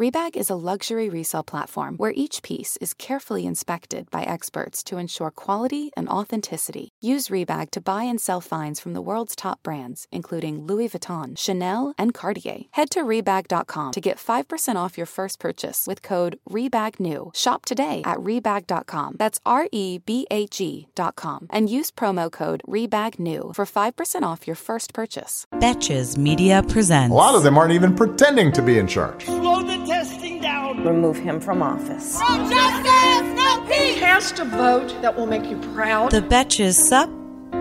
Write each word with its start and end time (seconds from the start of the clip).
Rebag 0.00 0.34
is 0.34 0.48
a 0.48 0.54
luxury 0.54 1.10
resale 1.10 1.42
platform 1.42 1.98
where 1.98 2.14
each 2.16 2.42
piece 2.42 2.78
is 2.78 2.94
carefully 2.94 3.44
inspected 3.44 4.10
by 4.10 4.22
experts 4.22 4.82
to 4.84 4.96
ensure 4.96 5.30
quality 5.30 5.90
and 5.94 6.08
authenticity. 6.08 6.88
Use 7.02 7.28
Rebag 7.28 7.70
to 7.72 7.82
buy 7.82 8.04
and 8.04 8.18
sell 8.18 8.40
finds 8.40 8.80
from 8.80 8.94
the 8.94 9.02
world's 9.02 9.36
top 9.36 9.62
brands, 9.62 10.06
including 10.10 10.64
Louis 10.64 10.88
Vuitton, 10.88 11.36
Chanel, 11.36 11.92
and 11.98 12.14
Cartier. 12.14 12.60
Head 12.70 12.88
to 12.92 13.02
Rebag.com 13.02 13.92
to 13.92 14.00
get 14.00 14.16
5% 14.16 14.76
off 14.76 14.96
your 14.96 15.04
first 15.04 15.38
purchase 15.38 15.86
with 15.86 16.00
code 16.00 16.38
REBAGNEW. 16.48 17.36
Shop 17.36 17.66
today 17.66 18.00
at 18.06 18.16
Rebag.com. 18.20 19.16
That's 19.18 19.38
R 19.44 19.68
E 19.70 19.98
B 19.98 20.26
A 20.30 20.46
G.com. 20.46 21.46
And 21.50 21.68
use 21.68 21.90
promo 21.90 22.32
code 22.32 22.62
REBAGNEW 22.66 23.54
for 23.54 23.66
5% 23.66 24.22
off 24.22 24.46
your 24.46 24.56
first 24.56 24.94
purchase. 24.94 25.44
Betches 25.56 26.16
Media 26.16 26.62
presents. 26.62 27.12
A 27.12 27.14
lot 27.14 27.34
of 27.34 27.42
them 27.42 27.58
aren't 27.58 27.74
even 27.74 27.94
pretending 27.94 28.50
to 28.52 28.62
be 28.62 28.78
in 28.78 28.86
charge. 28.86 29.26
Slow 29.90 29.98
the 29.98 30.04
testing 30.04 30.40
down. 30.40 30.84
Remove 30.84 31.16
him 31.18 31.40
from 31.40 31.62
office. 31.62 32.16
No 32.20 32.48
justice, 32.48 33.36
no 33.36 33.66
peace. 33.68 33.98
Cast 33.98 34.38
a 34.38 34.44
vote 34.44 34.94
that 35.02 35.16
will 35.16 35.26
make 35.26 35.46
you 35.46 35.58
proud. 35.74 36.12
The 36.12 36.22
Betches 36.22 36.74
Sup 36.74 37.10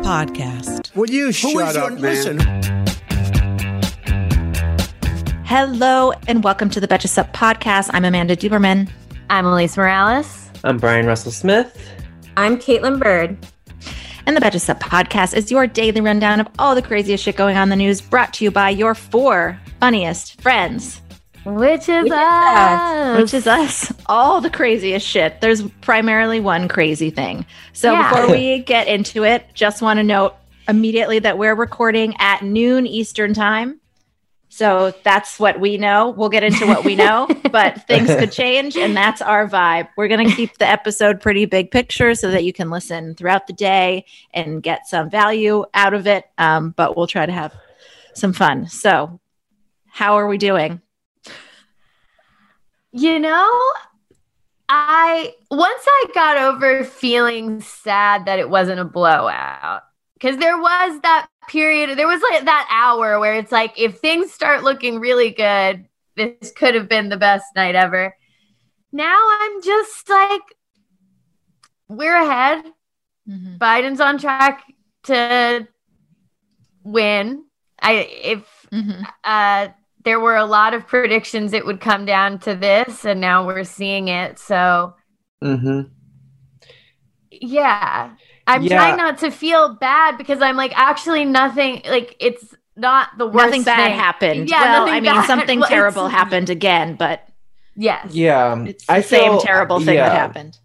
Podcast. 0.03 0.95
Will 0.95 1.09
you 1.09 1.31
shut 1.31 1.75
up, 1.75 1.93
man? 1.93 2.01
Listen. 2.01 2.37
Hello 5.43 6.11
and 6.27 6.43
welcome 6.43 6.69
to 6.69 6.79
the 6.79 6.87
Betches 6.87 7.09
Sup 7.09 7.33
Podcast. 7.33 7.89
I'm 7.93 8.05
Amanda 8.05 8.35
Duberman. 8.35 8.91
I'm 9.31 9.45
Alise 9.45 9.75
Morales. 9.75 10.51
I'm 10.63 10.77
Bryan 10.77 11.07
Russell 11.07 11.31
Smith. 11.31 11.91
I'm 12.37 12.57
Kaitlin 12.57 12.99
Bird. 12.99 13.37
And 14.27 14.37
the 14.37 14.41
Betches 14.41 14.61
Sup 14.61 14.79
Podcast 14.79 15.35
is 15.35 15.49
your 15.49 15.65
daily 15.65 16.01
rundown 16.01 16.39
of 16.39 16.47
all 16.59 16.75
the 16.75 16.83
craziest 16.83 17.23
shit 17.23 17.37
going 17.37 17.57
on 17.57 17.63
in 17.63 17.69
the 17.69 17.75
news, 17.75 18.01
brought 18.01 18.35
to 18.35 18.43
you 18.43 18.51
by 18.51 18.69
your 18.69 18.93
four 18.93 19.59
funniest 19.79 20.39
friends. 20.39 21.01
Which 21.45 21.87
is 21.89 22.03
Which 22.03 22.13
us. 22.13 23.17
Which 23.21 23.33
is 23.33 23.47
us. 23.47 23.93
All 24.07 24.41
the 24.41 24.49
craziest 24.49 25.05
shit. 25.07 25.41
There's 25.41 25.61
primarily 25.81 26.39
one 26.39 26.67
crazy 26.67 27.09
thing. 27.09 27.45
So 27.73 27.91
Yeah. 27.93 28.09
before 28.09 28.31
we 28.31 28.59
get 28.65 28.87
into 28.87 29.23
it, 29.23 29.45
just 29.53 29.81
want 29.81 29.97
to 29.97 30.03
note 30.03 30.35
immediately 30.67 31.19
that 31.19 31.37
we're 31.37 31.55
recording 31.55 32.15
at 32.19 32.43
noon 32.43 32.85
Eastern 32.85 33.33
time. 33.33 33.79
So 34.51 34.93
that's 35.03 35.39
what 35.39 35.59
we 35.59 35.77
know. 35.77 36.09
We'll 36.09 36.29
get 36.29 36.43
into 36.43 36.65
what 36.65 36.83
we 36.83 36.95
know, 36.95 37.27
but 37.51 37.85
things 37.87 38.07
could 38.07 38.31
change, 38.31 38.75
and 38.75 38.97
that's 38.97 39.21
our 39.21 39.47
vibe. 39.47 39.89
We're 39.95 40.07
going 40.07 40.27
to 40.27 40.35
keep 40.35 40.57
the 40.57 40.67
episode 40.67 41.21
pretty 41.21 41.45
big 41.45 41.69
picture 41.69 42.15
so 42.15 42.31
that 42.31 42.43
you 42.43 42.51
can 42.51 42.71
listen 42.71 43.13
throughout 43.13 43.45
the 43.45 43.53
day 43.53 44.05
and 44.33 44.61
get 44.63 44.87
some 44.87 45.09
value 45.09 45.65
out 45.75 45.93
of 45.93 46.07
it. 46.07 46.25
Um, 46.39 46.71
but 46.71 46.97
we'll 46.97 47.05
try 47.07 47.27
to 47.27 47.31
have 47.31 47.53
some 48.15 48.33
fun. 48.33 48.67
So, 48.67 49.19
how 49.87 50.15
are 50.15 50.27
we 50.27 50.39
doing? 50.39 50.81
You 52.91 53.19
know, 53.19 53.61
I 54.67 55.33
once 55.51 55.83
I 55.87 56.05
got 56.13 56.37
over 56.37 56.83
feeling 56.83 57.61
sad 57.61 58.25
that 58.25 58.39
it 58.39 58.49
wasn't 58.49 58.79
a 58.79 58.85
blowout 58.85 59.83
because 60.15 60.37
there 60.37 60.57
was 60.57 61.01
that 61.01 61.27
period, 61.47 61.97
there 61.97 62.07
was 62.07 62.21
like 62.31 62.45
that 62.45 62.67
hour 62.71 63.19
where 63.19 63.35
it's 63.35 63.51
like 63.51 63.73
if 63.79 63.99
things 63.99 64.31
start 64.31 64.63
looking 64.63 64.99
really 64.99 65.31
good, 65.31 65.85
this 66.15 66.51
could 66.51 66.75
have 66.75 66.89
been 66.89 67.09
the 67.09 67.17
best 67.17 67.45
night 67.55 67.75
ever. 67.75 68.15
Now 68.91 69.19
I'm 69.41 69.61
just 69.61 70.09
like, 70.09 70.41
we're 71.87 72.15
ahead. 72.17 72.65
Biden's 73.59 74.01
on 74.01 74.17
track 74.17 74.63
to 75.03 75.67
win. 76.83 77.45
I 77.81 77.93
if 77.93 78.65
Mhm. 78.71 79.07
uh 79.23 79.69
there 80.05 80.19
were 80.19 80.35
a 80.35 80.45
lot 80.45 80.73
of 80.73 80.87
predictions 80.87 81.53
it 81.53 81.65
would 81.65 81.81
come 81.81 82.05
down 82.05 82.39
to 82.39 82.55
this 82.55 83.05
and 83.05 83.19
now 83.19 83.45
we're 83.45 83.63
seeing 83.63 84.07
it 84.07 84.39
so 84.39 84.93
Mm-hmm. 85.43 85.81
yeah 87.31 88.11
i'm 88.47 88.63
Yeah. 88.63 88.75
trying 88.77 88.97
not 88.97 89.17
to 89.19 89.31
feel 89.31 89.75
bad 89.75 90.17
because 90.17 90.41
i'm 90.41 90.55
like 90.57 90.73
actually 90.77 91.25
nothing 91.25 91.81
like 91.87 92.15
it's 92.19 92.53
not 92.75 93.09
the 93.17 93.25
worst 93.27 93.47
Nothing 93.47 93.63
bad 93.63 93.89
thing. 93.89 93.99
happened. 93.99 94.49
Yeah, 94.49 94.61
well, 94.61 94.79
nothing 94.85 94.93
I 94.93 94.99
mean, 95.01 95.11
bad. 95.13 95.27
something 95.27 95.59
Well, 95.59 95.65
it's- 95.67 95.75
terrible 95.75 96.07
happened 96.19 96.49
again, 96.49 96.95
but 96.95 97.27
yes 97.75 98.13
Yeah, 98.13 98.63
it's 98.65 98.85
the 98.85 98.93
I 98.93 99.01
same 99.01 99.31
feel- 99.31 99.41
terrible 99.41 99.79
thing 99.81 99.95
yeah. 99.95 100.07
that 100.07 100.17
happened. 100.17 100.57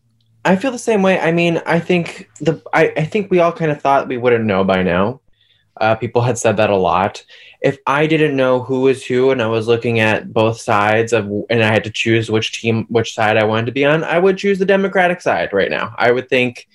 I 0.44 0.54
feel 0.54 0.70
the 0.70 0.78
same 0.78 1.02
way. 1.02 1.18
I 1.18 1.32
mean, 1.32 1.60
I 1.66 1.80
think 1.80 2.28
the 2.38 2.62
I, 2.72 2.92
I 2.96 3.04
think 3.04 3.32
we 3.32 3.40
all 3.40 3.50
kind 3.50 3.72
of 3.72 3.80
thought 3.82 4.06
we 4.06 4.16
wouldn't 4.16 4.44
know 4.44 4.62
by 4.62 4.82
now. 4.84 5.22
Uh, 5.80 5.94
people 5.94 6.22
had 6.22 6.38
said 6.38 6.56
that 6.56 6.70
a 6.70 6.76
lot. 6.76 7.24
If 7.60 7.78
I 7.86 8.06
didn't 8.06 8.36
know 8.36 8.62
who 8.62 8.82
was 8.82 9.04
who, 9.04 9.30
and 9.30 9.42
I 9.42 9.46
was 9.46 9.66
looking 9.66 10.00
at 10.00 10.32
both 10.32 10.60
sides 10.60 11.12
of, 11.12 11.30
and 11.50 11.62
I 11.62 11.72
had 11.72 11.84
to 11.84 11.90
choose 11.90 12.30
which 12.30 12.60
team, 12.60 12.86
which 12.88 13.14
side 13.14 13.36
I 13.36 13.44
wanted 13.44 13.66
to 13.66 13.72
be 13.72 13.84
on, 13.84 14.04
I 14.04 14.18
would 14.18 14.38
choose 14.38 14.58
the 14.58 14.64
Democratic 14.66 15.20
side 15.20 15.52
right 15.52 15.70
now. 15.70 15.94
I 15.98 16.12
would 16.12 16.28
think. 16.28 16.68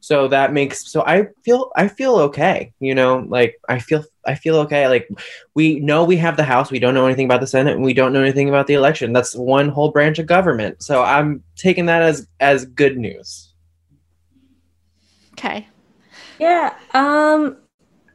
So 0.00 0.28
that 0.28 0.52
makes 0.52 0.90
so 0.90 1.02
I 1.02 1.28
feel 1.44 1.72
I 1.76 1.88
feel 1.88 2.16
okay. 2.16 2.72
You 2.78 2.94
know, 2.94 3.24
like 3.28 3.58
I 3.68 3.78
feel 3.78 4.04
I 4.26 4.34
feel 4.34 4.56
okay. 4.58 4.86
Like 4.86 5.08
we 5.54 5.80
know 5.80 6.04
we 6.04 6.16
have 6.18 6.36
the 6.36 6.44
House, 6.44 6.70
we 6.70 6.78
don't 6.78 6.94
know 6.94 7.06
anything 7.06 7.26
about 7.26 7.40
the 7.40 7.46
Senate, 7.46 7.74
and 7.74 7.84
we 7.84 7.94
don't 7.94 8.12
know 8.12 8.22
anything 8.22 8.48
about 8.48 8.66
the 8.66 8.74
election. 8.74 9.12
That's 9.12 9.34
one 9.34 9.68
whole 9.68 9.90
branch 9.90 10.18
of 10.18 10.26
government. 10.26 10.82
So 10.82 11.02
I'm 11.02 11.42
taking 11.56 11.86
that 11.86 12.02
as 12.02 12.28
as 12.40 12.64
good 12.64 12.96
news. 12.96 13.52
Okay. 15.32 15.66
Yeah. 16.38 16.74
Um 16.94 17.56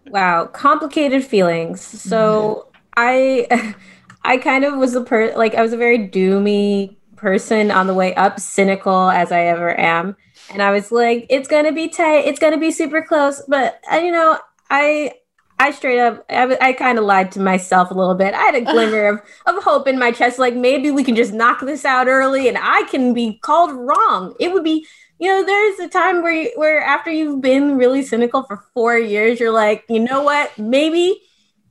wow, 0.10 0.46
complicated 0.48 1.24
feelings. 1.24 1.82
So 1.82 2.68
I 2.96 3.76
I 4.24 4.38
kind 4.38 4.66
of 4.66 4.76
was 4.76 4.96
a 4.96 5.02
per 5.02 5.36
like 5.36 5.56
I 5.56 5.62
was 5.62 5.74
a 5.74 5.78
very 5.78 6.00
doomy 6.00 6.96
person 7.16 7.72
on 7.72 7.88
the 7.88 7.94
way 7.94 8.14
up, 8.16 8.40
cynical 8.40 9.10
as 9.10 9.32
I 9.32 9.42
ever 9.46 9.78
am. 9.80 10.16
And 10.52 10.62
I 10.62 10.72
was 10.72 10.92
like, 10.92 11.26
it's 11.30 11.48
gonna 11.48 11.72
be 11.72 11.90
tight, 11.90 12.26
it's 12.26 12.40
gonna 12.40 12.58
be 12.58 12.72
super 12.72 13.02
close. 13.02 13.42
But 13.48 13.82
uh, 13.92 13.98
you 13.98 14.12
know, 14.12 14.40
I 14.70 15.14
I 15.60 15.72
straight 15.72 16.00
up 16.00 16.26
I 16.30 16.74
kind 16.74 17.00
of 17.00 17.06
lied 17.06 17.32
to 17.34 17.40
myself 17.40 17.92
a 17.92 17.94
little 17.94 18.16
bit. 18.16 18.34
I 18.34 18.42
had 18.44 18.56
a 18.56 18.62
glimmer 18.72 19.08
of, 19.08 19.22
of 19.46 19.64
hope 19.64 19.88
in 19.88 19.98
my 20.00 20.12
chest, 20.12 20.40
like 20.40 20.56
maybe 20.56 20.92
we 20.92 21.04
can 21.04 21.16
just 21.16 21.34
knock 21.34 21.62
this 21.62 21.86
out 21.86 22.08
early 22.08 22.48
and 22.48 22.58
I 22.60 22.84
can 22.84 23.14
be 23.14 23.40
called 23.40 23.72
wrong. 23.72 24.36
It 24.40 24.54
would 24.54 24.64
be 24.64 24.86
you 25.20 25.28
know, 25.28 25.46
there's 25.46 25.80
a 25.80 25.88
time 25.90 26.22
where 26.22 26.34
you, 26.34 26.52
where 26.56 26.82
after 26.82 27.12
you've 27.12 27.42
been 27.42 27.78
really 27.78 28.04
cynical 28.04 28.44
for 28.44 28.64
four 28.74 28.98
years, 28.98 29.40
you're 29.40 29.52
like, 29.52 29.84
you 29.90 30.00
know 30.00 30.22
what? 30.22 30.58
Maybe, 30.58 31.22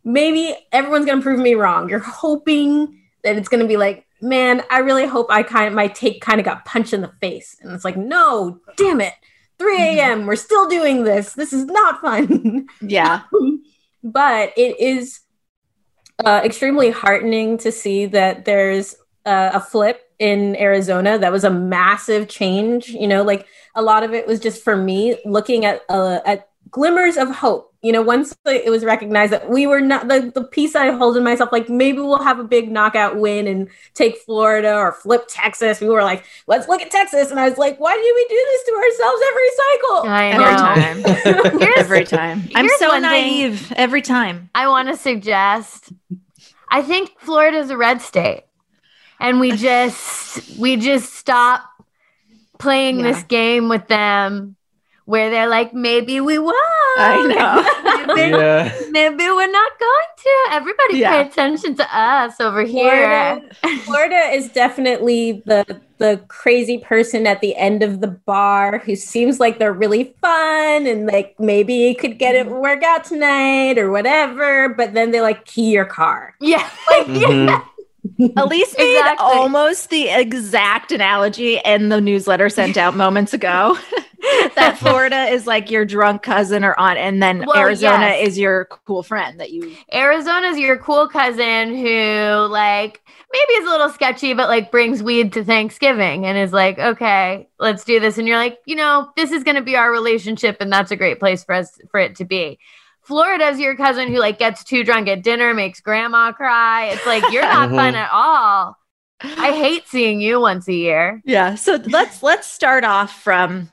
maybe 0.05 0.57
everyone's 0.73 1.07
gonna 1.07 1.23
prove 1.23 1.39
me 1.41 1.55
wrong. 1.55 1.89
You're 1.89 1.99
hoping 2.01 3.03
that 3.23 3.37
it's 3.37 3.49
gonna 3.49 3.67
be 3.67 3.77
like, 3.77 4.07
man, 4.21 4.63
I 4.71 4.79
really 4.79 5.07
hope 5.07 5.27
I 5.31 5.43
kind 5.43 5.69
of 5.69 5.75
my 5.75 5.89
take 5.89 6.21
kind 6.21 6.41
of 6.41 6.45
got 6.45 6.65
punched 6.65 6.93
in 6.93 7.03
the 7.03 7.13
face, 7.21 7.57
and 7.61 7.73
it's 7.73 7.85
like, 7.85 7.97
no, 7.97 8.61
damn 8.77 9.01
it, 9.01 9.15
3 9.59 9.77
a.m. 9.81 10.27
We're 10.27 10.37
still 10.37 10.69
doing 10.69 11.05
this. 11.05 11.33
This 11.33 11.53
is 11.53 11.65
not 11.67 12.01
fun. 12.01 12.67
Yeah. 12.81 13.23
but 14.03 14.53
it 14.57 14.81
is 14.81 15.21
uh, 16.25 16.41
extremely 16.45 16.91
heartening 16.91 17.59
to 17.59 17.73
see 17.73 18.07
that 18.07 18.45
there's 18.45 18.95
uh, 19.25 19.51
a 19.55 19.61
flip 19.61 20.01
in 20.19 20.57
Arizona. 20.57 21.19
That 21.19 21.33
was 21.33 21.45
a 21.45 21.51
massive 21.51 22.29
change. 22.29 22.89
You 22.89 23.07
know, 23.09 23.23
like 23.23 23.47
a 23.75 23.83
lot 23.83 24.03
of 24.03 24.13
it 24.15 24.27
was 24.27 24.41
just 24.41 24.63
for 24.63 24.77
me 24.77 25.17
looking 25.25 25.65
at 25.65 25.83
uh, 25.89 26.21
at 26.25 26.49
glimmers 26.71 27.17
of 27.17 27.31
hope. 27.31 27.73
You 27.83 27.93
know, 27.93 28.03
once 28.03 28.35
it 28.47 28.69
was 28.69 28.85
recognized 28.85 29.33
that 29.33 29.49
we 29.49 29.65
were 29.69 29.81
not 29.81 30.09
the, 30.09 30.33
the 30.35 30.43
piece 30.43 30.75
I 30.75 30.91
hold 30.91 31.17
in 31.17 31.23
myself, 31.23 31.53
like 31.53 31.69
maybe 31.69 31.99
we'll 32.01 32.19
have 32.23 32.41
a 32.41 32.45
big 32.45 32.69
knockout 32.69 33.17
win 33.17 33.47
and 33.47 33.69
take 33.95 34.17
Florida 34.19 34.75
or 34.75 34.91
flip 34.91 35.27
Texas. 35.29 35.81
We 35.81 35.89
were 35.89 36.03
like, 36.03 36.25
let's 36.49 36.67
look 36.67 36.83
at 36.83 36.91
Texas. 36.91 37.31
And 37.31 37.39
I 37.39 37.49
was 37.49 37.59
like, 37.59 37.79
why 37.79 37.95
do 37.95 38.01
we 38.03 38.27
do 38.29 38.47
this 38.51 38.65
to 38.65 38.73
ourselves 38.75 39.23
every 39.31 39.51
cycle? 39.63 40.03
i 40.11 41.05
Every 41.05 41.45
time. 41.53 41.61
Here's- 41.61 41.79
Every 41.79 42.05
time. 42.05 42.49
I'm 42.57 42.69
so 42.81 42.99
naive 42.99 43.73
every 43.77 44.03
time. 44.03 44.51
I 44.53 44.67
want 44.67 44.89
to 44.89 44.97
suggest. 44.97 45.93
I 46.69 46.83
think 46.83 47.13
Florida 47.21 47.59
is 47.59 47.71
a 47.71 47.77
red 47.77 48.01
state, 48.03 48.46
and 49.21 49.41
we 49.41 49.53
just 49.53 50.59
we 50.59 50.77
just 50.77 51.15
stop 51.15 51.63
playing 52.59 53.03
this 53.03 53.23
game 53.25 53.69
with 53.69 53.87
them, 53.89 54.57
where 55.05 55.29
they're 55.31 55.49
like, 55.49 55.75
maybe 55.75 56.21
we 56.21 56.39
won. 56.39 56.55
I 56.99 57.23
know. 58.07 58.15
maybe, 58.15 58.31
Yeah. 58.31 58.73
maybe 58.91 59.25
we're 59.25 59.51
not 59.51 59.73
going 59.79 60.07
to. 60.19 60.47
Everybody 60.53 60.99
Yeah. 60.99 61.23
pay 61.23 61.29
attention 61.29 61.75
to 61.77 61.97
us 61.99 62.41
over 62.41 62.63
here. 62.63 63.43
Florida, 63.61 63.79
Florida 63.85 64.17
is 64.33 64.49
definitely 64.51 65.43
the 65.47 65.81
the 65.99 66.21
crazy 66.29 66.77
person 66.77 67.27
at 67.27 67.41
the 67.41 67.57
end 67.57 67.83
of 67.83 68.01
the 68.03 68.07
bar 68.09 68.79
who 68.81 68.95
seems 68.95 69.41
like 69.41 69.59
they're 69.59 69.73
really 69.73 70.15
fun 70.21 70.87
and 70.87 71.07
like 71.07 71.35
maybe 71.39 71.73
you 71.73 71.97
could 71.97 72.19
get 72.19 72.35
it 72.35 72.47
work 72.51 72.83
out 72.83 73.03
tonight 73.05 73.79
or 73.79 73.91
whatever, 73.91 74.69
but 74.71 74.93
then 74.93 75.11
they 75.11 75.21
like 75.23 75.45
key 75.47 75.71
your 75.71 75.87
car. 75.87 76.35
Yeah. 76.41 76.69
Mhm. 77.07 77.63
Alise 78.19 78.77
made 78.79 78.99
Exactly. 78.99 79.17
almost 79.27 79.91
the 79.91 80.09
exact 80.09 80.93
analogy 80.93 81.61
in 81.65 81.89
the 81.91 82.01
newsletter 82.01 82.49
sent 82.49 82.77
out 82.77 82.97
moments 82.97 83.33
ago. 83.35 83.77
that 84.55 84.77
Florida 84.81 85.25
is 85.25 85.47
like 85.47 85.71
your 85.71 85.85
drunk 85.85 86.23
cousin 86.23 86.65
or 86.65 86.79
aunt, 86.79 86.99
and 86.99 87.23
then 87.23 87.45
Well, 87.47 87.57
Arizona 87.57 88.07
yes. 88.07 88.29
is 88.29 88.39
your 88.39 88.67
cool 88.87 89.03
friend 89.03 89.39
that 89.41 89.53
you. 89.53 89.75
Arizona 89.93 90.49
is 90.49 90.59
your 90.59 90.79
cool 90.79 91.09
cousin 91.09 91.77
who 91.77 92.47
like 92.51 93.01
maybe 93.33 93.53
is 93.61 93.67
a 93.67 93.71
little 93.71 93.91
sketchy, 93.91 94.33
but 94.35 94.49
like 94.49 94.71
brings 94.71 95.03
weed 95.03 95.33
to 95.35 95.45
Thanksgiving 95.45 96.25
and 96.27 96.39
is 96.39 96.53
like, 96.53 96.79
okay, 96.79 97.49
let's 97.59 97.85
do 97.85 98.01
this. 98.01 98.19
And 98.19 98.27
you're 98.27 98.39
like, 98.39 98.59
you 98.67 98.77
know, 98.77 99.11
this 99.17 99.31
is 99.33 99.45
gonna 99.45 99.63
be 99.63 99.77
our 99.77 99.91
relationship, 99.93 100.57
and 100.61 100.73
that's 100.73 100.91
a 100.91 100.97
great 100.97 101.19
place 101.19 101.45
for 101.45 101.55
us 101.55 101.79
for 101.91 102.01
it 102.01 102.17
to 102.17 102.25
be. 102.25 102.59
Florida's 103.07 103.59
your 103.61 103.77
cousin 103.77 104.09
who 104.09 104.19
like 104.19 104.39
gets 104.39 104.65
too 104.65 104.83
drunk 104.85 105.09
at 105.09 105.23
dinner, 105.23 105.55
makes 105.55 105.81
grandma 105.81 106.33
cry. 106.33 106.87
It's 106.87 107.07
like 107.07 107.23
you're 107.31 107.43
not 107.43 107.71
fun 107.71 107.95
Mhm. 107.95 107.99
at 108.05 108.11
all. 108.13 108.77
I 109.21 109.53
hate 109.53 109.87
seeing 109.89 110.21
you 110.21 110.41
once 110.41 110.69
a 110.69 110.75
year. 110.75 111.23
Yeah. 111.25 111.55
So 111.55 111.81
let's 111.87 112.23
let's 112.23 112.47
start 112.47 112.85
off 112.85 113.23
from. 113.23 113.71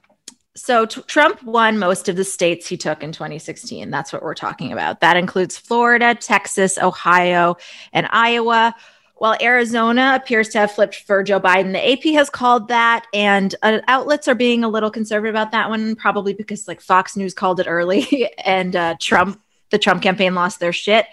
So 0.56 0.86
t- 0.86 1.02
Trump 1.08 1.42
won 1.42 1.80
most 1.80 2.08
of 2.08 2.16
the 2.16 2.24
states 2.24 2.68
he 2.68 2.78
took 2.78 3.02
in 3.02 3.12
2016. 3.12 3.90
That's 3.90 4.14
what 4.14 4.22
we're 4.22 4.36
talking 4.36 4.72
about. 4.72 5.00
That 5.02 5.18
includes 5.18 5.58
Florida, 5.58 6.14
Texas, 6.14 6.78
Ohio, 6.78 7.58
and 7.92 8.08
Iowa. 8.12 8.76
While 9.24 9.38
Arizona 9.42 10.20
appears 10.22 10.50
to 10.50 10.58
have 10.58 10.74
flipped 10.74 10.96
for 10.96 11.24
Joe 11.24 11.40
Biden, 11.40 11.72
the 11.72 11.94
AP 11.94 12.14
has 12.16 12.30
called 12.30 12.68
that, 12.68 13.08
and 13.14 13.56
uh, 13.62 13.80
outlets 13.88 14.28
are 14.28 14.36
being 14.36 14.66
a 14.66 14.68
little 14.68 14.92
conservative 14.92 15.34
about 15.34 15.54
that 15.54 15.70
one, 15.70 15.96
probably 15.96 16.34
because 16.34 16.68
like 16.68 16.82
Fox 16.82 17.16
News 17.16 17.34
called 17.34 17.62
it 17.62 17.66
early, 17.66 18.30
and 18.44 18.76
uh, 18.76 18.96
Trump, 19.00 19.42
the 19.70 19.78
Trump 19.78 20.04
campaign, 20.04 20.36
lost 20.36 20.60
their 20.60 20.74
shit. 20.74 21.06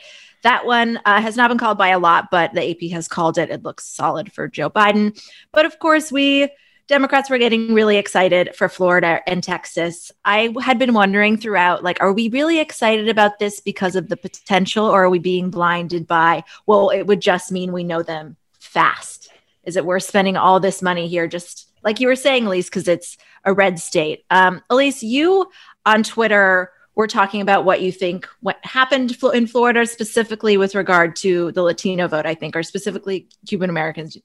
That 0.43 0.67
one 0.67 0.99
uh, 1.05 1.21
has 1.23 1.37
not 1.37 1.51
been 1.51 1.59
called 1.59 1.79
by 1.79 1.91
a 1.91 2.01
lot, 2.01 2.33
but 2.33 2.53
the 2.53 2.69
AP 2.69 2.91
has 2.91 3.07
called 3.07 3.39
it. 3.39 3.49
It 3.49 3.63
looks 3.63 3.87
solid 3.87 4.33
for 4.33 4.49
Joe 4.49 4.71
Biden. 4.71 5.17
But 5.53 5.65
of 5.65 5.79
course, 5.79 6.11
we 6.11 6.49
Democrats 6.91 7.31
were 7.31 7.39
getting 7.39 7.73
really 7.73 7.99
excited 7.99 8.53
for 8.57 8.69
Florida 8.69 9.21
and 9.29 9.45
Texas. 9.45 10.11
I 10.25 10.53
had 10.61 10.77
been 10.77 10.93
wondering 10.93 11.37
throughout, 11.37 11.85
like, 11.85 12.01
are 12.01 12.13
we 12.13 12.29
really 12.31 12.59
excited 12.59 13.09
about 13.09 13.39
this 13.39 13.61
because 13.61 13.95
of 13.95 14.09
the 14.09 14.17
potential, 14.17 14.87
or 14.87 15.05
are 15.05 15.09
we 15.09 15.21
being 15.21 15.51
blinded 15.51 16.09
by, 16.09 16.43
well, 16.67 16.91
it 16.91 17.05
would 17.05 17.21
just 17.21 17.53
mean 17.53 17.73
we 17.73 17.85
know 17.85 18.03
them 18.03 18.37
fast? 18.59 19.33
Is 19.63 19.77
it 19.77 19.85
worth 19.87 20.03
spending 20.03 20.37
all 20.37 20.59
this 20.59 20.83
money 20.83 21.07
here, 21.07 21.29
just 21.29 21.71
like 21.85 22.01
you 22.01 22.09
were 22.09 22.17
saying, 22.17 22.43
Alise, 22.47 22.65
because 22.65 22.89
it's 22.89 23.17
a 23.45 23.53
red 23.53 23.79
state? 23.79 24.25
Um, 24.29 24.61
Alise, 24.69 25.01
you 25.01 25.49
on 25.87 26.03
Twitter 26.03 26.73
were 26.97 27.07
talking 27.07 27.41
about 27.41 27.65
what 27.65 27.83
you 27.83 27.93
think 27.93 28.29
what 28.41 28.59
happened 28.65 29.17
in 29.33 29.47
Florida, 29.47 29.87
specifically 29.87 30.57
with 30.57 30.75
regard 30.75 31.15
to 31.17 31.53
the 31.53 31.63
Latino 31.63 32.09
vote, 32.09 32.27
I 32.27 32.35
think, 32.35 32.57
or 32.57 32.65
specifically 32.65 33.29
Cuban 33.47 33.71
Americans. 33.71 34.19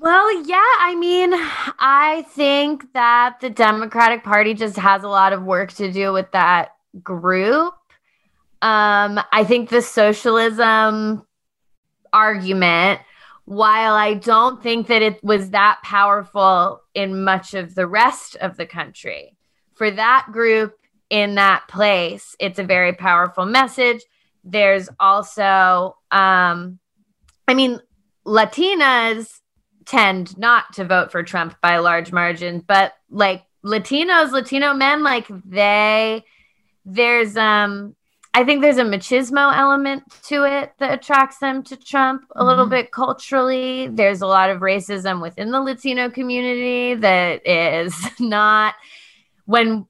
Well, 0.00 0.46
yeah, 0.46 0.56
I 0.78 0.94
mean, 0.98 1.30
I 1.34 2.24
think 2.30 2.90
that 2.94 3.36
the 3.42 3.50
Democratic 3.50 4.24
Party 4.24 4.54
just 4.54 4.76
has 4.76 5.04
a 5.04 5.08
lot 5.08 5.34
of 5.34 5.42
work 5.42 5.72
to 5.72 5.92
do 5.92 6.10
with 6.10 6.32
that 6.32 6.70
group. 7.02 7.74
Um, 8.62 9.20
I 9.30 9.44
think 9.46 9.68
the 9.68 9.82
socialism 9.82 11.26
argument, 12.14 13.00
while 13.44 13.92
I 13.92 14.14
don't 14.14 14.62
think 14.62 14.86
that 14.86 15.02
it 15.02 15.22
was 15.22 15.50
that 15.50 15.80
powerful 15.84 16.80
in 16.94 17.22
much 17.22 17.52
of 17.52 17.74
the 17.74 17.86
rest 17.86 18.36
of 18.36 18.56
the 18.56 18.64
country, 18.64 19.36
for 19.74 19.90
that 19.90 20.28
group 20.32 20.78
in 21.10 21.34
that 21.34 21.68
place, 21.68 22.34
it's 22.40 22.58
a 22.58 22.64
very 22.64 22.94
powerful 22.94 23.44
message. 23.44 24.00
There's 24.44 24.88
also, 24.98 25.98
um, 26.10 26.78
I 27.46 27.52
mean, 27.52 27.80
Latinas 28.24 29.39
tend 29.90 30.38
not 30.38 30.72
to 30.74 30.84
vote 30.84 31.10
for 31.10 31.22
Trump 31.22 31.56
by 31.60 31.72
a 31.74 31.82
large 31.82 32.12
margin, 32.12 32.60
but 32.66 32.92
like 33.10 33.42
Latinos, 33.64 34.30
Latino 34.30 34.72
men, 34.72 35.02
like 35.02 35.26
they, 35.44 36.24
there's, 36.84 37.36
um, 37.36 37.96
I 38.32 38.44
think 38.44 38.62
there's 38.62 38.78
a 38.78 38.84
machismo 38.84 39.52
element 39.52 40.04
to 40.28 40.44
it 40.44 40.72
that 40.78 40.94
attracts 40.94 41.38
them 41.38 41.64
to 41.64 41.76
Trump 41.76 42.22
a 42.36 42.44
little 42.44 42.66
Mhm. 42.66 42.70
bit 42.70 42.92
culturally. 42.92 43.88
There's 43.88 44.22
a 44.22 44.28
lot 44.28 44.50
of 44.50 44.60
racism 44.60 45.20
within 45.20 45.50
the 45.50 45.60
Latino 45.60 46.08
community 46.08 46.94
that 46.94 47.44
is 47.44 47.92
not 48.20 48.74
when 49.46 49.86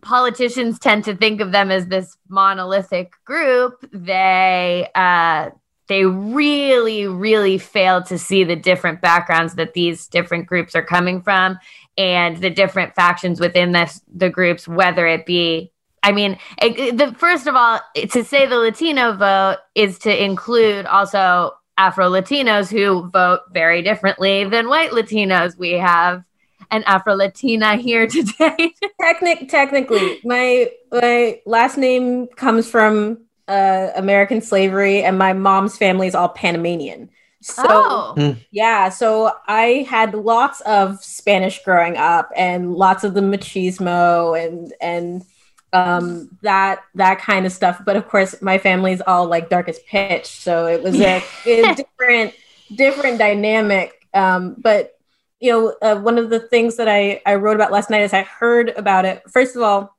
politicians 0.00 0.78
tend 0.78 1.04
to 1.04 1.14
think 1.14 1.42
of 1.42 1.52
them 1.52 1.70
as 1.70 1.86
this 1.88 2.16
monolithic 2.28 3.12
group, 3.26 3.74
they 3.92 4.88
uh 4.94 5.50
they 5.88 6.04
really 6.04 7.06
really 7.06 7.58
fail 7.58 8.02
to 8.02 8.18
see 8.18 8.44
the 8.44 8.56
different 8.56 9.00
backgrounds 9.00 9.54
that 9.54 9.74
these 9.74 10.06
different 10.08 10.46
groups 10.46 10.74
are 10.74 10.84
coming 10.84 11.20
from 11.22 11.58
and 11.98 12.38
the 12.38 12.50
different 12.50 12.94
factions 12.94 13.40
within 13.40 13.72
this 13.72 14.00
the 14.14 14.28
groups 14.30 14.66
whether 14.68 15.06
it 15.06 15.26
be 15.26 15.72
I 16.02 16.12
mean, 16.12 16.38
it- 16.62 16.96
the 16.98 17.12
first 17.14 17.48
of 17.48 17.56
all, 17.56 17.80
to 17.96 18.22
say 18.22 18.46
the 18.46 18.58
Latino 18.58 19.16
vote 19.16 19.56
is 19.74 19.98
to 20.00 20.24
include 20.24 20.86
also 20.86 21.50
Afro 21.78 22.08
Latinos 22.08 22.70
who 22.70 23.10
vote 23.10 23.40
very 23.52 23.82
differently 23.82 24.44
than 24.44 24.68
white 24.68 24.92
Latinos. 24.92 25.58
We 25.58 25.72
have 25.72 26.22
an 26.70 26.84
Afro 26.84 27.14
Latina 27.16 27.74
here 27.76 28.06
today. 28.16 28.72
Technic- 29.00 29.48
technically, 29.48 30.20
my 30.24 30.70
my 30.92 31.40
last 31.44 31.76
name 31.76 32.28
comes 32.28 32.70
from 32.70 33.25
uh, 33.48 33.90
American 33.94 34.40
slavery, 34.40 35.02
and 35.02 35.18
my 35.18 35.32
mom's 35.32 35.76
family 35.76 36.06
is 36.06 36.14
all 36.14 36.28
Panamanian. 36.28 37.10
So 37.40 37.64
oh, 37.68 38.36
yeah, 38.50 38.88
so 38.88 39.32
I 39.46 39.86
had 39.88 40.14
lots 40.14 40.60
of 40.62 41.02
Spanish 41.04 41.62
growing 41.62 41.96
up, 41.96 42.30
and 42.36 42.74
lots 42.74 43.04
of 43.04 43.14
the 43.14 43.20
machismo 43.20 44.42
and 44.42 44.72
and 44.80 45.24
um 45.72 46.30
that 46.42 46.80
that 46.94 47.20
kind 47.20 47.46
of 47.46 47.52
stuff. 47.52 47.80
But 47.84 47.96
of 47.96 48.08
course, 48.08 48.40
my 48.42 48.58
family's 48.58 49.00
all 49.06 49.26
like 49.26 49.48
dark 49.48 49.68
as 49.68 49.78
pitch, 49.80 50.26
so 50.26 50.66
it 50.66 50.82
was 50.82 51.00
a, 51.00 51.22
a 51.46 51.74
different 51.74 52.34
different 52.74 53.18
dynamic. 53.18 54.06
Um, 54.12 54.56
but 54.58 54.96
you 55.40 55.52
know, 55.52 55.76
uh, 55.82 56.00
one 56.00 56.18
of 56.18 56.30
the 56.30 56.40
things 56.40 56.76
that 56.76 56.88
I, 56.88 57.20
I 57.26 57.34
wrote 57.34 57.56
about 57.56 57.72
last 57.72 57.90
night 57.90 58.02
is 58.02 58.12
I 58.14 58.22
heard 58.22 58.70
about 58.70 59.04
it. 59.04 59.22
First 59.30 59.54
of 59.54 59.62
all, 59.62 59.95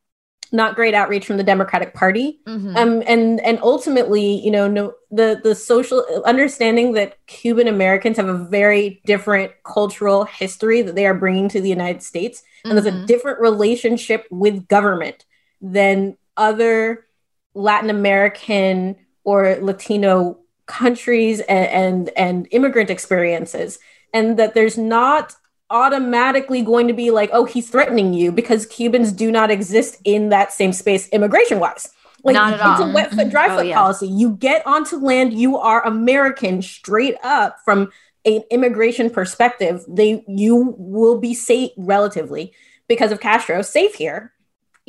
not 0.53 0.75
great 0.75 0.93
outreach 0.93 1.25
from 1.25 1.37
the 1.37 1.43
Democratic 1.43 1.93
Party. 1.93 2.39
mhm. 2.47 2.75
Um, 2.77 3.03
and 3.07 3.39
and 3.41 3.59
ultimately, 3.61 4.39
you 4.43 4.51
know, 4.51 4.67
no 4.67 4.93
the 5.11 5.39
the 5.43 5.55
social 5.55 6.05
understanding 6.25 6.93
that 6.93 7.17
Cuban 7.27 7.67
Americans 7.67 8.17
have 8.17 8.27
a 8.27 8.37
very 8.37 9.01
different 9.05 9.51
cultural 9.63 10.25
history 10.25 10.81
that 10.81 10.95
they 10.95 11.05
are 11.05 11.13
bringing 11.13 11.49
to 11.49 11.61
the 11.61 11.69
United 11.69 12.03
States, 12.03 12.43
and 12.65 12.73
there's 12.73 12.85
a 12.85 12.91
Mhm. 12.91 13.05
different 13.07 13.39
relationship 13.39 14.25
with 14.29 14.67
government 14.67 15.25
than 15.61 16.17
other 16.35 17.05
Latin 17.53 17.89
American 17.89 18.95
or 19.23 19.57
Latino 19.61 20.37
countries 20.67 21.39
and, 21.41 21.67
and 21.69 22.09
and 22.17 22.47
immigrant 22.51 22.89
experiences 22.89 23.79
and 24.13 24.37
that 24.37 24.53
there's 24.53 24.77
not 24.77 25.33
automatically 25.69 26.61
going 26.61 26.87
to 26.87 26.93
be 26.93 27.11
like 27.11 27.29
oh 27.33 27.43
he's 27.45 27.69
threatening 27.69 28.13
you 28.13 28.31
because 28.31 28.65
cubans 28.67 29.11
do 29.11 29.31
not 29.31 29.51
exist 29.51 29.97
in 30.05 30.29
that 30.29 30.51
same 30.53 30.71
space 30.71 31.09
immigration 31.09 31.59
wise 31.59 31.89
like 32.23 32.33
Not 32.33 32.53
at 32.53 32.59
it's 32.65 32.79
all. 32.81 32.89
a 32.89 32.93
wet 32.93 33.11
foot 33.13 33.29
dry 33.29 33.49
Oh, 33.49 33.57
foot 33.57 33.67
yeah. 33.67 33.75
policy 33.75 34.07
you 34.07 34.31
get 34.31 34.65
onto 34.65 34.97
land 34.97 35.33
you 35.33 35.57
are 35.57 35.85
american 35.85 36.61
straight 36.61 37.15
up 37.23 37.57
from 37.65 37.91
an 38.25 38.43
immigration 38.49 39.09
perspective 39.09 39.83
they 39.87 40.23
you 40.27 40.75
will 40.77 41.19
be 41.19 41.33
safe 41.33 41.71
relatively 41.77 42.53
because 42.87 43.11
of 43.11 43.19
castro 43.19 43.61
safe 43.61 43.95
here 43.95 44.33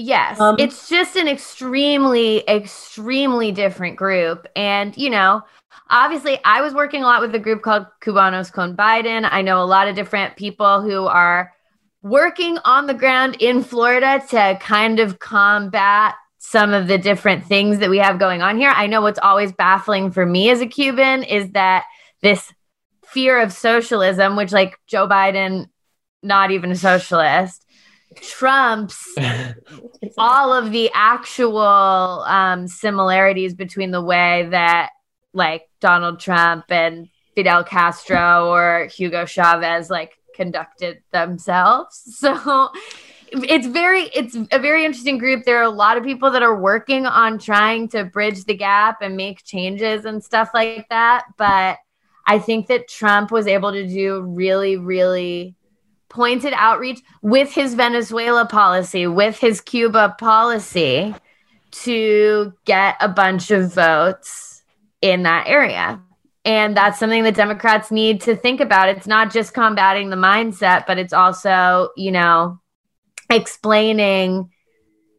Yes, 0.00 0.38
Um, 0.38 0.54
it's 0.61 0.88
just 0.88 1.16
an 1.16 1.26
extremely, 1.26 2.49
extremely 2.49 3.50
different 3.50 3.97
group. 3.97 4.47
And, 4.54 4.97
you 4.97 5.11
know, 5.11 5.42
obviously, 5.90 6.38
I 6.45 6.61
was 6.61 6.75
working 6.75 7.02
a 7.02 7.07
lot 7.07 7.21
with 7.21 7.35
a 7.35 7.38
group 7.38 7.62
called 7.62 7.87
Cubanos 8.02 8.52
con 8.52 8.76
Biden. 8.76 9.28
I 9.30 9.42
know 9.42 9.62
a 9.62 9.64
lot 9.64 9.88
of 9.88 9.97
different 9.97 10.37
people 10.37 10.83
who 10.83 11.07
are 11.07 11.52
working 12.02 12.59
on 12.64 12.87
the 12.87 12.95
ground 12.95 13.37
in 13.40 13.62
Florida 13.62 14.23
to 14.30 14.59
kind 14.61 15.00
of 15.00 15.18
combat 15.18 16.14
some 16.38 16.73
of 16.73 16.87
the 16.87 16.99
different 16.99 17.45
things 17.45 17.78
that 17.78 17.90
we 17.90 17.99
have 17.99 18.18
going 18.18 18.42
on 18.42 18.57
here. 18.57 18.71
I 18.71 18.87
know 18.87 19.02
what's 19.02 19.18
always 19.18 19.52
baffling 19.52 20.11
for 20.11 20.25
me 20.25 20.50
as 20.50 20.61
a 20.61 20.66
Cuban 20.66 21.25
is 21.25 21.50
that 21.50 21.85
this 22.23 22.52
fear 23.07 23.40
of 23.40 23.52
socialism, 23.52 24.37
which, 24.37 24.52
like, 24.52 24.78
Joe 24.87 25.09
Biden, 25.09 25.66
not 26.23 26.50
even 26.50 26.71
a 26.71 26.76
socialist, 26.76 27.64
trumps 28.16 29.14
all 30.18 30.52
of 30.52 30.71
the 30.71 30.90
actual 30.95 31.59
um, 31.59 32.66
similarities 32.66 33.54
between 33.54 33.90
the 33.90 34.02
way 34.02 34.49
that 34.50 34.90
like 35.38 35.71
Donald 35.80 36.21
Trump 36.21 36.66
and 36.68 37.09
Fidel 37.35 37.64
Castro 37.64 38.50
or 38.52 38.88
Hugo 38.92 39.25
Chavez 39.25 39.88
like 39.88 40.18
conducted 40.35 41.02
themselves. 41.12 42.02
So 42.18 42.71
it's 43.30 43.66
very 43.66 44.04
it's 44.14 44.35
a 44.35 44.59
very 44.59 44.85
interesting 44.85 45.18
group. 45.18 45.45
There 45.45 45.59
are 45.59 45.62
a 45.62 45.71
lot 45.71 45.97
of 45.99 46.04
people 46.04 46.30
that 46.30 46.42
are 46.42 46.59
working 46.59 47.04
on 47.07 47.38
trying 47.38 47.88
to 47.88 48.04
bridge 48.04 48.45
the 48.45 48.54
gap 48.54 49.02
and 49.02 49.16
make 49.16 49.45
changes 49.45 50.04
and 50.04 50.25
stuff 50.25 50.50
like 50.54 50.88
that, 50.88 51.25
but 51.37 51.78
I 52.26 52.38
think 52.38 52.66
that 52.68 52.88
Trump 52.88 53.30
was 53.30 53.47
able 53.47 53.73
to 53.73 53.87
do 53.87 54.23
really, 54.23 54.76
really 54.76 55.54
pointed 56.09 56.54
outreach 56.57 57.00
with 57.23 57.52
his 57.52 57.75
Venezuela 57.75 58.47
policy, 58.47 59.07
with 59.07 59.38
his 59.38 59.61
Cuba 59.61 60.16
policy 60.18 61.14
to 61.71 62.52
get 62.64 62.97
a 63.00 63.09
bunch 63.09 63.50
of 63.50 63.75
votes 63.75 64.58
in 65.00 65.23
that 65.25 65.47
area. 65.47 66.02
And 66.45 66.76
that's 66.76 66.99
something 66.99 67.25
that 67.25 67.35
Democrats 67.35 67.90
need 67.90 68.23
to 68.23 68.35
think 68.35 68.61
about. 68.61 68.88
It's 68.88 69.07
not 69.07 69.33
just 69.33 69.52
combating 69.52 70.09
the 70.09 70.17
mindset, 70.17 70.87
but 70.87 70.99
it's 70.99 71.12
also, 71.12 71.90
you 71.97 72.11
know, 72.11 72.61
explaining 73.28 74.50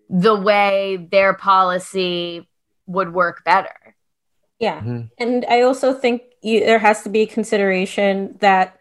the 0.10 0.36
way 0.36 1.08
their 1.12 1.36
policy 1.36 2.50
would 2.88 3.14
work 3.14 3.44
better. 3.44 3.96
Yeah. 4.58 4.80
Mm-hmm. 4.80 5.02
And 5.20 5.46
I 5.48 5.62
also 5.62 5.94
think 5.94 6.24
you, 6.42 6.62
there 6.62 6.80
has 6.80 7.04
to 7.04 7.10
be 7.10 7.28
consideration 7.28 8.38
that 8.40 8.80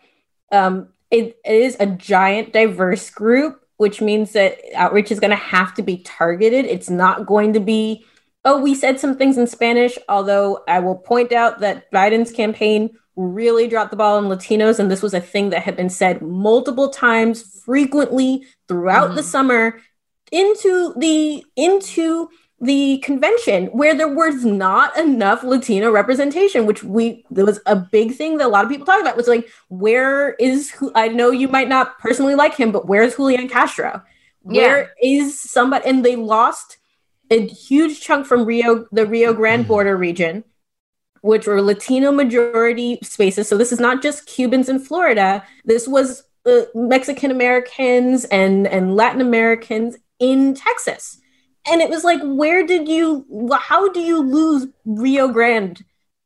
um, 0.51 0.89
it, 1.11 1.39
it 1.45 1.55
is 1.55 1.77
a 1.79 1.87
giant, 1.87 2.55
diverse 2.55 3.11
group, 3.11 3.61
which 3.77 4.01
means 4.01 4.33
that 4.33 4.59
outreach 4.75 5.13
is 5.13 5.21
going 5.21 5.31
to 5.31 5.37
have 5.37 5.75
to 5.75 5.83
be 5.83 5.99
targeted. 5.99 6.65
It's 6.65 6.89
not 6.89 7.27
going 7.27 7.53
to 7.53 7.61
be, 7.61 8.07
oh, 8.45 8.61
we 8.61 8.75
said 8.75 9.01
some 9.01 9.17
things 9.17 9.37
in 9.37 9.47
Spanish, 9.47 9.99
although 10.09 10.63
I 10.69 10.81
will 10.81 10.97
point 10.97 11.33
out 11.33 11.61
that 11.61 11.91
Biden's 11.91 12.33
campaign 12.33 12.91
really 13.17 13.67
dropped 13.67 13.91
the 13.91 13.97
ball 13.97 14.17
on 14.17 14.27
Latinos. 14.27 14.79
And 14.79 14.91
this 14.91 15.03
was 15.03 15.13
a 15.13 15.21
thing 15.21 15.51
that 15.51 15.63
had 15.63 15.77
been 15.77 15.91
said 15.91 16.23
multiple 16.23 16.89
times, 16.89 17.43
frequently 17.65 18.47
throughout 18.69 19.09
mm-hmm. 19.09 19.17
the 19.17 19.23
summer 19.23 19.81
into 20.31 20.95
the 20.97 21.45
into 21.57 22.29
the 22.61 22.99
convention 22.99 23.67
where 23.67 23.95
there 23.95 24.13
was 24.13 24.45
not 24.45 24.97
enough 24.99 25.43
Latino 25.43 25.91
representation, 25.91 26.67
which 26.67 26.83
we 26.83 27.25
there 27.31 27.45
was 27.45 27.61
a 27.67 27.77
big 27.77 28.15
thing 28.15 28.39
that 28.39 28.47
a 28.47 28.49
lot 28.49 28.65
of 28.65 28.71
people 28.71 28.87
talk 28.87 29.01
about 29.01 29.17
was 29.17 29.29
like, 29.29 29.49
where 29.69 30.35
is 30.35 30.71
who 30.71 30.91
I 30.95 31.09
know 31.09 31.31
you 31.31 31.49
might 31.49 31.69
not 31.69 31.99
personally 31.99 32.35
like 32.35 32.55
him, 32.55 32.73
but 32.73 32.87
where's 32.87 33.17
Julian 33.17 33.49
Castro? 33.49 34.03
Where 34.43 34.93
yeah. 35.01 35.21
is 35.21 35.41
somebody 35.41 35.89
and 35.89 36.05
they 36.05 36.17
lost 36.17 36.79
a 37.31 37.47
huge 37.47 38.01
chunk 38.01 38.27
from 38.27 38.45
Rio, 38.45 38.87
the 38.93 39.07
Rio 39.07 39.33
Grande 39.33 39.63
mm-hmm. 39.63 39.69
border 39.69 39.97
region, 39.97 40.45
which 41.21 41.47
were 41.47 41.61
Latino 41.63 42.13
majority 42.13 42.99
spaces. 43.03 43.49
So 43.49 43.57
this 43.57 43.73
is 43.73 43.81
not 43.81 44.03
just 44.03 44.27
Cubans 44.27 44.69
in 44.69 44.79
Florida. 44.79 45.45
This 45.65 45.87
was 45.87 46.25
uh, 46.47 46.63
Mexican 46.75 47.31
Americans 47.31 48.25
and 48.27 48.67
and 48.67 48.97
Latin 48.97 49.21
Americans 49.21 49.97
in 50.19 50.55
Texas 50.55 51.21
and 51.71 51.81
it 51.81 51.91
was 51.91 52.05
like 52.05 52.21
where 52.23 52.67
did 52.67 52.89
you 52.89 53.51
how 53.61 53.89
do 53.91 54.01
you 54.01 54.23
lose 54.23 54.67
rio 54.85 55.29
grande 55.29 55.85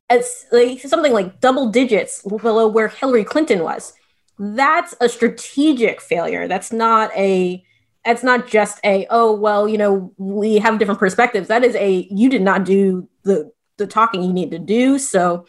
as 0.09 0.45
like 0.51 0.79
something 0.81 1.13
like 1.13 1.39
double 1.39 1.69
digits 1.69 2.21
below 2.23 2.67
where 2.67 2.87
hillary 2.87 3.23
clinton 3.23 3.63
was 3.63 3.93
that's 4.39 4.95
a 5.01 5.09
strategic 5.09 6.01
failure 6.01 6.47
that's 6.47 6.71
not 6.71 7.11
a 7.15 7.63
that's 8.05 8.23
not 8.23 8.47
just 8.47 8.79
a 8.83 9.07
oh 9.09 9.33
well 9.33 9.67
you 9.67 9.77
know 9.77 10.13
we 10.17 10.55
have 10.55 10.79
different 10.79 10.99
perspectives 10.99 11.47
that 11.47 11.63
is 11.63 11.75
a 11.75 12.07
you 12.11 12.29
did 12.29 12.41
not 12.41 12.65
do 12.65 13.07
the 13.23 13.51
the 13.77 13.87
talking 13.87 14.23
you 14.23 14.33
need 14.33 14.51
to 14.51 14.59
do 14.59 14.99
so 14.99 15.45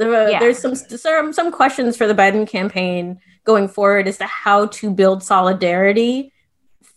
uh, 0.00 0.26
yeah. 0.26 0.38
there's 0.38 0.58
some 0.58 0.74
some 0.74 1.32
some 1.32 1.52
questions 1.52 1.96
for 1.96 2.06
the 2.06 2.14
biden 2.14 2.46
campaign 2.48 3.18
going 3.44 3.68
forward 3.68 4.08
as 4.08 4.18
to 4.18 4.26
how 4.26 4.66
to 4.66 4.90
build 4.90 5.22
solidarity 5.22 6.32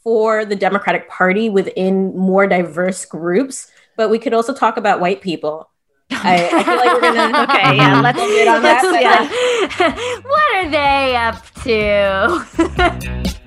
for 0.08 0.46
the 0.46 0.56
Democratic 0.56 1.10
Party 1.10 1.50
within 1.50 2.18
more 2.18 2.48
diverse 2.48 3.04
groups, 3.04 3.70
but 3.98 4.10
we 4.10 4.18
could 4.18 4.34
also 4.34 4.54
talk 4.54 4.78
about 4.78 5.02
white 5.02 5.20
people. 5.20 5.70
I, 6.10 6.50
I 6.54 6.64
feel 6.64 6.78
like 6.78 6.94
we're 6.94 7.02
gonna 7.02 7.44
okay, 7.50 7.76
yeah. 7.76 8.00
Let's 8.00 8.18
get 8.18 8.48
on 8.48 8.64
let's, 8.64 8.84
that. 8.84 9.68
Yeah. 9.80 10.22
what 10.22 10.56
are 10.56 10.70
they 10.70 11.18
up 11.18 11.44
to? 11.64 13.34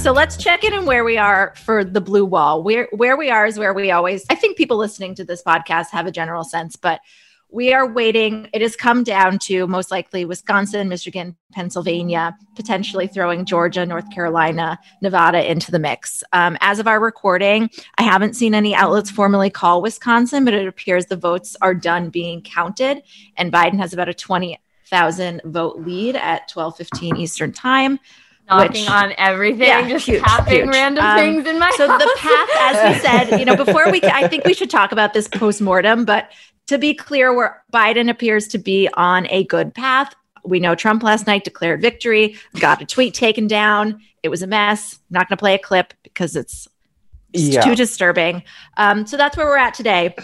So 0.00 0.12
let's 0.12 0.38
check 0.38 0.64
in 0.64 0.72
and 0.72 0.86
where 0.86 1.04
we 1.04 1.18
are 1.18 1.52
for 1.56 1.84
the 1.84 2.00
blue 2.00 2.24
wall. 2.24 2.62
Where 2.62 2.88
where 2.90 3.18
we 3.18 3.28
are 3.28 3.44
is 3.44 3.58
where 3.58 3.74
we 3.74 3.90
always 3.90 4.24
I 4.30 4.34
think 4.34 4.56
people 4.56 4.78
listening 4.78 5.14
to 5.16 5.24
this 5.24 5.42
podcast 5.42 5.90
have 5.90 6.06
a 6.06 6.10
general 6.10 6.42
sense, 6.42 6.74
but 6.74 7.02
we 7.50 7.74
are 7.74 7.86
waiting. 7.86 8.48
It 8.54 8.62
has 8.62 8.76
come 8.76 9.04
down 9.04 9.38
to 9.40 9.66
most 9.66 9.90
likely 9.90 10.24
Wisconsin, 10.24 10.88
Michigan, 10.88 11.36
Pennsylvania, 11.52 12.34
potentially 12.56 13.08
throwing 13.08 13.44
Georgia, 13.44 13.84
North 13.84 14.10
Carolina, 14.10 14.78
Nevada 15.02 15.48
into 15.48 15.70
the 15.70 15.78
mix. 15.78 16.24
Um, 16.32 16.56
as 16.62 16.78
of 16.78 16.88
our 16.88 16.98
recording, 16.98 17.68
I 17.98 18.02
haven't 18.02 18.36
seen 18.36 18.54
any 18.54 18.74
outlets 18.74 19.10
formally 19.10 19.50
call 19.50 19.82
Wisconsin, 19.82 20.46
but 20.46 20.54
it 20.54 20.66
appears 20.66 21.06
the 21.06 21.16
votes 21.16 21.56
are 21.60 21.74
done 21.74 22.08
being 22.08 22.40
counted, 22.40 23.02
and 23.36 23.52
Biden 23.52 23.78
has 23.78 23.92
about 23.92 24.08
a 24.08 24.14
20,000 24.14 25.42
vote 25.44 25.80
lead 25.80 26.16
at 26.16 26.48
12:15 26.48 27.18
Eastern 27.18 27.52
Time 27.52 27.98
knocking 28.50 28.82
which, 28.82 28.90
on 28.90 29.12
everything, 29.16 29.68
yeah, 29.68 29.88
just 29.88 30.06
huge, 30.06 30.22
tapping 30.22 30.64
huge. 30.64 30.68
random 30.68 31.04
um, 31.04 31.16
things 31.16 31.46
in 31.46 31.58
my. 31.58 31.70
So 31.76 31.88
house. 31.88 32.02
the 32.02 32.16
path, 32.18 32.48
as 32.58 32.94
we 32.94 33.00
said, 33.06 33.38
you 33.38 33.44
know, 33.44 33.56
before 33.56 33.90
we, 33.90 34.00
I 34.02 34.28
think 34.28 34.44
we 34.44 34.54
should 34.54 34.70
talk 34.70 34.92
about 34.92 35.14
this 35.14 35.28
post 35.28 35.60
mortem. 35.60 36.04
But 36.04 36.30
to 36.66 36.78
be 36.78 36.94
clear, 36.94 37.34
where 37.34 37.62
Biden 37.72 38.10
appears 38.10 38.48
to 38.48 38.58
be 38.58 38.88
on 38.94 39.26
a 39.30 39.44
good 39.44 39.74
path. 39.74 40.14
We 40.44 40.60
know 40.60 40.74
Trump 40.74 41.02
last 41.02 41.26
night 41.26 41.44
declared 41.44 41.82
victory, 41.82 42.36
got 42.58 42.82
a 42.82 42.86
tweet 42.86 43.14
taken 43.14 43.46
down. 43.46 44.00
It 44.22 44.28
was 44.28 44.42
a 44.42 44.46
mess. 44.46 44.98
Not 45.10 45.28
going 45.28 45.36
to 45.36 45.40
play 45.40 45.54
a 45.54 45.58
clip 45.58 45.92
because 46.02 46.34
it's, 46.34 46.66
it's 47.32 47.44
yeah. 47.44 47.60
too 47.60 47.74
disturbing. 47.74 48.42
Um, 48.76 49.06
so 49.06 49.16
that's 49.16 49.36
where 49.36 49.46
we're 49.46 49.58
at 49.58 49.74
today 49.74 50.14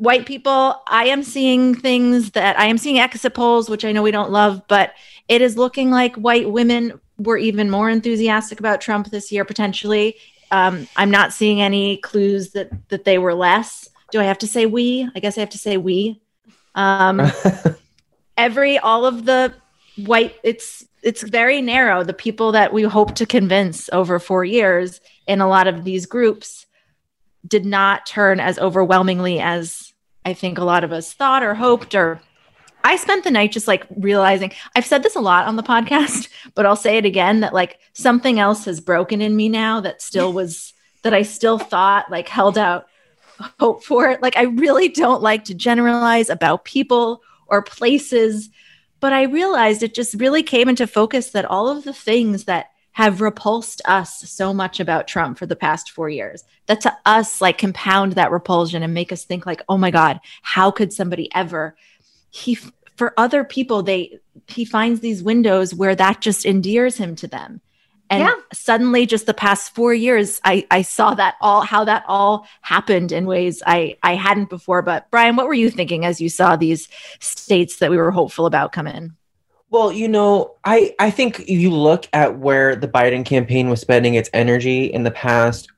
white 0.00 0.24
people, 0.24 0.80
I 0.88 1.04
am 1.06 1.22
seeing 1.22 1.74
things 1.74 2.30
that 2.30 2.58
I 2.58 2.66
am 2.66 2.78
seeing 2.78 2.98
exit 2.98 3.34
polls, 3.34 3.68
which 3.68 3.84
I 3.84 3.92
know 3.92 4.02
we 4.02 4.10
don't 4.10 4.30
love, 4.30 4.62
but 4.66 4.94
it 5.28 5.42
is 5.42 5.58
looking 5.58 5.90
like 5.90 6.16
white 6.16 6.50
women 6.50 6.98
were 7.18 7.36
even 7.36 7.68
more 7.68 7.90
enthusiastic 7.90 8.60
about 8.60 8.80
Trump 8.80 9.10
this 9.10 9.30
year, 9.30 9.44
potentially. 9.44 10.16
Um, 10.50 10.88
I'm 10.96 11.10
not 11.10 11.34
seeing 11.34 11.60
any 11.60 11.98
clues 11.98 12.52
that 12.52 12.70
that 12.88 13.04
they 13.04 13.18
were 13.18 13.34
less. 13.34 13.88
Do 14.10 14.20
I 14.20 14.24
have 14.24 14.38
to 14.38 14.46
say 14.46 14.64
we? 14.64 15.08
I 15.14 15.20
guess 15.20 15.36
I 15.36 15.40
have 15.40 15.50
to 15.50 15.58
say 15.58 15.76
we. 15.76 16.20
Um, 16.74 17.20
every 18.38 18.78
all 18.78 19.04
of 19.04 19.26
the 19.26 19.52
white 19.96 20.34
it's 20.42 20.82
it's 21.02 21.22
very 21.22 21.60
narrow. 21.60 22.04
The 22.04 22.14
people 22.14 22.52
that 22.52 22.72
we 22.72 22.84
hope 22.84 23.16
to 23.16 23.26
convince 23.26 23.90
over 23.90 24.18
four 24.18 24.44
years 24.44 25.02
in 25.26 25.42
a 25.42 25.48
lot 25.48 25.66
of 25.68 25.84
these 25.84 26.06
groups 26.06 26.66
did 27.46 27.66
not 27.66 28.06
turn 28.06 28.40
as 28.40 28.58
overwhelmingly 28.58 29.40
as 29.40 29.89
I 30.24 30.34
think 30.34 30.58
a 30.58 30.64
lot 30.64 30.84
of 30.84 30.92
us 30.92 31.12
thought 31.12 31.42
or 31.42 31.54
hoped 31.54 31.94
or 31.94 32.20
I 32.82 32.96
spent 32.96 33.24
the 33.24 33.30
night 33.30 33.52
just 33.52 33.68
like 33.68 33.86
realizing 33.96 34.52
I've 34.74 34.86
said 34.86 35.02
this 35.02 35.16
a 35.16 35.20
lot 35.20 35.46
on 35.46 35.56
the 35.56 35.62
podcast, 35.62 36.28
but 36.54 36.66
I'll 36.66 36.76
say 36.76 36.96
it 36.96 37.04
again 37.04 37.40
that 37.40 37.54
like 37.54 37.78
something 37.92 38.38
else 38.38 38.64
has 38.64 38.80
broken 38.80 39.20
in 39.20 39.36
me 39.36 39.48
now 39.48 39.80
that 39.80 40.02
still 40.02 40.32
was 40.32 40.72
that 41.02 41.14
I 41.14 41.22
still 41.22 41.58
thought 41.58 42.10
like 42.10 42.28
held 42.28 42.58
out 42.58 42.86
hope 43.58 43.84
for 43.84 44.08
it. 44.10 44.22
Like 44.22 44.36
I 44.36 44.42
really 44.42 44.88
don't 44.88 45.22
like 45.22 45.44
to 45.44 45.54
generalize 45.54 46.28
about 46.28 46.64
people 46.64 47.22
or 47.46 47.62
places, 47.62 48.50
but 49.00 49.12
I 49.12 49.22
realized 49.22 49.82
it 49.82 49.94
just 49.94 50.14
really 50.14 50.42
came 50.42 50.68
into 50.68 50.86
focus 50.86 51.30
that 51.30 51.46
all 51.46 51.68
of 51.68 51.84
the 51.84 51.94
things 51.94 52.44
that 52.44 52.69
have 52.92 53.20
repulsed 53.20 53.80
us 53.84 54.28
so 54.30 54.52
much 54.52 54.80
about 54.80 55.06
Trump 55.06 55.38
for 55.38 55.46
the 55.46 55.56
past 55.56 55.90
four 55.90 56.08
years. 56.08 56.44
That 56.66 56.80
to 56.82 56.96
us, 57.06 57.40
like, 57.40 57.58
compound 57.58 58.12
that 58.12 58.32
repulsion 58.32 58.82
and 58.82 58.92
make 58.92 59.12
us 59.12 59.24
think, 59.24 59.46
like, 59.46 59.62
oh 59.68 59.78
my 59.78 59.90
God, 59.90 60.20
how 60.42 60.70
could 60.70 60.92
somebody 60.92 61.32
ever? 61.34 61.76
He, 62.30 62.56
for 62.96 63.14
other 63.16 63.44
people, 63.44 63.82
they, 63.82 64.18
he 64.48 64.64
finds 64.64 65.00
these 65.00 65.22
windows 65.22 65.74
where 65.74 65.94
that 65.94 66.20
just 66.20 66.44
endears 66.44 66.96
him 66.96 67.14
to 67.16 67.28
them. 67.28 67.60
And 68.10 68.22
yeah. 68.22 68.34
suddenly, 68.52 69.06
just 69.06 69.26
the 69.26 69.34
past 69.34 69.72
four 69.72 69.94
years, 69.94 70.40
I, 70.42 70.66
I 70.68 70.82
saw 70.82 71.14
that 71.14 71.36
all, 71.40 71.60
how 71.60 71.84
that 71.84 72.04
all 72.08 72.48
happened 72.60 73.12
in 73.12 73.24
ways 73.24 73.62
I, 73.64 73.98
I 74.02 74.16
hadn't 74.16 74.50
before. 74.50 74.82
But 74.82 75.08
Bryan, 75.12 75.36
what 75.36 75.46
were 75.46 75.54
you 75.54 75.70
thinking 75.70 76.04
as 76.04 76.20
you 76.20 76.28
saw 76.28 76.56
these 76.56 76.88
states 77.20 77.76
that 77.76 77.90
we 77.90 77.96
were 77.96 78.10
hopeful 78.10 78.46
about 78.46 78.72
come 78.72 78.88
in? 78.88 79.16
Well, 79.70 79.92
you 79.92 80.08
know, 80.08 80.56
I 80.64 80.94
I 80.98 81.10
think 81.10 81.48
you 81.48 81.70
look 81.70 82.08
at 82.12 82.38
where 82.38 82.74
the 82.74 82.88
Biden 82.88 83.24
campaign 83.24 83.70
was 83.70 83.80
spending 83.80 84.14
its 84.14 84.28
energy 84.32 84.86
in 84.86 85.04
the 85.04 85.12
past 85.12 85.70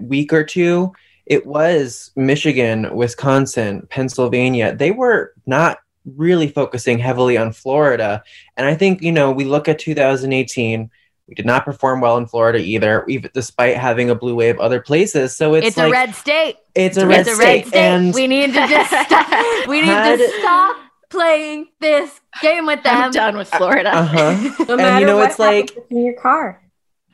week 0.00 0.32
or 0.32 0.44
two, 0.44 0.92
it 1.26 1.46
was 1.46 2.10
Michigan, 2.16 2.94
Wisconsin, 2.94 3.86
Pennsylvania. 3.88 4.74
They 4.74 4.90
were 4.90 5.32
not 5.46 5.78
really 6.04 6.48
focusing 6.48 6.98
heavily 6.98 7.36
on 7.36 7.52
Florida. 7.52 8.22
And 8.56 8.66
I 8.66 8.74
think, 8.74 9.02
you 9.02 9.12
know, 9.12 9.32
we 9.32 9.44
look 9.44 9.68
at 9.68 9.78
2018, 9.78 10.90
we 11.26 11.34
did 11.34 11.46
not 11.46 11.64
perform 11.64 12.00
well 12.00 12.16
in 12.16 12.26
Florida 12.26 12.60
either, 12.60 13.04
even 13.08 13.30
despite 13.34 13.76
having 13.76 14.10
a 14.10 14.14
blue 14.14 14.36
wave 14.36 14.60
other 14.60 14.80
places. 14.80 15.36
So 15.36 15.54
it's, 15.54 15.68
it's 15.68 15.76
like, 15.76 15.88
a 15.88 15.90
red 15.90 16.14
state. 16.14 16.56
It's 16.76 16.96
a, 16.96 17.06
red, 17.06 17.26
it's 17.26 17.30
a 17.30 17.36
red 17.36 17.60
state. 17.62 17.66
state. 17.68 17.78
And 17.78 18.14
we 18.14 18.28
need 18.28 18.52
to 18.52 18.66
just 18.68 18.90
stop. 19.06 19.26
We 19.68 19.80
need 19.80 19.88
had, 19.88 20.18
to 20.18 20.28
stop 20.38 20.85
playing 21.08 21.68
this 21.80 22.20
game 22.42 22.66
with 22.66 22.82
them. 22.82 22.96
I'm 22.96 23.10
done 23.10 23.36
with 23.36 23.48
Florida. 23.48 23.94
Uh-huh. 23.94 24.64
no 24.68 24.78
and 24.78 25.00
you 25.00 25.06
know, 25.06 25.20
it's 25.20 25.38
like 25.38 25.76
in 25.90 26.04
your 26.04 26.14
car. 26.14 26.62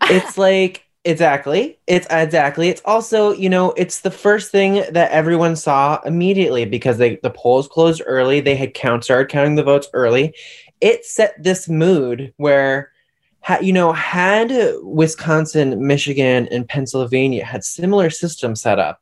It's 0.05 0.37
like 0.39 0.85
exactly. 1.05 1.79
It's 1.87 2.07
exactly. 2.11 2.69
It's 2.69 2.83
also, 2.85 3.33
you 3.33 3.49
know, 3.49 3.73
it's 3.73 4.01
the 4.01 4.11
first 4.11 4.51
thing 4.51 4.85
that 4.91 5.11
everyone 5.11 5.57
saw 5.57 6.01
immediately 6.05 6.65
because 6.65 6.99
they 6.99 7.17
the 7.17 7.31
polls 7.31 7.69
closed 7.69 8.03
early. 8.07 8.41
They 8.41 8.57
had 8.57 8.75
count 8.75 9.05
started 9.05 9.31
counting 9.31 9.55
the 9.55 9.63
votes 9.63 9.89
early. 9.93 10.35
It 10.81 11.05
set 11.05 11.41
this 11.43 11.69
mood 11.69 12.33
where 12.37 12.93
ha, 13.41 13.59
you 13.61 13.73
know, 13.73 13.93
had 13.93 14.53
Wisconsin, 14.83 15.87
Michigan, 15.87 16.49
and 16.51 16.69
Pennsylvania 16.69 17.45
had 17.45 17.65
similar 17.65 18.11
systems 18.11 18.63
set 18.63 18.79
up 18.79 19.01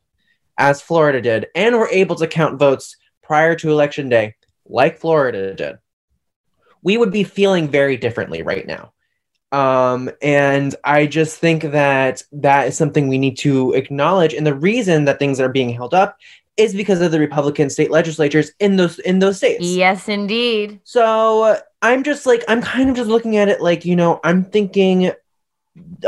as 0.59 0.83
Florida 0.83 1.23
did, 1.23 1.47
and 1.55 1.77
were 1.77 1.89
able 1.89 2.17
to 2.17 2.27
count 2.27 2.59
votes 2.59 2.97
prior 3.23 3.55
to 3.55 3.71
election 3.71 4.09
day, 4.09 4.35
like 4.71 4.99
Florida 4.99 5.55
did, 5.55 5.79
we 6.83 6.97
would 6.97 7.13
be 7.13 7.25
feeling 7.25 7.69
very 7.69 7.97
differently 7.97 8.43
right 8.43 8.67
now. 8.67 8.93
Um, 9.53 10.11
and 10.23 10.75
I 10.85 11.07
just 11.07 11.39
think 11.39 11.63
that 11.63 12.23
that 12.33 12.69
is 12.69 12.77
something 12.77 13.09
we 13.09 13.19
need 13.19 13.37
to 13.39 13.73
acknowledge. 13.73 14.33
And 14.33 14.47
the 14.47 14.55
reason 14.55 15.07
that 15.07 15.19
things 15.19 15.41
are 15.41 15.49
being 15.49 15.71
held 15.71 15.93
up 15.93 16.17
is 16.57 16.75
because 16.75 17.01
of 17.01 17.11
the 17.11 17.19
Republican 17.19 17.71
state 17.71 17.91
legislatures 17.91 18.53
in 18.61 18.77
those 18.77 18.99
in 19.01 19.19
those 19.19 19.39
states. 19.39 19.65
Yes, 19.65 20.09
indeed. 20.09 20.81
So 20.85 21.59
I'm 21.83 22.05
just 22.05 22.27
like 22.27 22.45
I'm 22.49 22.63
kind 22.63 22.91
of 22.91 22.97
just 22.97 23.09
looking 23.09 23.37
at 23.37 23.49
it 23.49 23.61
like 23.61 23.85
you 23.85 23.97
know 23.97 24.21
I'm 24.23 24.45
thinking 24.45 25.13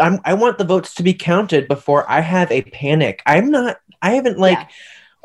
I'm 0.01 0.21
I 0.25 0.35
want 0.35 0.59
the 0.59 0.65
votes 0.65 0.95
to 0.95 1.03
be 1.03 1.15
counted 1.15 1.69
before 1.69 2.09
I 2.11 2.21
have 2.21 2.51
a 2.53 2.63
panic. 2.63 3.23
I'm 3.27 3.51
not. 3.51 3.79
I 4.03 4.13
haven't 4.13 4.39
like. 4.39 4.59
Yeah. 4.59 4.67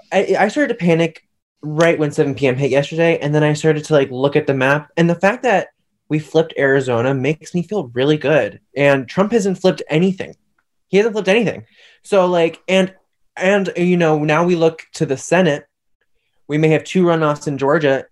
I, 0.09 0.45
I 0.45 0.47
started 0.47 0.69
to 0.69 0.85
panic 0.85 1.26
right 1.75 1.99
when 1.99 2.11
7 2.11 2.35
p.m. 2.35 2.55
hit 2.55 2.71
yesterday, 2.71 3.17
and 3.19 3.33
then 3.33 3.43
I 3.43 3.53
started 3.53 3.83
to 3.85 3.93
like 3.93 4.11
look 4.11 4.35
at 4.35 4.47
the 4.47 4.53
map, 4.53 4.91
and 4.97 5.09
the 5.09 5.15
fact 5.15 5.43
that 5.43 5.69
we 6.09 6.19
flipped 6.19 6.53
Arizona 6.57 7.13
makes 7.13 7.53
me 7.53 7.63
feel 7.63 7.87
really 7.89 8.17
good. 8.17 8.61
And 8.75 9.07
Trump 9.07 9.31
hasn't 9.31 9.59
flipped 9.59 9.83
anything. 9.89 10.35
He 10.87 10.97
hasn't 10.97 11.13
flipped 11.13 11.27
anything. 11.27 11.65
So 12.03 12.27
like, 12.27 12.61
and 12.67 12.93
and 13.35 13.71
you 13.75 13.97
know, 13.97 14.23
now 14.23 14.45
we 14.45 14.55
look 14.55 14.83
to 14.93 15.05
the 15.05 15.17
Senate. 15.17 15.67
We 16.47 16.57
may 16.57 16.69
have 16.69 16.83
two 16.83 17.03
runoffs 17.03 17.47
in 17.47 17.57
Georgia, 17.57 18.05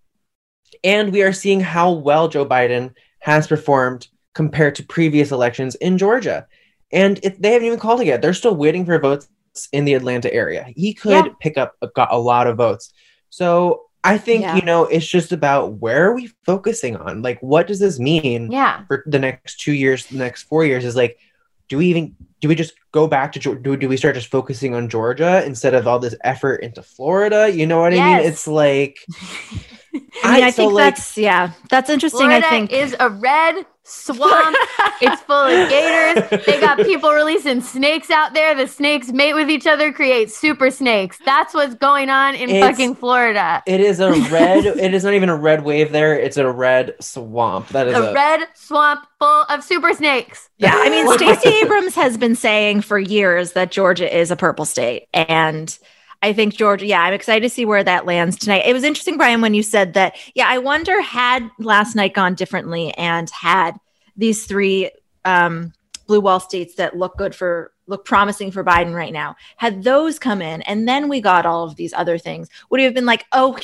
and 0.84 1.12
we 1.12 1.24
are 1.24 1.34
seeing 1.34 1.62
how 1.62 1.91
well 1.91 2.28
Joe 2.28 2.46
Biden 2.46 2.94
has 3.20 3.48
performed 3.48 4.08
compared 4.34 4.76
to 4.76 4.84
previous 4.84 5.32
elections 5.32 5.76
in 5.76 5.98
Georgia. 5.98 6.48
And 6.91 7.20
it, 7.24 7.41
they 7.41 7.54
haven't 7.54 7.68
even 7.68 7.80
called 7.80 8.02
it 8.02 8.08
yet. 8.08 8.22
They're 8.22 8.34
still 8.34 8.56
waiting 8.56 8.86
for 8.86 9.00
votes 9.00 9.28
in 9.72 9.86
the 9.86 9.94
Atlanta 9.94 10.32
area. 10.34 10.65
He 10.76 10.94
could 10.94 11.26
yeah. 11.26 11.34
pick 11.39 11.58
up 11.58 11.76
a, 11.82 11.89
a 12.12 12.20
lot 12.20 12.48
of 12.48 12.58
votes. 12.58 12.94
So 13.36 13.88
I 14.02 14.17
think, 14.17 14.43
yeah. 14.43 14.56
you 14.56 14.62
know, 14.62 14.86
it's 14.86 15.06
just 15.06 15.34
about 15.34 15.74
where 15.82 16.06
are 16.06 16.15
we 16.15 16.28
focusing 16.45 16.95
on? 16.95 17.21
Like, 17.21 17.38
what 17.41 17.67
does 17.67 17.80
this 17.80 18.00
mean 18.00 18.50
yeah. 18.50 18.86
for 18.86 19.04
the 19.08 19.19
next 19.19 19.60
two 19.60 19.74
years, 19.74 20.06
the 20.06 20.17
next 20.17 20.43
four 20.43 20.63
years? 20.63 20.86
Is 20.86 20.95
like, 20.95 21.19
do 21.67 21.78
we 21.78 21.88
even, 21.88 22.15
do 22.39 22.48
we 22.48 22.56
just 22.56 22.76
go 22.93 23.08
back 23.08 23.34
to, 23.34 23.60
do, 23.60 23.76
do 23.76 23.89
we 23.89 23.98
start 23.98 24.15
just 24.15 24.32
focusing 24.32 24.74
on 24.74 24.88
Georgia 24.88 25.43
instead 25.45 25.74
of 25.74 25.86
all 25.86 26.00
this 26.00 26.15
effort 26.24 26.63
into 26.63 26.82
Florida? 26.82 27.52
You 27.52 27.67
know 27.67 27.82
what 27.82 27.91
yes. 27.91 28.00
I 28.00 28.17
mean? 28.19 28.26
It's 28.26 28.48
like, 28.48 29.00
I 30.24 30.34
mean, 30.34 30.44
I, 30.44 30.48
I 30.48 30.52
think 30.52 30.74
like, 30.74 30.96
that's, 30.96 31.18
yeah, 31.18 31.52
that's 31.70 31.90
interesting. 31.90 32.28
Florida 32.28 32.46
I 32.46 32.50
think 32.50 32.72
is 32.72 32.96
a 33.00 33.10
red 33.10 33.66
swamp. 33.86 34.58
it's 35.02 35.22
full 35.22 35.36
of 35.36 35.70
gators. 35.70 36.46
They 36.46 36.60
got 36.60 36.78
people 36.80 37.12
releasing 37.12 37.62
snakes 37.62 38.10
out 38.10 38.34
there. 38.34 38.56
The 38.56 38.68
snakes 38.68 39.12
mate 39.12 39.34
with 39.34 39.50
each 39.50 39.68
other, 39.68 39.94
create 39.94 40.32
super 40.32 40.70
snakes. 40.72 41.20
That's 41.24 41.54
what's 41.54 41.76
going 41.76 42.10
on 42.10 42.36
in 42.36 42.50
it's, 42.50 42.66
fucking 42.66 42.96
Florida. 42.96 43.64
It 43.66 43.80
is 43.80 44.00
a 44.00 44.12
red. 44.12 44.66
it 44.66 44.94
is 44.94 45.04
not 45.04 45.14
even 45.14 45.30
a 45.30 45.36
red 45.36 45.64
wave 45.64 45.92
there. 45.92 46.18
It's 46.20 46.38
a 46.38 46.52
red 46.52 46.96
swamp. 47.00 47.70
That 47.70 47.88
is 47.88 47.96
a, 47.96 48.10
a 48.10 48.14
red 48.14 48.48
swamp 48.56 49.06
full 49.20 49.44
of 49.50 49.64
super 49.64 49.94
snakes. 49.94 50.50
Yeah, 50.58 50.74
I 50.76 50.90
mean, 50.90 51.12
Stacey 51.14 51.50
Abrams 51.50 51.96
has 51.96 52.18
been 52.18 52.36
saying 52.36 52.82
for 52.82 53.00
years 53.00 53.54
that 53.54 53.72
Georgia 53.72 54.16
is 54.16 54.32
a 54.32 54.36
purple 54.36 54.66
state, 54.66 55.08
and. 55.14 55.78
I 56.26 56.34
think 56.34 56.56
Georgia, 56.56 56.88
yeah, 56.88 57.04
I'm 57.04 57.14
excited 57.14 57.48
to 57.48 57.54
see 57.54 57.66
where 57.66 57.84
that 57.84 58.08
lands 58.08 58.36
tonight. 58.36 58.64
It 58.66 58.74
was 58.74 58.84
interesting, 58.84 59.16
Bryan, 59.16 59.42
when 59.42 59.54
you 59.54 59.62
said 59.62 59.94
that. 59.94 60.18
Yeah, 60.34 60.48
I 60.50 60.58
wonder 60.58 61.00
had 61.00 61.48
last 61.60 61.96
night 61.96 62.16
gone 62.16 62.34
differently 62.34 62.92
and 62.96 63.30
had 63.30 63.78
these 64.18 64.46
three 64.46 64.90
um, 65.24 65.72
blue 66.08 66.20
wall 66.20 66.40
states 66.40 66.76
that 66.76 66.98
look 66.98 67.16
good 67.16 67.36
for 67.36 67.72
look 67.86 68.06
promising 68.06 68.50
for 68.50 68.64
Biden 68.64 68.96
right 68.96 69.14
now. 69.14 69.36
Had 69.58 69.84
those 69.84 70.18
come 70.18 70.42
in 70.42 70.64
and 70.64 70.88
then 70.88 71.10
we 71.10 71.22
got 71.22 71.46
all 71.46 71.64
of 71.64 71.76
these 71.76 71.94
other 71.94 72.18
things, 72.18 72.50
would 72.72 72.82
have 72.82 72.96
been 72.96 73.06
like, 73.06 73.26
oh, 73.32 73.60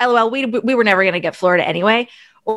lol, 0.00 0.30
we, 0.30 0.46
we 0.46 0.74
were 0.74 0.84
never 0.84 1.02
going 1.02 1.12
to 1.12 1.20
get 1.20 1.36
Florida 1.36 1.68
anyway? 1.68 2.08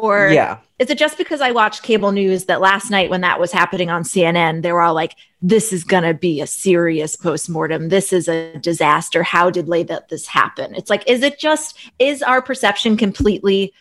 Or 0.02 0.30
Yeah. 0.30 0.58
is 0.80 0.90
it 0.90 0.98
just 0.98 1.18
because 1.18 1.42
I 1.42 1.52
watched 1.52 1.84
cable 1.84 2.12
news 2.12 2.46
that 2.46 2.62
last 2.62 2.90
night 2.90 3.10
when 3.10 3.22
that 3.22 3.40
was 3.40 3.52
happening 3.52 3.90
on 3.90 4.04
CNN, 4.04 4.62
they 4.64 4.72
were 4.72 4.82
all 4.82 4.94
like, 4.94 5.16
this 5.42 5.72
is 5.74 5.84
going 5.84 6.04
to 6.04 6.14
be 6.14 6.42
a 6.42 6.48
serious 6.48 7.16
postmortem. 7.16 7.90
This 7.90 8.12
is 8.14 8.28
a 8.28 8.58
disaster. 8.60 9.24
How 9.24 9.50
did 9.50 9.68
they 9.68 9.84
let 9.84 10.10
this 10.10 10.26
happen? 10.28 10.74
It's 10.76 10.90
like, 10.90 11.04
is 11.10 11.22
it 11.22 11.40
just, 11.40 11.78
is 12.00 12.24
our 12.24 12.42
perception 12.42 12.98
completely 12.98 13.74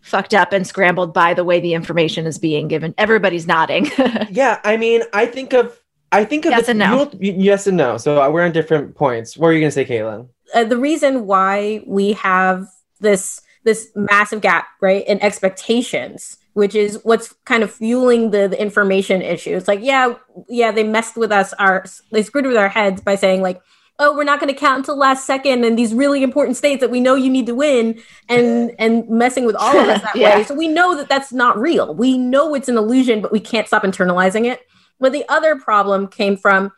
fucked 0.00 0.32
up 0.34 0.52
and 0.52 0.66
scrambled 0.66 1.12
by 1.12 1.34
the 1.34 1.44
way 1.44 1.60
the 1.60 1.74
information 1.74 2.26
is 2.26 2.38
being 2.38 2.68
given? 2.68 2.94
Everybody's 2.98 3.46
nodding. 3.46 3.90
Yeah, 4.30 4.60
I 4.64 4.76
mean, 4.76 5.02
I 5.12 5.26
think 5.26 5.52
of 5.54 5.78
I 6.12 6.24
think 6.24 6.44
of 6.46 6.52
Yes 6.52 6.66
the- 6.66 6.70
and 6.70 6.78
no. 6.78 7.10
you 7.20 7.32
know- 7.32 7.38
yes 7.42 7.66
and 7.66 7.76
no. 7.76 7.98
So 7.98 8.22
uh, 8.22 8.30
we're 8.30 8.44
on 8.44 8.52
different 8.52 8.94
points. 8.94 9.36
What 9.36 9.48
are 9.48 9.52
you 9.52 9.60
gonna 9.60 9.70
say, 9.70 9.84
Kaitlin? 9.84 10.28
uh, 10.54 10.64
the 10.64 10.78
reason 10.78 11.26
why 11.26 11.82
we 11.86 12.12
have 12.14 12.66
this 13.00 13.40
this 13.68 13.90
massive 13.94 14.40
gap 14.40 14.66
right 14.80 15.06
in 15.06 15.20
expectations 15.22 16.38
which 16.54 16.74
is 16.74 16.98
what's 17.04 17.34
kind 17.44 17.62
of 17.62 17.70
fueling 17.72 18.32
the, 18.32 18.48
the 18.48 18.60
information 18.60 19.22
issue. 19.22 19.54
It's 19.56 19.68
like 19.68 19.80
yeah 19.82 20.14
yeah 20.48 20.72
they 20.72 20.82
messed 20.82 21.16
with 21.16 21.30
us 21.30 21.52
our 21.52 21.84
they 22.10 22.22
screwed 22.22 22.46
with 22.46 22.56
our 22.56 22.68
heads 22.68 23.00
by 23.00 23.14
saying 23.14 23.42
like 23.42 23.60
oh 24.00 24.16
we're 24.16 24.24
not 24.24 24.40
going 24.40 24.52
to 24.52 24.58
count 24.58 24.78
until 24.78 24.96
last 24.96 25.24
second 25.24 25.64
and 25.64 25.78
these 25.78 25.94
really 25.94 26.22
important 26.24 26.56
states 26.56 26.80
that 26.80 26.90
we 26.90 27.00
know 27.00 27.14
you 27.14 27.30
need 27.30 27.46
to 27.46 27.54
win 27.54 28.00
and 28.28 28.72
and 28.78 29.08
messing 29.08 29.44
with 29.44 29.54
all 29.54 29.76
of 29.78 29.88
us 29.88 30.02
that 30.02 30.16
Yeah. 30.22 30.38
way. 30.38 30.44
So 30.44 30.54
we 30.54 30.66
know 30.66 30.96
that 30.96 31.08
that's 31.08 31.32
not 31.32 31.56
real. 31.58 31.94
We 31.94 32.18
know 32.18 32.54
it's 32.56 32.68
an 32.68 32.76
illusion 32.76 33.20
but 33.20 33.30
we 33.30 33.40
can't 33.40 33.66
stop 33.68 33.84
internalizing 33.84 34.44
it. 34.52 34.60
But 34.98 35.12
the 35.12 35.24
other 35.28 35.54
problem 35.56 36.08
came 36.08 36.36
from 36.36 36.72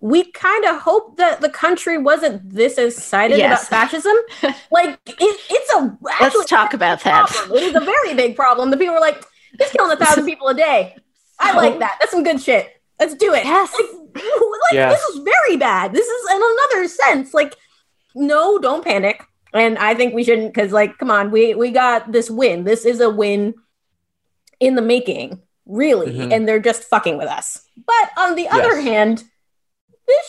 we 0.00 0.24
kind 0.32 0.64
of 0.64 0.80
hope 0.80 1.16
that 1.18 1.40
the 1.40 1.48
country 1.50 1.98
wasn't 1.98 2.48
this 2.50 2.78
excited 2.78 3.36
Yes. 3.38 3.68
about 3.68 3.68
fascism. 3.90 4.16
like 4.70 4.98
it, 5.06 5.40
it's 5.50 5.74
a 5.74 5.96
Let's 6.20 6.46
talk 6.46 6.72
about 6.74 7.02
that. 7.04 7.28
problem. 7.28 7.58
It 7.58 7.62
is 7.64 7.74
a 7.74 7.80
very 7.80 8.14
big 8.14 8.34
problem. 8.36 8.70
The 8.70 8.76
people 8.78 8.94
are 8.94 9.00
like, 9.00 9.22
it's 9.58 9.72
killing 9.72 9.92
a 9.92 9.96
thousand 9.96 10.24
people 10.24 10.48
a 10.48 10.54
day. 10.54 10.96
I 11.38 11.54
like 11.54 11.78
that. 11.80 11.96
That's 12.00 12.12
some 12.12 12.22
good 12.22 12.40
shit. 12.40 12.68
Let's 12.98 13.14
do 13.14 13.32
it. 13.34 13.44
Yes. 13.44 13.72
Like, 13.74 13.90
like, 14.14 14.72
Yes. 14.72 14.92
this 14.92 15.14
is 15.16 15.22
very 15.24 15.56
bad. 15.56 15.92
This 15.92 16.06
is 16.06 16.30
in 16.30 16.40
another 16.42 16.88
sense. 16.88 17.32
Like, 17.34 17.54
no, 18.14 18.58
don't 18.58 18.84
panic. 18.84 19.22
And 19.52 19.78
I 19.78 19.94
think 19.94 20.14
we 20.14 20.22
shouldn't 20.22 20.54
because, 20.54 20.72
like, 20.72 20.96
come 20.98 21.10
on, 21.10 21.30
we 21.30 21.54
we 21.54 21.70
got 21.70 22.12
this 22.12 22.30
win. 22.30 22.64
This 22.64 22.84
is 22.84 23.00
a 23.00 23.10
win 23.10 23.54
in 24.60 24.74
the 24.76 24.82
making, 24.82 25.40
really. 25.66 26.12
Mhm. 26.12 26.32
And 26.32 26.46
they're 26.48 26.60
just 26.60 26.84
fucking 26.84 27.16
with 27.18 27.28
us. 27.28 27.62
But 27.86 28.10
on 28.18 28.34
the 28.36 28.48
other 28.48 28.80
hand, 28.80 29.18
this 29.18 29.24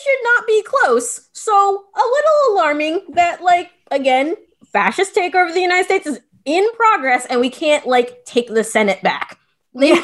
should 0.02 0.18
not 0.22 0.46
be 0.46 0.62
close. 0.62 1.28
So 1.32 1.52
a 1.52 1.98
little 1.98 2.54
alarming 2.54 3.02
that, 3.10 3.42
like, 3.42 3.70
again, 3.90 4.34
fascist 4.72 5.14
takeover 5.14 5.48
of 5.48 5.54
the 5.54 5.60
United 5.60 5.84
States 5.84 6.06
is 6.06 6.20
in 6.44 6.66
progress, 6.74 7.26
and 7.26 7.40
we 7.40 7.50
can't 7.50 7.86
like 7.86 8.24
take 8.24 8.48
the 8.48 8.64
Senate 8.64 9.02
back. 9.02 9.38
They 9.74 9.92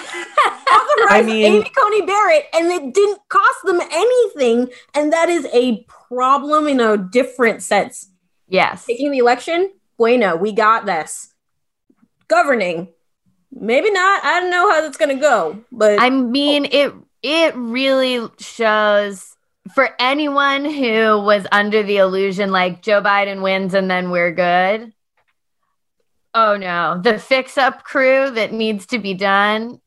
I 1.11 1.23
mean- 1.25 1.45
Amy 1.45 1.71
Coney 1.77 2.03
Barrett, 2.03 2.47
and 2.55 2.71
it 2.73 2.95
didn't 2.95 3.21
cost 3.29 3.59
them 3.65 3.81
anything, 3.81 4.71
and 4.95 5.13
that 5.13 5.29
is 5.29 5.47
a 5.53 5.85
problem 6.09 6.67
in 6.69 6.81
a 6.81 6.97
different 6.97 7.63
sense. 7.63 8.11
Yes. 8.49 8.87
Taking 8.87 9.11
the 9.11 9.19
election, 9.19 9.73
bueno, 9.99 10.37
we 10.37 10.53
got 10.53 10.87
this. 10.87 11.35
Governing, 12.29 12.89
maybe 13.53 13.91
not. 13.91 14.25
I 14.25 14.41
don't 14.41 14.51
know 14.51 14.71
how 14.71 14.81
that's 14.81 14.99
gonna 14.99 15.17
go, 15.17 15.65
but 15.73 16.01
I 16.01 16.11
mean, 16.11 16.67
oh. 16.67 16.69
it 16.73 16.95
it 17.23 17.57
really 17.57 18.29
shows 18.39 19.35
for 19.75 19.91
anyone 19.99 20.65
who 20.65 21.21
was 21.21 21.47
under 21.53 21.83
the 21.83 21.99
illusion 21.99 22.51
like 22.51 22.83
Joe 22.83 23.03
Biden 23.03 23.43
wins 23.43 23.75
and 23.75 23.91
then 23.91 24.11
we're 24.11 24.33
good. 24.33 24.93
Oh 26.35 26.57
no, 26.57 27.01
the 27.03 27.19
fix 27.19 27.59
up 27.59 27.85
crew 27.85 28.31
that 28.31 28.53
needs 28.53 28.87
to 28.87 28.99
be 28.99 29.15
done 29.15 29.81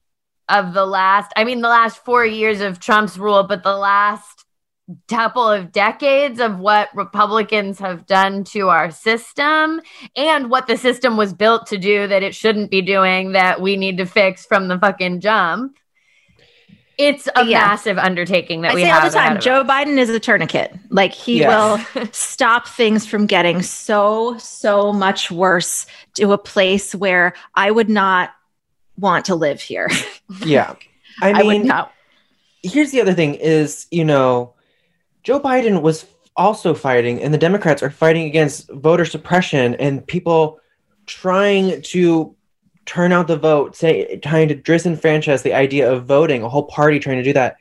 of 0.50 0.74
the 0.74 0.86
last, 0.86 1.32
I 1.36 1.44
mean, 1.44 1.62
the 1.62 1.70
last 1.70 2.04
four 2.04 2.26
years 2.26 2.62
of 2.62 2.80
Trump's 2.80 3.17
rule, 3.17 3.44
but 3.44 3.63
the 3.63 3.76
last 3.76 4.46
couple 5.08 5.48
of 5.48 5.72
decades 5.72 6.39
of 6.39 6.60
what 6.60 6.89
Republicans 6.96 7.80
have 7.80 8.06
done 8.06 8.44
to 8.44 8.70
our 8.70 8.91
system 8.91 9.82
and 10.15 10.50
what 10.50 10.67
the 10.67 10.78
system 10.78 11.15
was 11.15 11.34
built 11.34 11.67
to 11.67 11.78
do 11.78 12.08
that 12.08 12.24
it 12.24 12.36
shouldn't 12.36 12.72
be 12.72 12.82
doing 12.82 13.32
that 13.32 13.62
we 13.62 13.78
need 13.78 13.98
to 13.98 14.06
fix 14.06 14.46
from 14.46 14.67
the 14.67 14.78
fucking 14.80 15.20
jump. 15.22 15.78
It's 16.97 17.27
a 17.36 17.45
Yeah. 17.45 17.60
massive 17.62 17.97
undertaking 17.97 18.62
that 18.62 18.71
I 18.71 18.75
we 18.75 18.82
say 18.84 18.91
all 18.91 19.01
have 19.01 19.12
the 19.12 19.17
time, 19.17 19.39
Joe 19.39 19.62
us. 19.62 19.67
Biden 19.67 19.97
is 19.97 20.10
a 20.10 20.19
tourniquet. 20.19 20.73
Like 20.89 21.13
he 21.13 21.39
Yes. 21.39 21.88
will 21.95 22.06
stop 22.12 22.67
things 22.67 23.06
from 23.06 23.25
getting 23.25 23.62
so, 23.62 24.38
so 24.38 24.93
much 24.93 25.32
worse 25.32 25.86
to 26.15 26.32
a 26.34 26.38
place 26.38 26.93
where 26.93 27.34
I 27.56 27.71
would 27.71 27.89
not 27.89 28.32
want 28.97 29.25
to 29.25 29.36
live 29.36 29.62
here. 29.62 29.89
Yeah. 30.45 30.75
I 31.21 31.32
I, 31.32 31.43
would 31.43 31.47
mean, 31.49 31.67
not. 31.67 31.91
here's 32.63 32.91
the 32.91 33.01
other 33.01 33.13
thing 33.13 33.36
is, 33.36 33.86
you 33.91 34.06
know, 34.06 34.54
Joe 35.23 35.39
Biden 35.39 35.82
was 35.82 36.06
also 36.38 36.73
fighting 36.73 37.21
and 37.21 37.34
the 37.34 37.38
Democrats 37.38 37.84
are 37.84 37.89
fighting 37.89 38.25
against 38.25 38.69
voter 38.71 39.04
suppression 39.06 39.75
and 39.75 40.06
people 40.08 40.60
trying 41.06 41.82
to 41.82 42.34
turn 42.91 43.13
out 43.13 43.27
the 43.27 43.38
vote, 43.38 43.73
say 43.73 44.17
trying 44.17 44.49
to 44.49 44.56
disenfranchise 44.56 45.43
the 45.43 45.54
idea 45.54 45.89
of 45.89 46.06
voting, 46.06 46.43
a 46.43 46.49
whole 46.49 46.65
party 46.65 46.99
trying 46.99 47.15
to 47.15 47.23
do 47.23 47.32
that. 47.32 47.56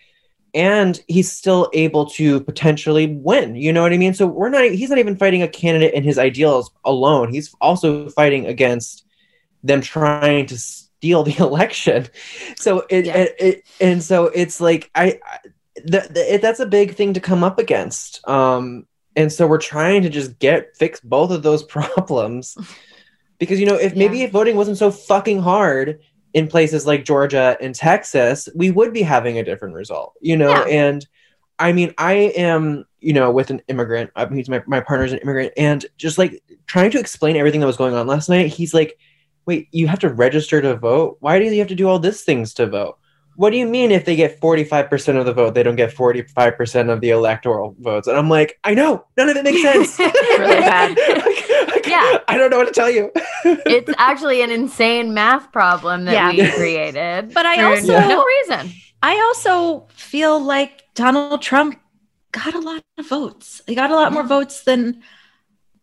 And 0.54 1.00
he's 1.06 1.30
still 1.30 1.70
able 1.72 2.06
to 2.18 2.40
potentially 2.40 3.06
win. 3.06 3.54
You 3.54 3.72
know 3.72 3.82
what 3.82 3.92
I 3.92 3.96
mean? 3.96 4.12
So 4.12 4.26
we're 4.26 4.48
not 4.48 4.64
he's 4.64 4.90
not 4.90 4.98
even 4.98 5.16
fighting 5.16 5.42
a 5.42 5.48
candidate 5.48 5.94
and 5.94 6.04
his 6.04 6.18
ideals 6.18 6.72
alone. 6.84 7.32
He's 7.32 7.54
also 7.60 8.08
fighting 8.08 8.46
against 8.46 9.04
them 9.62 9.80
trying 9.80 10.46
to 10.46 10.58
steal 10.58 11.22
the 11.22 11.36
election. 11.38 12.08
So 12.56 12.84
it, 12.90 13.06
Yeah. 13.06 13.16
it, 13.18 13.34
it 13.38 13.64
and 13.80 14.02
so 14.02 14.24
it's 14.34 14.60
like 14.60 14.90
I, 14.96 15.20
I 15.24 15.38
the, 15.76 16.08
the, 16.10 16.34
it, 16.34 16.42
that's 16.42 16.58
a 16.58 16.66
big 16.66 16.96
thing 16.96 17.14
to 17.14 17.20
come 17.20 17.44
up 17.44 17.60
against. 17.60 18.26
Um, 18.28 18.86
and 19.14 19.32
so 19.32 19.46
we're 19.46 19.58
trying 19.58 20.02
to 20.02 20.08
just 20.10 20.40
get 20.40 20.76
fix 20.76 20.98
both 20.98 21.30
of 21.30 21.44
those 21.44 21.62
problems 21.76 22.56
because 23.40 23.58
you 23.58 23.66
know 23.66 23.74
if 23.74 23.96
maybe 23.96 24.18
Yeah. 24.18 24.26
if 24.26 24.30
voting 24.30 24.54
wasn't 24.54 24.78
so 24.78 24.92
fucking 24.92 25.40
hard 25.40 25.98
in 26.32 26.46
places 26.46 26.86
like 26.86 27.04
Georgia 27.04 27.56
and 27.60 27.74
Texas, 27.74 28.48
we 28.54 28.70
would 28.70 28.92
be 28.92 29.02
having 29.02 29.36
a 29.38 29.42
different 29.44 29.74
result. 29.74 30.12
You 30.20 30.36
know, 30.36 30.50
Yeah. 30.50 30.66
and 30.68 31.06
I 31.58 31.72
mean, 31.72 31.92
I 31.98 32.12
am 32.36 32.84
you 33.00 33.12
know 33.12 33.32
with 33.32 33.50
an 33.50 33.60
immigrant. 33.66 34.10
I 34.14 34.26
mean, 34.26 34.44
my 34.48 34.62
my 34.68 34.78
partner's 34.80 35.12
an 35.12 35.18
immigrant, 35.18 35.52
and 35.56 35.84
just 35.96 36.18
like 36.18 36.40
trying 36.66 36.92
to 36.92 37.00
explain 37.00 37.34
everything 37.36 37.60
that 37.60 37.66
was 37.66 37.76
going 37.76 37.94
on 37.94 38.06
last 38.06 38.28
night, 38.28 38.46
he's 38.46 38.72
like, 38.72 38.96
"Wait, 39.46 39.66
you 39.72 39.88
have 39.88 39.98
to 40.00 40.08
register 40.08 40.60
to 40.62 40.76
vote? 40.76 41.16
Why 41.20 41.38
do 41.40 41.46
you 41.46 41.58
have 41.58 41.68
to 41.68 41.74
do 41.74 41.88
all 41.88 41.98
these 41.98 42.22
things 42.22 42.54
to 42.54 42.66
vote?" 42.66 42.96
What 43.40 43.50
do 43.52 43.56
you 43.56 43.66
mean 43.66 43.90
if 43.90 44.04
they 44.04 44.16
get 44.16 44.38
45% 44.38 45.16
of 45.18 45.24
the 45.24 45.32
vote, 45.32 45.54
they 45.54 45.62
don't 45.62 45.76
get 45.76 45.94
45% 45.94 46.92
of 46.92 47.00
the 47.00 47.08
electoral 47.08 47.74
votes? 47.80 48.06
And 48.06 48.18
I'm 48.18 48.28
like, 48.28 48.58
I 48.64 48.74
know, 48.74 49.06
none 49.16 49.30
of 49.30 49.36
it 49.38 49.44
makes 49.44 49.62
sense. 49.62 49.98
really 49.98 50.60
bad. 50.60 50.96
Yeah. 51.86 52.18
I 52.28 52.36
don't 52.36 52.50
know 52.50 52.58
what 52.58 52.68
to 52.68 52.72
tell 52.72 52.90
you. 52.90 53.10
it's 53.44 53.90
actually 53.98 54.42
an 54.42 54.50
insane 54.52 55.12
math 55.14 55.50
problem 55.50 56.04
that 56.04 56.12
Yeah. 56.12 56.30
we 56.30 56.52
created. 56.56 57.32
But 57.34 57.46
I 57.46 57.56
for 57.56 57.64
also- 57.64 57.98
no 58.08 58.24
reason. 58.24 58.70
I 59.02 59.14
also 59.26 59.88
feel 59.94 60.38
like 60.38 60.84
Donald 60.94 61.40
Trump 61.42 61.80
got 62.32 62.54
a 62.54 62.60
lot 62.60 62.82
of 62.98 63.08
votes. 63.08 63.60
He 63.66 63.74
got 63.74 63.90
a 63.90 63.94
lot 63.94 64.12
more 64.12 64.22
votes 64.22 64.62
than 64.64 65.02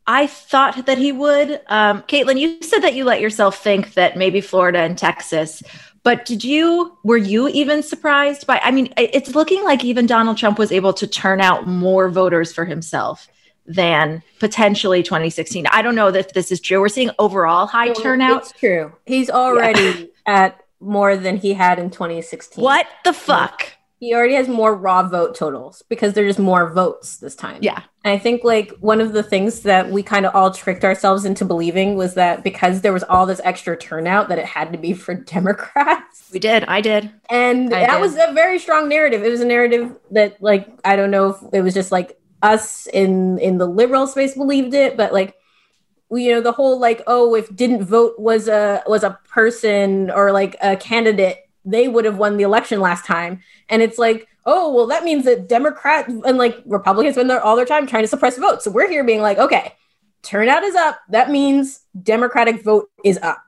I 0.05 0.27
thought 0.27 0.85
that 0.85 0.97
he 0.99 1.11
would. 1.11 1.59
Um, 1.67 2.03
Kaitlin, 2.03 2.39
you 2.39 2.61
said 2.61 2.79
that 2.81 2.93
you 2.93 3.03
let 3.03 3.19
yourself 3.19 3.57
think 3.61 3.95
that 3.95 4.15
maybe 4.15 4.39
Florida 4.39 4.79
and 4.79 4.97
Texas, 4.97 5.61
but 6.07 6.23
did 6.23 6.41
you, 6.41 6.97
were 7.03 7.17
you 7.17 7.49
even 7.49 7.83
surprised 7.83 8.47
by? 8.47 8.61
I 8.63 8.71
mean, 8.71 8.93
it's 8.95 9.35
looking 9.35 9.61
like 9.65 9.83
even 9.83 10.05
Donald 10.05 10.37
Trump 10.37 10.57
was 10.57 10.71
able 10.71 10.93
to 10.93 11.05
turn 11.05 11.41
out 11.41 11.67
more 11.67 12.07
voters 12.07 12.53
for 12.53 12.63
himself 12.63 13.27
than 13.65 14.23
potentially 14.39 15.03
2016. 15.03 15.67
I 15.67 15.81
don't 15.81 15.95
know 15.95 16.09
that 16.09 16.33
this 16.33 16.49
is 16.49 16.61
true. 16.61 16.79
We're 16.79 16.87
seeing 16.87 17.11
overall 17.19 17.67
high 17.67 17.91
turnout. 17.91 18.43
It's 18.43 18.53
true. 18.53 18.93
He's 19.05 19.29
already 19.29 20.09
at 20.25 20.63
more 20.79 21.17
than 21.17 21.35
he 21.35 21.51
had 21.51 21.77
in 21.77 21.89
2016. 21.89 22.63
What 22.63 22.87
the 23.03 23.11
fuck? 23.11 23.73
He 23.99 24.13
already 24.13 24.35
has 24.35 24.47
more 24.47 24.75
raw 24.75 25.07
vote 25.07 25.33
totals 25.35 25.81
because 25.89 26.13
there's 26.13 26.29
just 26.35 26.39
more 26.39 26.71
votes 26.71 27.17
this 27.17 27.35
time. 27.35 27.59
Yeah. 27.63 27.81
And 28.03 28.13
I 28.13 28.19
think 28.19 28.43
like 28.43 28.71
one 28.79 29.01
of 29.01 29.13
the 29.13 29.23
things 29.23 29.61
that 29.61 29.89
we 29.89 30.03
kind 30.03 30.25
of 30.27 30.35
all 30.35 30.51
tricked 30.51 30.83
ourselves 30.83 31.25
into 31.25 31.45
believing 31.45 31.95
was 31.95 32.13
that 32.13 32.43
because 32.43 32.81
there 32.81 32.93
was 32.93 33.01
all 33.03 33.25
this 33.25 33.41
extra 33.43 33.75
turnout 33.75 34.29
that 34.29 34.37
it 34.37 34.45
had 34.45 34.71
to 34.71 34.77
be 34.77 34.93
for 34.93 35.13
Democrats. 35.35 36.29
We 36.31 36.37
did. 36.39 36.63
I 36.65 36.81
did. 36.81 37.11
And 37.29 37.73
I 37.73 37.87
that 37.87 37.93
did. 37.95 38.01
was 38.01 38.15
a 38.15 38.33
very 38.33 38.59
strong 38.59 38.87
narrative. 38.87 39.23
It 39.23 39.29
was 39.31 39.41
a 39.41 39.45
narrative 39.45 39.95
that 40.11 40.41
like 40.41 40.67
I 40.85 40.95
don't 40.95 41.09
know 41.11 41.29
if 41.29 41.37
it 41.53 41.61
was 41.61 41.73
just 41.73 41.91
like 41.91 42.19
us 42.43 42.85
in 42.87 43.39
in 43.39 43.57
the 43.57 43.65
liberal 43.67 44.05
space 44.05 44.35
believed 44.35 44.75
it, 44.75 44.95
but 44.95 45.11
like 45.11 45.33
we- 46.09 46.25
you 46.25 46.33
know 46.33 46.41
the 46.41 46.51
whole 46.51 46.79
like 46.79 47.01
oh 47.07 47.33
if 47.35 47.53
didn't 47.55 47.83
vote 47.83 48.19
was 48.19 48.47
a 48.47 48.83
was 48.85 49.03
a 49.03 49.17
person 49.27 50.11
or 50.11 50.31
like 50.31 50.55
a 50.61 50.75
candidate 50.77 51.37
they 51.67 51.87
would 51.87 52.05
have 52.05 52.17
won 52.17 52.37
the 52.37 52.43
election 52.43 52.79
last 52.79 53.05
time. 53.05 53.41
And 53.69 53.81
it's 53.81 53.97
like, 53.97 54.27
oh, 54.45 54.73
well, 54.73 54.87
that 54.87 55.03
means 55.03 55.25
that 55.25 55.49
Democrats 55.49 56.11
and 56.25 56.37
like 56.37 56.57
Republicans 56.65 57.15
spend 57.15 57.29
their, 57.29 57.41
all 57.41 57.55
their 57.55 57.65
time 57.65 57.85
trying 57.85 58.03
to 58.03 58.07
suppress 58.07 58.37
votes. 58.37 58.63
So 58.63 58.71
we're 58.71 58.89
here 58.89 59.03
being 59.03 59.21
like, 59.21 59.37
okay, 59.37 59.73
turnout 60.23 60.63
is 60.63 60.75
up. 60.75 60.99
That 61.09 61.29
means 61.29 61.81
Democratic 62.01 62.63
vote 62.63 62.89
is 63.03 63.19
up. 63.21 63.43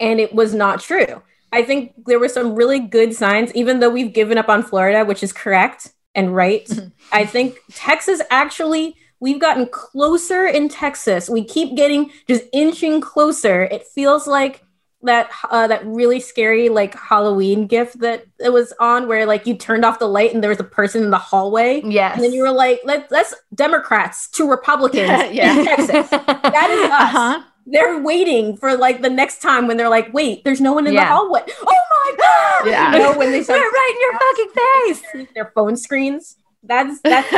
And 0.00 0.18
it 0.18 0.34
was 0.34 0.52
not 0.52 0.80
true. 0.80 1.22
I 1.52 1.62
think 1.62 1.92
there 2.06 2.18
were 2.18 2.28
some 2.28 2.56
really 2.56 2.80
good 2.80 3.14
signs, 3.14 3.54
even 3.54 3.78
though 3.78 3.90
we've 3.90 4.12
given 4.12 4.38
up 4.38 4.48
on 4.48 4.62
Florida, 4.62 5.04
which 5.04 5.22
is 5.22 5.32
correct 5.32 5.92
and 6.14 6.34
right. 6.34 6.68
I 7.12 7.24
think 7.24 7.58
Texas 7.72 8.20
actually, 8.30 8.96
we've 9.20 9.40
gotten 9.40 9.66
closer 9.66 10.46
in 10.46 10.68
Texas. 10.68 11.30
We 11.30 11.44
keep 11.44 11.76
getting 11.76 12.10
just 12.26 12.44
inching 12.52 13.00
closer. 13.00 13.64
It 13.64 13.86
feels 13.86 14.26
like 14.26 14.64
that 15.04 15.30
uh, 15.50 15.66
that 15.66 15.84
really 15.84 16.20
scary 16.20 16.68
like 16.68 16.94
Halloween 16.94 17.66
gift 17.66 17.98
that 18.00 18.24
it 18.38 18.52
was 18.52 18.72
on 18.78 19.08
where 19.08 19.26
like 19.26 19.46
you 19.46 19.54
turned 19.56 19.84
off 19.84 19.98
the 19.98 20.06
light 20.08 20.32
and 20.32 20.42
there 20.42 20.50
was 20.50 20.60
a 20.60 20.64
person 20.64 21.02
in 21.02 21.10
the 21.10 21.18
hallway. 21.18 21.82
Yes. 21.84 22.14
And 22.14 22.24
then 22.24 22.32
you 22.32 22.42
were 22.42 22.52
like, 22.52 22.80
Let, 22.84 23.10
let's 23.10 23.34
Democrats 23.54 24.28
to 24.32 24.48
Republicans 24.48 25.08
Yeah. 25.32 25.58
in 25.58 25.64
Texas. 25.64 26.08
That 26.10 26.70
is 26.70 26.84
us. 26.90 27.00
Uh-huh. 27.02 27.42
They're 27.66 28.00
waiting 28.02 28.56
for 28.56 28.76
like 28.76 29.02
the 29.02 29.10
next 29.10 29.40
time 29.40 29.68
when 29.68 29.76
they're 29.76 29.88
like, 29.88 30.12
wait, 30.12 30.42
there's 30.44 30.60
no 30.60 30.72
one 30.72 30.86
in 30.86 30.94
the 30.94 31.04
hallway. 31.04 31.42
Oh 31.62 31.76
my 31.90 32.14
god! 32.18 32.70
Yeah. 32.70 32.92
You 32.92 32.98
know, 32.98 33.16
when 33.18 33.30
they 33.30 33.42
start 33.44 33.60
We're 33.60 33.70
right 33.70 33.92
in 33.94 34.00
your 34.00 34.18
fucking 34.18 35.24
face. 35.26 35.28
their 35.34 35.52
phone 35.54 35.76
screens. 35.76 36.36
That's 36.64 37.00
that's 37.02 37.30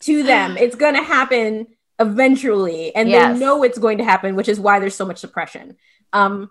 to 0.00 0.22
them. 0.22 0.56
It's 0.56 0.74
gonna 0.76 1.02
happen 1.02 1.66
eventually, 1.98 2.94
and 2.94 3.08
Yes. 3.08 3.34
they 3.34 3.38
know 3.44 3.62
it's 3.62 3.78
going 3.78 3.98
to 3.98 4.04
happen, 4.04 4.36
which 4.36 4.48
is 4.48 4.58
why 4.58 4.78
there's 4.78 4.94
so 4.94 5.04
much 5.04 5.18
suppression. 5.18 5.76
Um, 6.14 6.50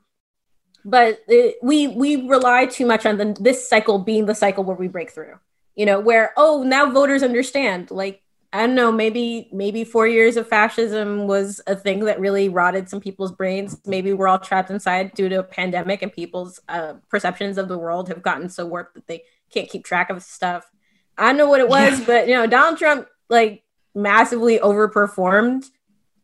but 0.85 1.19
it, 1.27 1.55
we 1.63 1.87
we 1.87 2.27
rely 2.27 2.65
too 2.65 2.85
much 2.85 3.05
on 3.05 3.17
the, 3.17 3.35
this 3.39 3.67
cycle 3.67 3.97
being 3.97 4.25
the 4.25 4.35
cycle 4.35 4.63
where 4.63 4.75
we 4.75 4.87
break 4.87 5.11
through. 5.11 5.39
You 5.75 5.87
know, 5.87 5.99
where 5.99 6.33
oh 6.37 6.61
now 6.63 6.91
voters 6.91 7.23
understand. 7.23 7.89
Like 7.89 8.21
I 8.51 8.67
don't 8.67 8.75
know, 8.75 8.91
maybe 8.91 9.49
maybe 9.51 9.83
four 9.83 10.07
years 10.07 10.37
of 10.37 10.47
fascism 10.47 11.25
was 11.25 11.61
a 11.65 11.75
thing 11.75 12.01
that 12.05 12.19
really 12.19 12.49
rotted 12.49 12.89
some 12.89 13.01
people's 13.01 13.31
brains. 13.31 13.81
Maybe 13.85 14.13
we're 14.13 14.27
all 14.27 14.37
trapped 14.37 14.69
inside 14.69 15.13
due 15.13 15.29
to 15.29 15.39
a 15.39 15.43
pandemic, 15.43 16.03
and 16.03 16.13
people's 16.13 16.59
uh, 16.69 16.95
perceptions 17.09 17.57
of 17.57 17.67
the 17.67 17.79
world 17.79 18.09
have 18.09 18.21
gotten 18.21 18.49
so 18.49 18.67
warped 18.67 18.93
that 18.93 19.07
they 19.07 19.23
can't 19.51 19.69
keep 19.69 19.85
track 19.85 20.11
of 20.11 20.21
stuff. 20.21 20.69
I 21.17 21.27
don't 21.27 21.37
know 21.37 21.49
what 21.49 21.61
it 21.61 21.69
was, 21.69 22.01
but 22.05 22.27
you 22.27 22.35
know, 22.35 22.45
Donald 22.45 22.77
Trump 22.77 23.07
like 23.29 23.63
massively 23.95 24.59
overperformed 24.59 25.65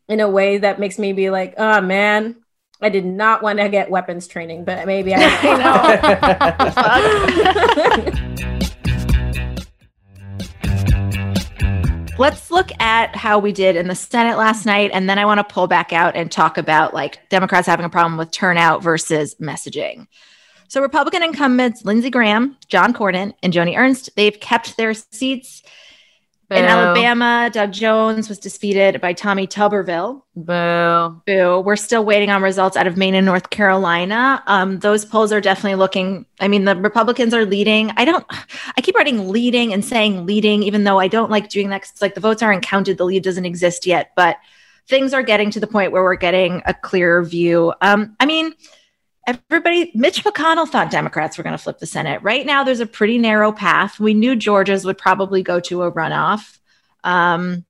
in 0.08 0.20
a 0.20 0.30
way 0.30 0.58
that 0.58 0.80
makes 0.80 1.00
me 1.00 1.14
be 1.14 1.30
like, 1.30 1.54
oh 1.58 1.82
man, 1.82 2.36
I 2.82 2.90
did 2.90 3.06
not 3.06 3.44
want 3.44 3.60
to 3.60 3.68
get 3.68 3.90
weapons 3.90 4.28
training, 4.28 4.64
but 4.64 4.88
maybe 4.88 5.14
I. 5.14 5.20
Know. 8.20 8.26
Let's 12.18 12.52
look 12.52 12.72
at 12.82 13.16
how 13.16 13.40
we 13.40 13.54
did 13.54 13.76
in 13.76 13.88
the 13.88 13.96
Senate 13.96 14.38
last 14.38 14.66
night. 14.66 14.92
And 14.94 15.10
then 15.10 15.18
I 15.18 15.26
want 15.26 15.40
to 15.40 15.44
pull 15.44 15.68
back 15.68 15.94
out 15.94 16.16
and 16.16 16.32
talk 16.32 16.58
about 16.58 16.94
like 16.94 17.28
Democrats 17.30 17.68
having 17.68 17.86
a 17.86 17.90
problem 17.90 18.18
with 18.18 18.32
turnout 18.32 18.84
versus 18.84 19.36
messaging. 19.36 20.08
So, 20.68 20.82
Republican 20.82 21.24
incumbents 21.24 21.84
Lindsey 21.84 22.10
Graham, 22.10 22.58
John 22.68 22.94
Cornyn, 22.94 23.34
and 23.42 23.52
Joni 23.52 23.78
Ernst, 23.78 24.16
they've 24.16 24.40
kept 24.40 24.78
their 24.78 24.94
seats. 24.94 25.64
In 26.52 26.66
Alabama, 26.66 27.50
Doug 27.54 27.72
Jones 27.72 28.28
was 28.28 28.40
defeated 28.40 29.00
by 29.02 29.14
Tommy 29.14 29.46
Tuberville. 29.46 30.24
Boo. 30.36 31.22
Boo. 31.28 31.60
We're 31.60 31.76
still 31.76 32.04
waiting 32.04 32.32
on 32.32 32.42
results 32.42 32.76
out 32.76 32.88
of 32.88 32.98
Maine 32.98 33.14
and 33.14 33.26
North 33.26 33.52
Carolina. 33.52 34.42
Um, 34.48 34.80
those 34.80 35.06
polls 35.06 35.32
are 35.32 35.42
definitely 35.42 35.76
looking. 35.76 36.26
I 36.40 36.48
mean, 36.48 36.66
the 36.66 36.76
Republicans 36.76 37.36
are 37.36 37.46
leading. 37.46 37.92
I 37.98 38.06
don't. 38.06 38.26
I 38.76 38.82
keep 38.82 38.96
writing 38.96 39.30
leading 39.30 39.74
and 39.74 39.86
saying 39.86 40.26
leading, 40.26 40.64
even 40.64 40.86
though 40.86 41.00
I 41.00 41.08
don't 41.08 41.30
like 41.30 41.50
doing 41.50 41.70
that. 41.70 41.82
'cause 41.82 41.92
it's 41.92 42.02
like 42.02 42.16
the 42.16 42.22
votes 42.22 42.42
aren't 42.42 42.64
counted. 42.64 42.98
The 42.98 43.06
lead 43.06 43.24
doesn't 43.24 43.46
exist 43.46 43.86
yet, 43.86 44.12
but 44.16 44.38
things 44.88 45.14
are 45.14 45.22
getting 45.22 45.52
to 45.52 45.60
the 45.60 45.68
point 45.68 45.92
where 45.92 46.02
we're 46.04 46.16
getting 46.16 46.64
a 46.66 46.74
clearer 46.74 47.24
view. 47.24 47.74
Um, 47.82 48.16
I 48.20 48.26
mean, 48.26 48.54
everybody. 49.28 49.92
Mitch 49.96 50.24
McConnell 50.24 50.68
thought 50.68 50.90
Democrats 50.92 51.38
were 51.38 51.44
going 51.44 51.56
to 51.58 51.62
flip 51.62 51.80
the 51.80 51.86
Senate. 51.86 52.22
Right 52.24 52.46
now, 52.46 52.64
there's 52.64 52.80
a 52.80 52.86
pretty 52.86 53.18
narrow 53.18 53.52
path. 53.52 54.00
We 54.00 54.14
knew 54.14 54.36
Georgia's 54.36 54.86
would 54.86 54.98
probably 54.98 55.44
go 55.44 55.60
to 55.62 55.84
a 55.84 55.92
runoff. 55.92 56.58
Um, 57.04 57.66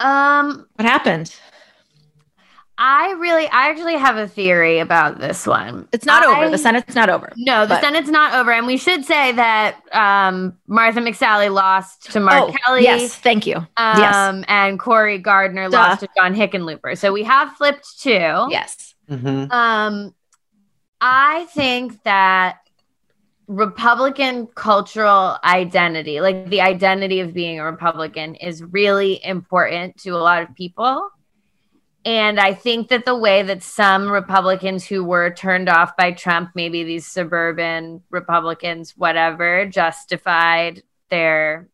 Um, 0.00 0.66
what 0.74 0.88
happened? 0.88 1.34
I 2.78 3.12
really, 3.12 3.46
I 3.46 3.68
actually 3.68 3.96
have 3.96 4.16
a 4.16 4.26
theory 4.26 4.80
about 4.80 5.20
this 5.20 5.46
one. 5.46 5.86
It's 5.92 6.06
not 6.06 6.24
I- 6.26 6.36
over. 6.40 6.50
The 6.50 6.58
Senate's 6.58 6.94
not 6.96 7.10
over. 7.10 7.30
No, 7.36 7.62
the 7.62 7.74
But- 7.74 7.82
Senate's 7.82 8.08
not 8.08 8.34
over, 8.34 8.50
and 8.50 8.66
we 8.66 8.76
should 8.76 9.04
say 9.04 9.30
that 9.32 9.76
um, 9.92 10.56
Martha 10.66 10.98
McSally 11.00 11.52
lost 11.52 12.10
to 12.12 12.18
Mark 12.20 12.48
Oh, 12.48 12.52
Kelly. 12.64 12.82
Yes, 12.82 13.14
thank 13.14 13.46
you. 13.46 13.64
yes. 13.78 14.14
Um, 14.16 14.44
and 14.48 14.80
Cory 14.80 15.18
Gardner 15.18 15.68
Duh. 15.68 15.76
lost 15.76 16.00
to 16.00 16.08
John 16.16 16.34
Hickenlooper. 16.34 16.98
So 16.98 17.12
we 17.12 17.22
have 17.22 17.52
flipped 17.56 18.00
two. 18.00 18.46
Yes. 18.48 18.91
Mhm. 19.10 19.50
Um, 19.52 20.14
I 21.00 21.46
think 21.46 22.02
that 22.04 22.58
Republican 23.48 24.46
cultural 24.46 25.36
identity, 25.44 26.20
like 26.20 26.48
the 26.48 26.60
identity 26.60 27.20
of 27.20 27.34
being 27.34 27.58
a 27.58 27.64
Republican, 27.64 28.36
is 28.36 28.62
really 28.62 29.22
important 29.24 29.98
to 29.98 30.10
a 30.10 30.22
lot 30.22 30.42
of 30.42 30.54
people. 30.54 31.10
And 32.04 32.40
I 32.40 32.54
think 32.54 32.88
that 32.88 33.04
the 33.04 33.16
way 33.16 33.42
that 33.42 33.62
some 33.62 34.10
Republicans 34.10 34.86
who 34.86 35.04
were 35.04 35.30
turned 35.30 35.68
off 35.68 35.96
by 35.96 36.12
Trump, 36.12 36.50
maybe 36.54 36.82
these 36.82 37.06
suburban 37.06 38.02
Republicans, 38.10 38.96
whatever, 38.96 39.66
justified 39.66 40.82
their 41.10 41.68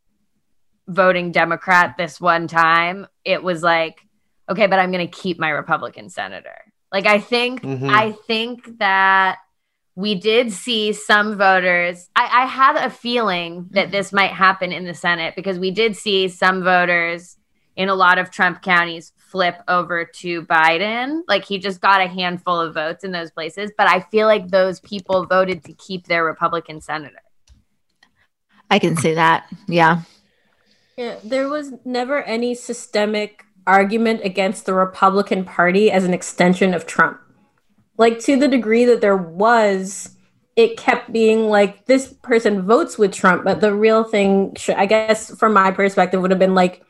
voting 0.87 1.33
Democrat 1.33 1.97
this 1.97 2.21
one 2.21 2.47
time, 2.47 3.07
it 3.25 3.43
was 3.43 3.63
like, 3.63 4.01
okay, 4.49 4.67
but 4.67 4.79
I'm 4.79 4.91
going 4.91 5.07
to 5.07 5.19
keep 5.19 5.39
my 5.39 5.51
Republican 5.51 6.11
senator. 6.11 6.68
Like, 6.93 7.07
I 7.07 7.19
think, 7.19 7.63
Mhm. 7.63 7.91
I 7.91 8.13
think 8.13 8.79
that 8.79 9.39
we 9.95 10.15
did 10.15 10.53
see 10.53 10.93
some 10.93 11.37
voters. 11.37 12.09
I, 12.15 12.43
I 12.43 12.47
had 12.47 12.77
a 12.77 12.89
feeling 12.89 13.67
that 13.71 13.91
this 13.91 14.13
might 14.13 14.31
happen 14.31 14.71
in 14.71 14.85
the 14.85 14.95
Senate 14.95 15.35
because 15.35 15.59
we 15.59 15.71
did 15.73 15.97
see 15.97 16.29
some 16.29 16.63
voters 16.63 17.37
in 17.75 17.89
a 17.89 17.95
lot 17.95 18.19
of 18.19 18.31
Trump 18.31 18.63
counties 18.63 19.13
flip 19.17 19.57
over 19.67 20.05
to 20.05 20.43
Biden. 20.43 21.23
Like 21.29 21.45
he 21.45 21.59
just 21.59 21.81
got 21.81 22.01
a 22.01 22.07
handful 22.07 22.61
of 22.61 22.75
votes 22.75 23.05
in 23.05 23.11
those 23.13 23.31
places. 23.31 23.73
But 23.77 23.89
I 23.89 24.01
feel 24.01 24.27
like 24.27 24.49
those 24.49 24.81
people 24.81 25.27
voted 25.27 25.65
to 25.65 25.73
keep 25.73 26.07
their 26.07 26.25
Republican 26.25 26.81
senator. 26.81 27.23
I 28.71 28.79
can 28.79 28.97
see 28.97 29.15
that. 29.15 29.49
Yeah. 29.67 30.03
Yeah, 30.97 31.17
there 31.25 31.49
was 31.49 31.73
never 31.85 32.23
any 32.23 32.55
systemic 32.55 33.45
argument 33.69 34.23
against 34.25 34.67
the 34.67 34.75
Republican 34.75 35.45
Party 35.45 35.91
as 35.91 36.05
an 36.05 36.15
extension 36.15 36.73
of 36.73 36.87
Trump. 36.87 37.21
Like, 37.99 38.19
to 38.21 38.37
the 38.37 38.49
degree 38.49 38.87
that 38.87 39.01
there 39.01 39.17
was, 39.17 40.17
it 40.57 40.77
kept 40.77 41.13
being 41.13 41.49
like 41.49 41.85
this 41.85 42.13
person 42.23 42.63
votes 42.63 42.97
with 42.97 43.13
Trump, 43.13 43.45
but 43.45 43.61
the 43.61 43.75
real 43.75 44.03
thing, 44.03 44.57
I 44.75 44.87
guess, 44.87 45.37
from 45.39 45.53
my 45.53 45.71
perspective, 45.71 46.21
would 46.21 46.31
have 46.31 46.41
been 46.41 46.55
like 46.55 46.83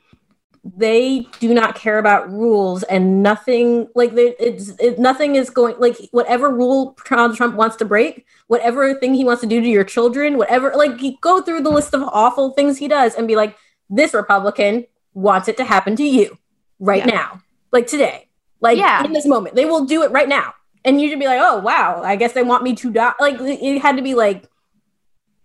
they 0.77 1.27
do 1.41 1.55
not 1.55 1.75
care 1.75 1.99
about 1.99 2.31
rules 2.31 2.83
and 2.85 3.23
nothing 3.23 3.89
like 3.95 4.11
it's 4.15 4.71
it, 4.81 4.99
nothing 4.99 5.37
is 5.37 5.51
going 5.51 5.77
like 5.79 5.97
whatever 6.11 6.51
rule 6.51 6.97
Donald 7.09 7.37
Trump 7.37 7.57
wants 7.57 7.77
to 7.77 7.85
break, 7.85 8.27
whatever 8.49 8.95
thing 8.95 9.15
he 9.15 9.25
wants 9.25 9.41
to 9.41 9.47
do 9.47 9.61
to 9.61 9.69
your 9.69 9.85
children, 9.85 10.37
whatever 10.37 10.73
like 10.77 11.01
go 11.21 11.41
through 11.41 11.63
the 11.63 11.71
list 11.71 11.95
of 11.95 12.03
awful 12.03 12.51
things 12.51 12.79
he 12.79 12.89
does 12.89 13.15
and 13.15 13.27
be 13.27 13.37
like, 13.37 13.57
this 13.89 14.13
Republican 14.13 14.85
wants 15.15 15.49
it 15.49 15.57
to 15.57 15.65
happen 15.65 15.97
to 15.97 16.05
you 16.05 16.39
right 16.79 17.05
Yeah. 17.07 17.15
now, 17.15 17.43
like 17.73 17.87
today, 17.87 18.29
like 18.61 18.79
Yeah. 18.79 19.05
in 19.05 19.13
this 19.13 19.27
moment. 19.27 19.55
They 19.55 19.65
will 19.65 19.85
do 19.85 20.03
it 20.03 20.11
right 20.11 20.29
now, 20.29 20.55
and 20.85 21.01
you 21.01 21.09
should 21.09 21.19
be 21.19 21.27
like, 21.27 21.41
oh 21.43 21.59
wow, 21.59 22.03
I 22.03 22.17
guess 22.17 22.33
they 22.33 22.43
want 22.43 22.63
me 22.63 22.75
to 22.77 22.91
die. 22.91 23.15
Like 23.21 23.37
it 23.41 23.81
had 23.81 23.97
to 23.97 24.03
be 24.03 24.15
like 24.15 24.49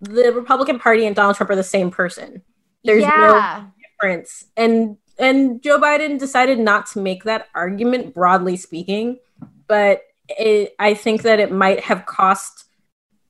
the 0.02 0.32
Republican 0.34 0.80
Party 0.80 1.06
and 1.06 1.16
Donald 1.16 1.36
Trump 1.36 1.50
are 1.50 1.56
the 1.56 1.64
same 1.64 1.90
person. 1.92 2.42
There's 2.84 3.04
no 3.04 3.66
difference. 3.82 4.46
And 4.58 4.98
and 5.18 5.62
Joe 5.62 5.80
Biden 5.80 6.20
decided 6.20 6.60
not 6.60 6.88
to 6.88 7.00
make 7.00 7.24
that 7.24 7.48
argument 7.54 8.14
broadly 8.14 8.58
speaking, 8.58 9.20
but 9.68 10.02
it, 10.28 10.76
I 10.80 10.94
think 10.94 11.22
that 11.22 11.40
it 11.40 11.52
might 11.52 11.82
have 11.82 12.06
cost 12.06 12.66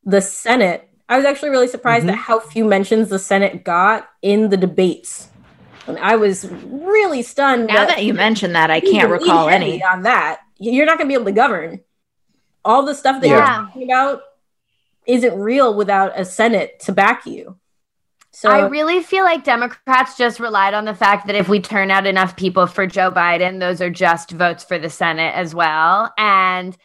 the 0.04 0.22
Senate. 0.22 0.90
I 1.10 1.18
was 1.18 1.26
actually 1.26 1.50
really 1.50 1.68
surprised 1.68 2.06
mm-hmm. 2.06 2.14
at 2.14 2.20
how 2.20 2.40
few 2.40 2.66
mentions 2.66 3.10
the 3.10 3.20
Senate 3.20 3.64
got 3.64 4.10
in 4.22 4.50
the 4.50 4.58
debates. 4.58 5.30
And 5.88 6.00
I 6.00 6.16
was 6.16 6.48
really 6.50 7.22
stunned. 7.22 7.68
Now 7.68 7.86
that 7.86 8.04
you 8.04 8.14
mention 8.14 8.54
that, 8.54 8.72
I 8.72 8.80
can't 8.80 9.12
recall 9.12 9.48
heavy 9.48 9.66
any. 9.66 9.84
on 9.84 10.04
that. 10.04 10.40
You're 10.58 10.86
not 10.86 10.98
going 10.98 11.08
to 11.08 11.12
be 11.12 11.16
able 11.16 11.26
to 11.26 11.32
govern. 11.34 11.82
All 12.64 12.86
the 12.86 12.96
stuff 12.96 13.22
that 13.22 13.28
Yeah. 13.28 13.36
you're 13.36 13.66
talking 13.66 13.84
about 13.84 14.22
isn't 15.06 15.38
real 15.38 15.76
without 15.76 16.18
a 16.18 16.24
Senate 16.24 16.80
to 16.82 16.94
back 16.94 17.26
you. 17.26 17.58
So 18.32 18.50
I 18.50 18.68
really 18.68 19.04
feel 19.04 19.26
like 19.26 19.44
Democrats 19.44 20.18
just 20.18 20.40
relied 20.40 20.74
on 20.74 20.86
the 20.86 20.96
fact 20.96 21.28
that 21.28 21.36
if 21.36 21.48
we 21.48 21.60
turn 21.60 21.92
out 21.92 22.08
enough 22.08 22.36
people 22.36 22.66
for 22.66 22.88
Joe 22.88 23.12
Biden, 23.12 23.60
those 23.60 23.80
are 23.80 23.92
just 23.92 24.32
votes 24.32 24.64
for 24.64 24.80
the 24.80 24.90
Senate 24.90 25.36
as 25.36 25.54
well. 25.54 26.12
And 26.18 26.76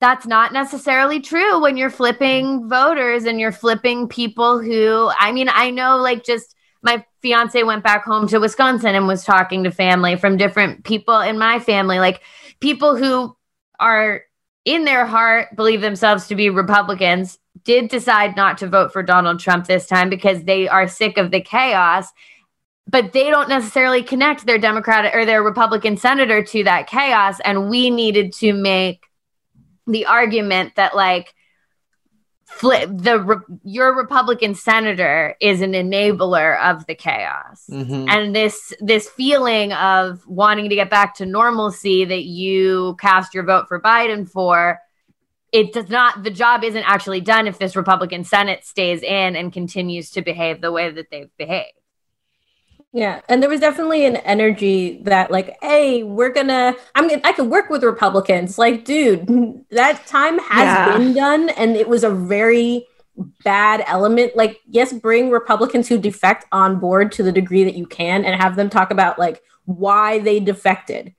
that's 0.00 0.26
not 0.26 0.52
necessarily 0.52 1.20
true 1.20 1.62
when 1.62 1.76
you're 1.76 1.90
flipping 1.90 2.68
voters 2.68 3.24
and 3.24 3.38
you're 3.38 3.52
flipping 3.52 4.08
people 4.08 4.60
who 4.60 5.10
I 5.18 5.30
mean, 5.32 5.48
I 5.52 5.70
know 5.70 5.98
like 5.98 6.24
just 6.24 6.56
my 6.82 7.04
fiance 7.26 7.60
went 7.64 7.82
back 7.82 8.04
home 8.04 8.28
to 8.28 8.38
Wisconsin 8.38 8.94
and 8.94 9.08
was 9.08 9.24
talking 9.24 9.64
to 9.64 9.72
family 9.72 10.14
from 10.14 10.36
different 10.36 10.84
people 10.84 11.18
in 11.18 11.36
my 11.36 11.58
family, 11.58 11.98
like 11.98 12.22
people 12.60 12.94
who 12.94 13.36
are 13.80 14.22
in 14.64 14.84
their 14.84 15.04
heart 15.04 15.48
believe 15.56 15.80
themselves 15.80 16.28
to 16.28 16.36
be 16.36 16.50
Republicans 16.50 17.40
did 17.64 17.88
decide 17.88 18.36
not 18.36 18.58
to 18.58 18.68
vote 18.68 18.92
for 18.92 19.02
Donald 19.02 19.40
Trump 19.40 19.66
this 19.66 19.88
time 19.88 20.08
because 20.08 20.44
they 20.44 20.68
are 20.68 20.86
sick 20.86 21.18
of 21.18 21.32
the 21.32 21.40
chaos 21.40 22.12
but 22.88 23.12
they 23.12 23.30
don't 23.30 23.48
necessarily 23.48 24.00
connect 24.00 24.46
their 24.46 24.58
democratic 24.58 25.12
or 25.12 25.24
their 25.24 25.42
republican 25.42 25.96
senator 25.96 26.40
to 26.40 26.62
that 26.62 26.86
chaos. 26.86 27.40
And 27.40 27.68
we 27.68 27.90
needed 27.90 28.32
to 28.34 28.52
make 28.52 29.06
the 29.88 30.06
argument 30.06 30.76
that 30.76 30.94
like 30.94 31.34
flip 32.46 32.88
the 32.92 33.40
your 33.64 33.94
republican 33.94 34.54
senator 34.54 35.34
is 35.40 35.60
an 35.60 35.72
enabler 35.72 36.58
of 36.62 36.86
the 36.86 36.94
chaos 36.94 37.64
Mhm. 37.68 38.08
and 38.08 38.36
this 38.36 38.72
this 38.80 39.08
feeling 39.08 39.72
of 39.72 40.24
wanting 40.28 40.68
to 40.70 40.76
get 40.76 40.88
back 40.88 41.14
to 41.16 41.26
normalcy 41.26 42.04
that 42.04 42.22
you 42.22 42.96
cast 43.00 43.34
your 43.34 43.42
vote 43.42 43.66
for 43.66 43.80
biden 43.80 44.30
for 44.30 44.78
it 45.52 45.72
does 45.72 45.88
not 45.88 46.22
the 46.22 46.30
job 46.30 46.62
isn't 46.62 46.84
actually 46.84 47.20
done 47.20 47.48
if 47.48 47.58
this 47.58 47.74
republican 47.74 48.22
senate 48.22 48.64
stays 48.64 49.02
in 49.02 49.34
and 49.34 49.52
continues 49.52 50.10
to 50.10 50.22
behave 50.22 50.60
the 50.60 50.70
way 50.70 50.88
that 50.90 51.10
they've 51.10 51.36
behaved 51.36 51.72
Yeah, 52.96 53.20
and 53.28 53.42
there 53.42 53.50
was 53.50 53.60
definitely 53.60 54.06
an 54.06 54.16
energy 54.16 55.02
that, 55.02 55.30
like, 55.30 55.58
hey, 55.60 56.02
we're 56.02 56.30
gonna, 56.30 56.74
I'm 56.94 57.06
gonna, 57.06 57.20
I 57.24 57.32
can 57.32 57.50
work 57.50 57.68
with 57.68 57.84
Republicans. 57.84 58.56
Like, 58.56 58.86
dude, 58.86 59.26
that 59.70 60.06
time 60.06 60.38
has 60.38 60.64
Yeah. 60.64 60.96
been 60.96 61.12
done, 61.12 61.50
and 61.50 61.76
it 61.76 61.88
was 61.88 62.04
a 62.04 62.10
very 62.10 62.86
bad 63.44 63.84
element. 63.86 64.34
Like, 64.34 64.60
yes, 64.66 64.94
bring 64.94 65.28
Republicans 65.28 65.88
who 65.88 65.98
defect 65.98 66.46
on 66.52 66.78
board 66.78 67.12
to 67.12 67.22
the 67.22 67.32
degree 67.32 67.64
that 67.64 67.74
you 67.74 67.84
can, 67.84 68.24
and 68.24 68.40
have 68.40 68.56
them 68.56 68.70
talk 68.70 68.90
about 68.90 69.18
like 69.18 69.42
why 69.66 70.18
they 70.20 70.40
defected. 70.40 71.14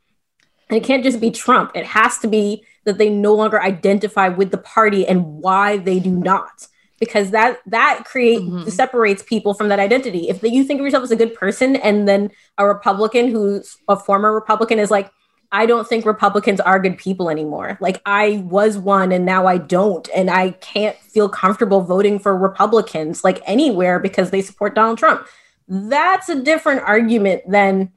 And 0.70 0.78
it 0.78 0.84
can't 0.84 1.04
just 1.04 1.22
be 1.22 1.30
Trump. 1.30 1.74
It 1.76 1.86
has 1.86 2.18
to 2.20 2.28
be 2.28 2.66
that 2.86 2.98
they 2.98 3.12
no 3.12 3.36
longer 3.36 3.62
identify 3.62 4.30
with 4.30 4.50
the 4.50 4.58
party 4.58 5.06
and 5.06 5.24
why 5.44 5.78
they 5.78 6.00
do 6.00 6.10
not 6.10 6.66
because 7.00 7.32
that 7.32 7.60
that 7.68 8.04
create 8.06 8.42
mm-hmm. 8.42 8.70
separates 8.70 9.24
people 9.24 9.54
from 9.54 9.70
that 9.70 9.80
identity. 9.80 10.30
If 10.30 10.42
you 10.44 10.64
think 10.64 10.80
of 10.80 10.86
yourself 10.86 11.04
as 11.04 11.12
a 11.12 11.16
good 11.16 11.36
person, 11.36 11.76
and 11.76 12.08
then 12.08 12.32
a 12.58 12.68
Republican 12.68 13.30
who's 13.30 13.78
a 13.88 13.96
former 13.96 14.34
Republican 14.34 14.80
is 14.80 14.92
like, 14.92 15.12
I 15.52 15.66
don't 15.66 15.88
think 15.88 16.06
Republicans 16.06 16.60
are 16.60 16.80
good 16.80 16.98
people 16.98 17.30
anymore. 17.30 17.78
Like 17.80 18.02
I 18.06 18.44
was 18.50 18.78
one, 18.78 19.12
and 19.12 19.26
now 19.26 19.48
I 19.48 19.58
don't, 19.58 20.10
and 20.16 20.30
I 20.30 20.52
can't 20.52 20.98
feel 20.98 21.30
comfortable 21.30 21.82
voting 21.82 22.20
for 22.20 22.36
Republicans 22.38 23.24
like 23.24 23.42
anywhere 23.46 24.00
because 24.00 24.32
they 24.32 24.42
support 24.42 24.76
Donald 24.76 24.98
Trump. 24.98 25.26
That's 25.68 26.30
a 26.30 26.42
different 26.42 26.82
argument 26.82 27.44
than, 27.50 27.92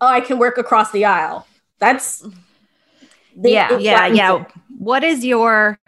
oh, 0.00 0.06
I 0.06 0.20
can 0.20 0.38
work 0.38 0.58
across 0.58 0.90
the 0.90 1.04
aisle. 1.04 1.46
That's 1.78 2.26
they- 3.36 3.52
yeah, 3.52 3.78
yeah, 3.78 4.06
yeah. 4.06 4.44
What 4.78 5.02
is 5.02 5.24
your 5.24 5.78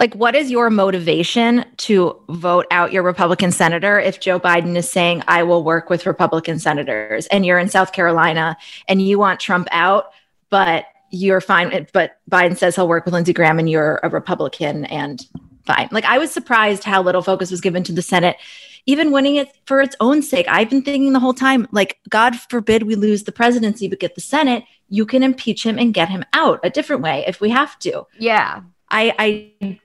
like 0.00 0.14
what 0.14 0.34
is 0.34 0.50
your 0.50 0.70
motivation 0.70 1.64
to 1.76 2.18
vote 2.30 2.66
out 2.70 2.90
your 2.90 3.02
Republican 3.02 3.52
senator 3.52 4.00
if 4.00 4.18
Joe 4.18 4.40
Biden 4.40 4.74
is 4.74 4.90
saying 4.90 5.22
I 5.28 5.42
will 5.42 5.62
work 5.62 5.90
with 5.90 6.06
Republican 6.06 6.58
senators 6.58 7.26
and 7.26 7.44
you're 7.44 7.58
in 7.58 7.68
South 7.68 7.92
Carolina 7.92 8.56
and 8.88 9.00
you 9.00 9.18
want 9.18 9.38
Trump 9.38 9.68
out 9.70 10.06
but 10.48 10.86
you're 11.10 11.40
fine 11.40 11.86
but 11.92 12.18
Biden 12.28 12.56
says 12.56 12.74
he'll 12.74 12.88
work 12.88 13.04
with 13.04 13.14
Lindsey 13.14 13.34
Graham 13.34 13.58
and 13.58 13.70
you're 13.70 14.00
a 14.02 14.08
Republican 14.08 14.86
and 14.86 15.24
fine. 15.66 15.88
Like 15.92 16.04
I 16.04 16.18
was 16.18 16.32
surprised 16.32 16.82
how 16.82 17.02
little 17.02 17.22
focus 17.22 17.50
was 17.50 17.60
given 17.60 17.84
to 17.84 17.92
the 17.92 18.02
Senate 18.02 18.36
even 18.86 19.12
winning 19.12 19.36
it 19.36 19.54
for 19.66 19.82
its 19.82 19.94
own 20.00 20.22
sake. 20.22 20.46
I've 20.48 20.70
been 20.70 20.80
thinking 20.80 21.12
the 21.12 21.20
whole 21.20 21.34
time 21.34 21.68
like 21.72 21.98
god 22.08 22.34
forbid 22.36 22.84
we 22.84 22.94
lose 22.94 23.24
the 23.24 23.32
presidency 23.32 23.86
but 23.86 24.00
get 24.00 24.14
the 24.14 24.22
Senate, 24.22 24.64
you 24.88 25.04
can 25.04 25.22
impeach 25.22 25.64
him 25.66 25.78
and 25.78 25.92
get 25.92 26.08
him 26.08 26.24
out 26.32 26.60
a 26.64 26.70
different 26.70 27.02
way 27.02 27.22
if 27.26 27.42
we 27.42 27.50
have 27.50 27.78
to. 27.80 28.06
yeah 28.18 28.62
I, 28.92 29.52
I 29.62 29.80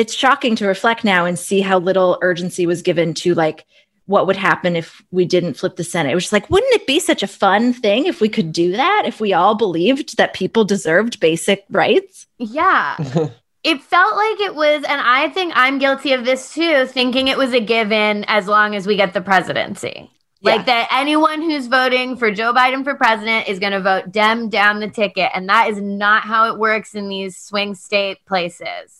it's 0.00 0.14
shocking 0.14 0.56
to 0.56 0.66
reflect 0.66 1.04
now 1.04 1.26
and 1.26 1.38
see 1.38 1.60
how 1.60 1.78
little 1.78 2.18
urgency 2.22 2.64
was 2.64 2.80
given 2.80 3.12
to 3.12 3.34
like 3.34 3.66
what 4.06 4.26
would 4.26 4.36
happen 4.36 4.74
if 4.74 5.02
we 5.10 5.26
didn't 5.26 5.54
flip 5.54 5.76
the 5.76 5.84
Senate. 5.84 6.10
It 6.10 6.14
was 6.14 6.24
just 6.24 6.32
like, 6.32 6.48
wouldn't 6.48 6.72
it 6.72 6.86
be 6.86 6.98
such 6.98 7.22
a 7.22 7.26
fun 7.28 7.74
thing 7.74 8.06
if 8.06 8.18
we 8.18 8.30
could 8.30 8.50
do 8.50 8.72
that? 8.72 9.02
If 9.04 9.20
we 9.20 9.34
all 9.34 9.54
believed 9.54 10.16
that 10.16 10.32
people 10.32 10.64
deserved 10.64 11.20
basic 11.20 11.66
rights? 11.68 12.26
Yeah. 12.38 12.96
it 13.62 13.82
felt 13.82 14.16
like 14.16 14.40
it 14.40 14.54
was, 14.54 14.84
and 14.84 15.02
I 15.02 15.28
think 15.28 15.52
I'm 15.54 15.78
guilty 15.78 16.14
of 16.14 16.24
this 16.24 16.54
too, 16.54 16.86
thinking 16.86 17.28
it 17.28 17.36
was 17.36 17.52
a 17.52 17.60
given 17.60 18.24
as 18.26 18.48
long 18.48 18.74
as 18.74 18.86
we 18.86 18.96
get 18.96 19.12
the 19.12 19.20
presidency. 19.20 20.10
Like 20.42 20.64
that 20.64 20.88
anyone 20.90 21.42
who's 21.42 21.66
voting 21.66 22.16
for 22.16 22.30
Joe 22.30 22.54
Biden 22.54 22.82
for 22.82 22.94
president 22.94 23.48
is 23.48 23.58
going 23.58 23.72
to 23.72 23.80
vote 23.80 24.10
Dem 24.10 24.48
down 24.48 24.80
the 24.80 24.88
ticket. 24.88 25.30
And 25.34 25.50
that 25.50 25.68
is 25.68 25.78
not 25.78 26.22
how 26.22 26.50
it 26.50 26.58
works 26.58 26.94
in 26.94 27.10
these 27.10 27.36
swing 27.36 27.74
state 27.74 28.24
places. 28.24 28.99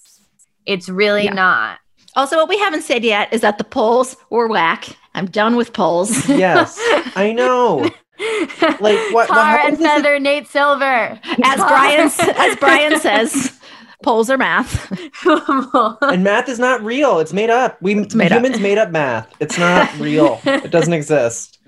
It's 0.66 0.88
really 0.88 1.24
Yeah. 1.24 1.32
not. 1.34 1.78
Also, 2.16 2.36
what 2.36 2.48
we 2.48 2.58
haven't 2.58 2.82
said 2.82 3.04
yet 3.04 3.32
is 3.32 3.40
that 3.42 3.58
the 3.58 3.64
polls 3.64 4.16
were 4.30 4.48
whack. 4.48 4.88
I'm 5.14 5.26
done 5.26 5.56
with 5.56 5.72
polls. 5.72 6.28
yes, 6.28 6.76
I 7.16 7.32
know. 7.32 7.88
Like 8.80 8.98
what? 9.14 9.28
Tar 9.28 9.42
how 9.58 9.64
and 9.66 9.72
is 9.72 9.78
this 9.78 9.86
a- 9.90 9.94
feather, 9.96 10.18
Nate 10.20 10.46
Silver. 10.46 11.18
As 11.42 11.56
Bryan 11.56 12.10
as 12.36 12.56
Bryan 12.56 13.00
says, 13.00 13.58
polls 14.02 14.28
are 14.28 14.36
math. 14.36 14.90
and 16.02 16.22
math 16.22 16.46
is 16.50 16.58
not 16.58 16.82
real. 16.82 17.18
It's 17.20 17.32
made 17.32 17.48
up. 17.48 17.80
We 17.80 17.94
made 17.94 18.30
up. 18.30 18.38
humans 18.38 18.60
made 18.60 18.76
up 18.76 18.90
math. 18.90 19.32
It's 19.40 19.58
not 19.58 19.90
real. 19.98 20.38
it 20.44 20.70
doesn't 20.70 20.92
exist. 20.92 21.58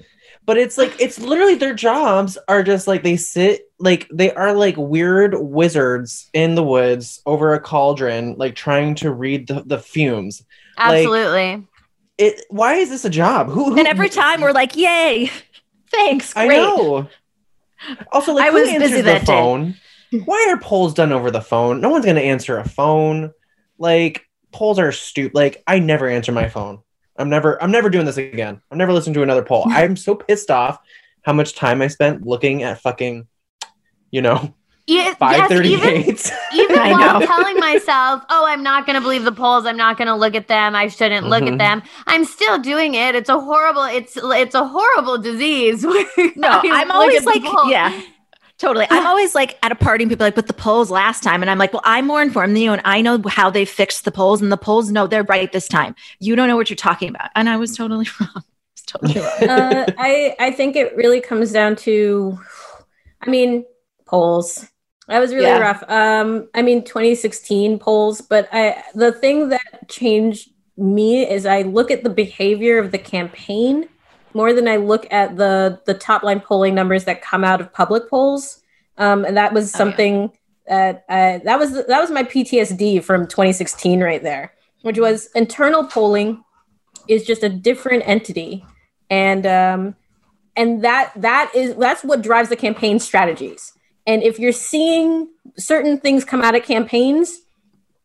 But 0.44 0.58
it's 0.58 0.76
like 0.76 1.00
it's 1.00 1.20
literally 1.20 1.54
their 1.54 1.74
jobs 1.74 2.36
are 2.48 2.62
just 2.62 2.88
like 2.88 3.02
they 3.02 3.16
sit 3.16 3.70
like 3.78 4.08
they 4.12 4.32
are 4.34 4.54
like 4.54 4.76
weird 4.76 5.34
wizards 5.38 6.28
in 6.32 6.54
the 6.56 6.62
woods 6.64 7.22
over 7.26 7.54
a 7.54 7.60
cauldron, 7.60 8.34
like 8.38 8.54
trying 8.54 8.94
to 8.96 9.12
read 9.12 9.46
the, 9.48 9.62
the 9.64 9.78
fumes. 9.78 10.44
Like, 10.78 11.06
Absolutely. 11.06 11.66
it. 12.18 12.44
Why 12.48 12.74
is 12.74 12.90
this 12.90 13.04
a 13.04 13.10
job? 13.10 13.48
Who? 13.50 13.72
who 13.72 13.78
And 13.78 13.86
every 13.86 14.08
time 14.08 14.40
we're 14.40 14.52
like, 14.52 14.76
yay, 14.76 15.30
thanks. 15.90 16.34
I 16.36 16.46
Great. 16.46 16.56
know. 16.56 17.08
Also, 18.12 18.32
like 18.32 18.48
I 18.48 18.50
who 18.50 18.60
was 18.60 18.70
busy 18.70 18.96
the 18.96 19.02
that 19.02 19.20
day. 19.20 19.26
phone? 19.26 19.76
Why 20.24 20.46
are 20.50 20.58
polls 20.60 20.94
done 20.94 21.12
over 21.12 21.30
the 21.30 21.40
phone? 21.40 21.80
No 21.80 21.88
one's 21.88 22.04
gonna 22.04 22.20
answer 22.20 22.58
a 22.58 22.68
phone. 22.68 23.32
Like 23.78 24.26
polls 24.52 24.78
are 24.78 24.92
stupid. 24.92 25.34
Like 25.34 25.62
I 25.66 25.78
never 25.78 26.08
answer 26.08 26.32
my 26.32 26.48
phone. 26.48 26.80
I'm 27.16 27.28
never. 27.28 27.62
I'm 27.62 27.70
never 27.70 27.90
doing 27.90 28.06
this 28.06 28.16
again. 28.16 28.60
I'm 28.70 28.78
never 28.78 28.92
listening 28.92 29.14
to 29.14 29.22
another 29.22 29.42
poll. 29.44 29.64
I'm 29.68 29.96
so 29.96 30.14
pissed 30.14 30.50
off 30.50 30.78
how 31.22 31.32
much 31.32 31.54
time 31.54 31.82
I 31.82 31.86
spent 31.88 32.26
looking 32.26 32.62
at 32.62 32.80
fucking, 32.80 33.26
you 34.10 34.22
know, 34.22 34.54
Ye- 34.86 35.12
five 35.14 35.50
even- 35.52 35.84
eight. 35.84 36.32
even 36.54 36.78
I 36.78 36.90
while 36.92 37.20
telling 37.20 37.58
myself, 37.60 38.22
"Oh, 38.30 38.44
I'm 38.46 38.62
not 38.64 38.84
going 38.86 38.94
to 38.96 39.00
believe 39.00 39.22
the 39.24 39.30
polls. 39.32 39.64
I'm 39.66 39.76
not 39.76 39.96
going 39.98 40.08
to 40.08 40.14
look 40.16 40.34
at 40.34 40.48
them. 40.48 40.74
I 40.74 40.88
shouldn't 40.88 41.28
look 41.28 41.44
Mhm. 41.44 41.52
at 41.52 41.58
them." 41.58 41.82
I'm 42.08 42.24
still 42.24 42.58
doing 42.58 42.94
it. 42.94 43.14
It's 43.14 43.28
a 43.28 43.38
horrible. 43.38 43.84
It's 43.84 44.16
it's 44.20 44.54
a 44.56 44.66
horrible 44.66 45.18
disease. 45.18 45.84
No, 46.34 46.48
I 46.48 46.60
I'm 46.64 46.90
always 46.90 47.24
like, 47.24 47.42
yeah, 47.66 48.00
totally. 48.62 48.86
I'm 48.90 49.06
always 49.06 49.34
like 49.34 49.58
at 49.62 49.72
a 49.72 49.74
party 49.74 50.04
and 50.04 50.10
people 50.10 50.24
like, 50.26 50.34
but 50.34 50.46
the 50.46 50.52
polls 50.54 50.90
last 50.90 51.22
time. 51.22 51.42
And 51.42 51.50
I'm 51.50 51.58
like, 51.58 51.72
well, 51.72 51.82
I'm 51.84 52.06
more 52.06 52.22
informed 52.22 52.56
than 52.56 52.62
you. 52.62 52.72
And 52.72 52.82
I 52.84 53.02
know 53.02 53.22
how 53.28 53.50
they 53.50 53.64
fixed 53.64 54.04
the 54.04 54.12
polls. 54.12 54.42
And 54.42 54.52
the 54.52 54.56
polls 54.56 54.90
know 54.90 55.06
they're 55.06 55.24
right 55.24 55.50
this 55.52 55.68
time. 55.68 55.94
You 56.20 56.36
don't 56.36 56.48
know 56.48 56.56
what 56.56 56.70
you're 56.70 56.76
talking 56.76 57.08
about. 57.10 57.30
And 57.34 57.48
I 57.48 57.56
was 57.56 57.76
totally 57.76 58.06
wrong. 58.20 58.30
I 58.36 58.42
was 58.74 58.82
totally 58.86 59.20
wrong. 59.20 59.32
uh, 59.46 59.86
I 59.96 60.34
I 60.38 60.50
think 60.52 60.76
it 60.76 60.96
really 60.96 61.20
comes 61.20 61.52
down 61.52 61.76
to, 61.76 62.38
I 63.22 63.30
mean, 63.30 63.64
polls. 64.06 64.68
That 65.08 65.20
was 65.20 65.34
really 65.34 65.54
Yeah. 65.54 65.58
rough. 65.58 65.82
Um, 65.90 66.48
I 66.54 66.62
mean, 66.62 66.84
2016 66.84 67.78
polls, 67.78 68.20
but 68.20 68.48
I 68.52 68.84
the 68.94 69.12
thing 69.12 69.50
that 69.50 69.88
changed 69.88 70.50
me 70.76 71.28
is 71.28 71.46
I 71.46 71.62
look 71.62 71.90
at 71.90 72.04
the 72.04 72.10
behavior 72.10 72.78
of 72.78 72.92
the 72.92 72.98
campaign 72.98 73.88
more 74.34 74.52
than 74.52 74.68
I 74.68 74.76
look 74.76 75.06
at 75.12 75.36
the 75.36 75.80
the 75.86 75.94
top 75.94 76.22
line 76.22 76.40
polling 76.40 76.74
numbers 76.74 77.04
that 77.04 77.22
come 77.22 77.44
out 77.44 77.60
of 77.60 77.72
public 77.72 78.08
polls. 78.10 78.60
Um, 78.98 79.24
and 79.24 79.36
that 79.36 79.52
was 79.52 79.66
Oh, 79.66 79.72
yeah. 79.74 79.78
something 79.78 80.32
that 80.68 81.04
uh, 81.08 81.38
that 81.44 81.58
was 81.58 81.72
that 81.72 82.00
was 82.00 82.10
my 82.10 82.22
PTSD 82.24 83.02
from 83.02 83.26
2016 83.26 84.02
right 84.02 84.22
there, 84.22 84.52
which 84.82 84.98
was 84.98 85.26
internal 85.34 85.84
polling 85.84 86.44
is 87.08 87.24
just 87.24 87.42
a 87.42 87.48
different 87.48 88.06
entity 88.06 88.64
and 89.10 89.44
um 89.44 89.96
and 90.56 90.84
that 90.84 91.12
that 91.16 91.50
is 91.54 91.74
that's 91.76 92.04
what 92.04 92.22
drives 92.22 92.48
the 92.48 92.56
campaign 92.56 93.00
strategies 93.00 93.72
and 94.06 94.22
if 94.22 94.38
you're 94.38 94.52
seeing 94.52 95.28
certain 95.56 95.98
things 95.98 96.24
come 96.24 96.42
out 96.42 96.54
of 96.54 96.62
campaigns 96.62 97.40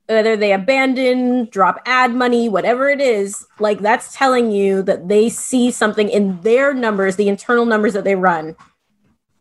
whether 0.07 0.35
they 0.35 0.53
abandon 0.53 1.45
drop 1.51 1.81
ad 1.85 2.13
money 2.13 2.49
whatever 2.49 2.89
it 2.89 3.01
is 3.01 3.45
like 3.59 3.79
that's 3.79 4.15
telling 4.15 4.51
you 4.51 4.81
that 4.81 5.07
they 5.07 5.29
see 5.29 5.69
something 5.69 6.09
in 6.09 6.39
their 6.41 6.73
numbers 6.73 7.15
the 7.15 7.27
internal 7.27 7.65
numbers 7.65 7.93
that 7.93 8.03
they 8.03 8.15
run. 8.15 8.55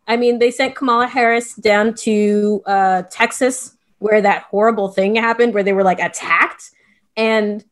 I 0.09 0.17
mean 0.17 0.39
they 0.39 0.51
sent 0.51 0.75
kamala 0.75 1.07
harris 1.07 1.55
down 1.55 1.95
to 1.95 2.63
uh, 2.67 3.03
texas 3.11 3.77
where 3.99 4.21
that 4.21 4.43
horrible 4.45 4.89
thing 4.89 5.17
happened 5.17 5.55
where 5.55 5.63
they 5.63 5.73
were 5.73 5.85
like 5.85 6.01
attacked. 6.01 6.71
And 7.17 7.65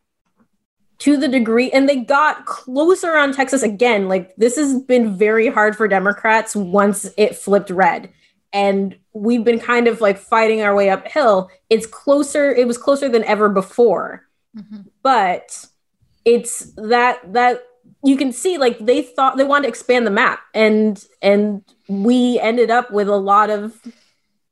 to 0.98 1.16
the 1.16 1.28
degree 1.28 1.70
and 1.70 1.88
they 1.88 1.96
got 1.96 2.46
closer 2.46 3.16
on 3.16 3.32
Texas 3.32 3.62
again. 3.62 4.08
Like 4.08 4.34
this 4.36 4.56
has 4.56 4.80
been 4.80 5.16
very 5.16 5.48
hard 5.48 5.76
for 5.76 5.88
Democrats 5.88 6.56
once 6.56 7.10
it 7.16 7.36
flipped 7.36 7.70
red 7.70 8.10
and 8.54 8.96
we've 9.12 9.44
been 9.44 9.60
kind 9.60 9.86
of 9.86 10.00
like 10.00 10.16
fighting 10.16 10.62
our 10.62 10.74
way 10.74 10.88
uphill. 10.88 11.50
It's 11.68 11.86
closer 11.86 12.50
it 12.50 12.66
was 12.66 12.78
closer 12.78 13.08
than 13.10 13.24
ever 13.24 13.50
before. 13.50 14.24
Mm-hmm. 14.56 14.82
but 15.02 15.66
it's 16.24 16.72
that 16.76 17.32
that 17.32 17.64
you 18.04 18.16
can 18.16 18.32
see 18.32 18.56
like 18.56 18.78
they 18.78 19.02
thought 19.02 19.36
they 19.36 19.42
wanted 19.42 19.62
to 19.62 19.68
expand 19.68 20.06
the 20.06 20.12
map 20.12 20.42
and 20.54 21.04
and 21.22 21.64
we 21.88 22.38
ended 22.38 22.70
up 22.70 22.92
with 22.92 23.08
a 23.08 23.16
lot 23.16 23.50
of 23.50 23.80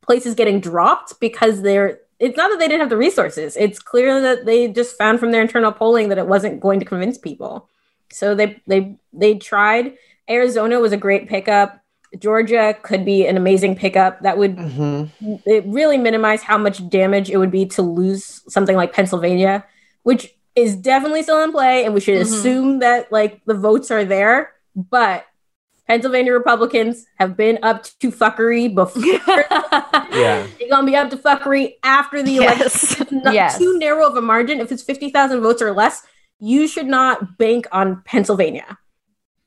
places 0.00 0.34
getting 0.34 0.58
dropped 0.58 1.20
because 1.20 1.62
they're 1.62 2.00
it's 2.18 2.36
not 2.36 2.50
that 2.50 2.58
they 2.58 2.68
didn't 2.68 2.80
have 2.80 2.90
the 2.90 2.96
resources. 2.96 3.56
It's 3.56 3.80
clear 3.80 4.20
that 4.20 4.44
they 4.44 4.68
just 4.68 4.96
found 4.96 5.18
from 5.18 5.32
their 5.32 5.42
internal 5.42 5.72
polling 5.72 6.08
that 6.08 6.18
it 6.18 6.26
wasn't 6.26 6.60
going 6.60 6.78
to 6.78 6.86
convince 6.86 7.18
people. 7.18 7.68
So 8.10 8.34
they 8.34 8.60
they 8.66 8.96
they 9.12 9.36
tried. 9.36 9.96
Arizona 10.28 10.78
was 10.80 10.92
a 10.92 10.96
great 10.96 11.28
pickup 11.28 11.81
georgia 12.18 12.76
could 12.82 13.04
be 13.04 13.26
an 13.26 13.36
amazing 13.36 13.74
pickup 13.74 14.20
that 14.20 14.38
would 14.38 14.56
mm-hmm. 14.56 15.34
it 15.46 15.64
really 15.66 15.98
minimize 15.98 16.42
how 16.42 16.58
much 16.58 16.88
damage 16.88 17.30
it 17.30 17.36
would 17.36 17.50
be 17.50 17.66
to 17.66 17.82
lose 17.82 18.42
something 18.48 18.76
like 18.76 18.92
pennsylvania 18.92 19.64
which 20.02 20.34
is 20.54 20.76
definitely 20.76 21.22
still 21.22 21.42
in 21.42 21.52
play 21.52 21.84
and 21.84 21.94
we 21.94 22.00
should 22.00 22.14
mm-hmm. 22.14 22.34
assume 22.34 22.78
that 22.80 23.10
like 23.10 23.42
the 23.46 23.54
votes 23.54 23.90
are 23.90 24.04
there 24.04 24.52
but 24.74 25.26
Pennsylvania 25.86 26.32
Republicans 26.32 27.06
have 27.16 27.36
been 27.36 27.58
up 27.62 27.84
to 28.00 28.10
fuckery 28.10 28.74
before. 28.74 29.02
yeah. 29.04 30.46
They're 30.58 30.68
going 30.70 30.86
to 30.86 30.90
be 30.90 30.96
up 30.96 31.10
to 31.10 31.16
fuckery 31.16 31.74
after 31.82 32.22
the 32.22 32.32
yes. 32.32 32.98
election. 32.98 33.20
Not 33.24 33.34
yes. 33.34 33.58
too 33.58 33.78
narrow 33.78 34.06
of 34.06 34.16
a 34.16 34.22
margin. 34.22 34.60
If 34.60 34.72
it's 34.72 34.82
50,000 34.82 35.40
votes 35.40 35.60
or 35.60 35.72
less, 35.72 36.02
you 36.38 36.66
should 36.66 36.86
not 36.86 37.36
bank 37.38 37.66
on 37.72 38.02
Pennsylvania. 38.04 38.78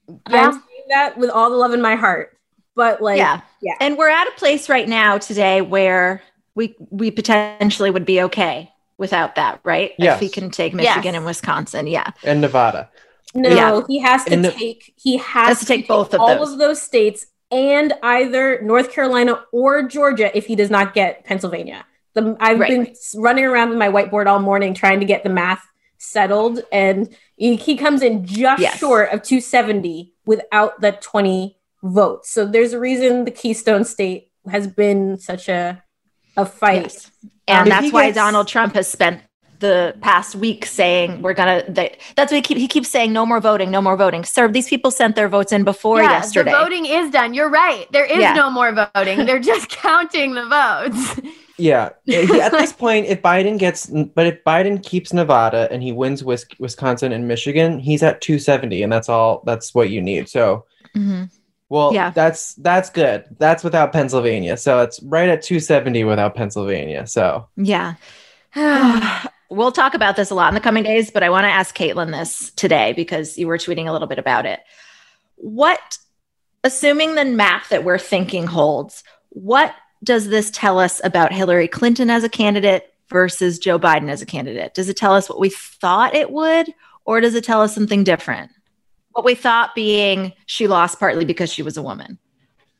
Yeah. 0.07 0.15
I'm 0.29 0.51
saying 0.51 0.85
that 0.89 1.17
with 1.17 1.29
all 1.29 1.49
the 1.49 1.55
love 1.55 1.73
in 1.73 1.81
my 1.81 1.95
heart. 1.95 2.34
But 2.75 3.01
like, 3.01 3.17
yeah. 3.17 3.41
yeah. 3.61 3.75
And 3.79 3.97
we're 3.97 4.09
at 4.09 4.27
a 4.27 4.31
place 4.31 4.69
right 4.69 4.87
now 4.87 5.17
today 5.17 5.61
where 5.61 6.21
we 6.55 6.75
we 6.89 7.11
potentially 7.11 7.91
would 7.91 8.05
be 8.05 8.21
okay 8.23 8.71
without 8.97 9.35
that, 9.35 9.59
right? 9.63 9.93
Yes. 9.97 10.15
If 10.15 10.21
he 10.21 10.29
can 10.29 10.49
take 10.49 10.73
Michigan 10.73 11.03
yes. 11.03 11.15
and 11.15 11.25
Wisconsin. 11.25 11.87
Yeah. 11.87 12.11
And 12.23 12.41
Nevada. 12.41 12.89
No, 13.33 13.49
yeah. 13.49 13.81
he 13.87 13.99
has 13.99 14.23
to 14.25 14.37
the, 14.37 14.51
take 14.51 14.93
he 14.97 15.17
has, 15.17 15.47
has 15.47 15.59
to, 15.59 15.65
take 15.65 15.87
both 15.87 16.13
of 16.13 16.21
all 16.21 16.37
those. 16.37 16.53
of 16.53 16.59
those 16.59 16.81
states 16.81 17.25
and 17.51 17.93
either 18.01 18.61
North 18.61 18.91
Carolina 18.91 19.43
or 19.51 19.83
Georgia 19.83 20.35
if 20.35 20.45
he 20.45 20.55
does 20.55 20.69
not 20.69 20.93
get 20.93 21.25
Pennsylvania. 21.25 21.85
The, 22.13 22.37
I've 22.39 22.59
right, 22.59 22.69
been 22.69 22.95
running 23.21 23.43
around 23.43 23.69
with 23.69 23.77
my 23.77 23.89
whiteboard 23.89 24.27
all 24.27 24.39
morning 24.39 24.73
trying 24.73 25.01
to 25.01 25.05
get 25.05 25.23
the 25.23 25.29
math 25.29 25.61
settled, 25.97 26.61
and 26.71 27.13
he, 27.35 27.57
he 27.57 27.75
comes 27.75 28.01
in 28.01 28.25
just 28.25 28.61
yes. 28.61 28.77
short 28.77 29.11
of 29.11 29.21
270 29.21 30.13
without 30.25 30.79
the 30.79 30.93
20 30.93 31.54
votes. 31.85 32.31
So 32.31 32.45
there's 32.45 32.73
a 32.73 32.79
reason 32.79 33.25
the 33.25 33.31
Keystone 33.31 33.85
State 33.85 34.31
has 34.49 34.67
been 34.67 35.17
such 35.19 35.49
a 35.49 35.83
a 36.37 36.45
fight. 36.45 36.83
Yes. 36.83 37.11
And 37.47 37.61
um, 37.63 37.69
that's 37.69 37.93
why 37.93 38.07
gets, 38.07 38.15
Donald 38.15 38.47
Trump 38.47 38.73
has 38.75 38.87
spent 38.87 39.21
the 39.59 39.95
past 40.01 40.35
week 40.35 40.65
saying 40.65 41.21
we're 41.21 41.33
gonna 41.33 41.63
they, 41.67 41.97
that's 42.15 42.31
what 42.31 42.37
he, 42.37 42.41
keep, 42.41 42.57
he 42.57 42.67
keeps 42.67 42.89
saying 42.89 43.13
no 43.13 43.25
more 43.25 43.39
voting 43.39 43.71
no 43.71 43.81
more 43.81 43.95
voting 43.95 44.23
sir 44.25 44.49
these 44.49 44.67
people 44.67 44.91
sent 44.91 45.15
their 45.15 45.29
votes 45.29 45.53
in 45.53 45.63
before 45.63 46.01
yeah, 46.01 46.11
yesterday 46.11 46.51
the 46.51 46.57
voting 46.57 46.85
is 46.85 47.09
done 47.09 47.33
you're 47.33 47.49
right 47.49 47.89
there 47.93 48.05
is 48.05 48.19
yeah. 48.19 48.33
no 48.33 48.49
more 48.49 48.73
voting 48.93 49.25
they're 49.25 49.39
just 49.39 49.69
counting 49.85 50.33
the 50.33 50.45
votes 50.45 51.21
yeah 51.57 51.85
at 52.07 52.51
this 52.51 52.73
point 52.83 53.05
if 53.05 53.21
biden 53.21 53.57
gets 53.57 53.87
but 53.87 54.27
if 54.27 54.43
biden 54.43 54.83
keeps 54.83 55.13
nevada 55.13 55.69
and 55.71 55.81
he 55.81 55.93
wins 55.93 56.21
wisconsin 56.21 57.13
and 57.13 57.25
michigan 57.25 57.79
he's 57.79 58.03
at 58.03 58.19
270 58.19 58.83
and 58.83 58.91
that's 58.91 59.07
all 59.07 59.41
that's 59.45 59.73
what 59.73 59.89
you 59.89 60.01
need 60.01 60.27
so 60.27 60.65
mm-hmm. 60.93 61.23
Well 61.69 61.93
yeah 61.93 62.11
that's 62.11 62.53
that's 62.55 62.89
good 62.89 63.25
that's 63.39 63.63
without 63.63 63.91
pennsylvania 63.91 64.55
so 64.55 64.81
it's 64.81 65.01
right 65.01 65.29
at 65.29 65.41
270 65.41 66.03
without 66.03 66.35
pennsylvania 66.35 67.07
so 67.07 67.47
yeah 67.57 67.95
we'll 69.49 69.71
talk 69.71 69.93
about 69.93 70.15
this 70.15 70.31
a 70.31 70.35
lot 70.35 70.49
in 70.49 70.55
the 70.55 70.61
coming 70.61 70.83
days, 70.83 71.11
but 71.11 71.23
I 71.23 71.29
want 71.29 71.43
to 71.43 71.49
ask 71.49 71.75
Kaitlin 71.75 72.11
this 72.11 72.51
today 72.51 72.93
because 72.93 73.37
you 73.37 73.47
were 73.47 73.57
tweeting 73.57 73.87
a 73.87 73.91
little 73.91 74.07
bit 74.07 74.19
about 74.19 74.45
it. 74.45 74.61
What, 75.35 75.97
assuming 76.63 77.15
the 77.15 77.25
math 77.25 77.69
that 77.69 77.83
we're 77.83 77.99
thinking 77.99 78.47
holds, 78.47 79.03
what 79.29 79.75
does 80.03 80.29
this 80.29 80.51
tell 80.51 80.79
us 80.79 81.01
about 81.03 81.33
Hillary 81.33 81.67
Clinton 81.67 82.09
as 82.09 82.23
a 82.23 82.29
candidate 82.29 82.93
versus 83.09 83.59
Joe 83.59 83.79
Biden 83.79 84.09
as 84.09 84.21
a 84.21 84.25
candidate? 84.25 84.73
Does 84.73 84.89
it 84.89 84.97
tell 84.97 85.13
us 85.13 85.29
what 85.29 85.39
we 85.39 85.49
thought 85.49 86.15
it 86.15 86.31
would, 86.31 86.73
or 87.05 87.21
does 87.21 87.35
it 87.35 87.43
tell 87.43 87.61
us 87.61 87.73
something 87.73 88.03
different? 88.03 88.51
What 89.15 89.23
we 89.23 89.33
thought 89.33 89.73
being 89.75 90.33
she 90.45 90.67
lost 90.67 90.99
partly 90.99 91.23
because 91.23 91.49
she 91.49 91.61
was 91.63 91.77
a 91.77 91.81
woman. 91.81 92.19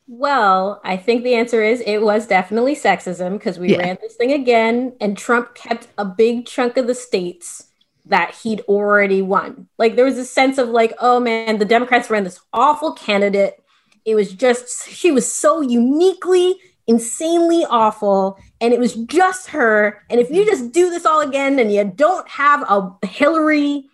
Well, 0.05 0.81
I 0.83 0.97
think 0.97 1.23
the 1.23 1.33
answer 1.33 1.63
is 1.63 1.79
it 1.79 1.99
was 1.99 2.27
definitely 2.27 2.75
sexism 2.75 3.33
because 3.33 3.57
we 3.57 3.71
yeah. 3.71 3.77
ran 3.77 3.97
this 4.01 4.15
thing 4.15 4.33
again, 4.33 4.97
and 4.99 5.17
Trump 5.17 5.55
kept 5.55 5.87
a 5.97 6.03
big 6.03 6.45
chunk 6.45 6.75
of 6.75 6.87
the 6.87 6.93
states 6.93 7.69
that 8.07 8.35
he'd 8.43 8.59
already 8.67 9.21
won. 9.21 9.69
Like 9.77 9.95
there 9.95 10.03
was 10.03 10.17
a 10.17 10.25
sense 10.25 10.57
of 10.57 10.67
like, 10.67 10.93
oh 10.99 11.21
man, 11.21 11.57
the 11.57 11.63
Democrats 11.63 12.09
ran 12.09 12.25
this 12.25 12.41
awful 12.51 12.91
candidate. 12.91 13.63
It 14.03 14.15
was 14.15 14.33
just 14.33 14.89
she 14.89 15.09
was 15.09 15.31
so 15.31 15.61
uniquely, 15.61 16.57
insanely 16.85 17.65
awful, 17.69 18.37
and 18.59 18.73
it 18.73 18.79
was 18.79 18.95
just 18.95 19.47
her. 19.47 20.03
And 20.09 20.19
if 20.19 20.29
you 20.29 20.45
just 20.45 20.73
do 20.73 20.89
this 20.89 21.05
all 21.05 21.21
again 21.21 21.59
and 21.59 21.71
you 21.71 21.85
don't 21.95 22.27
have 22.27 22.61
a 22.69 22.93
Hillary, 23.07 23.85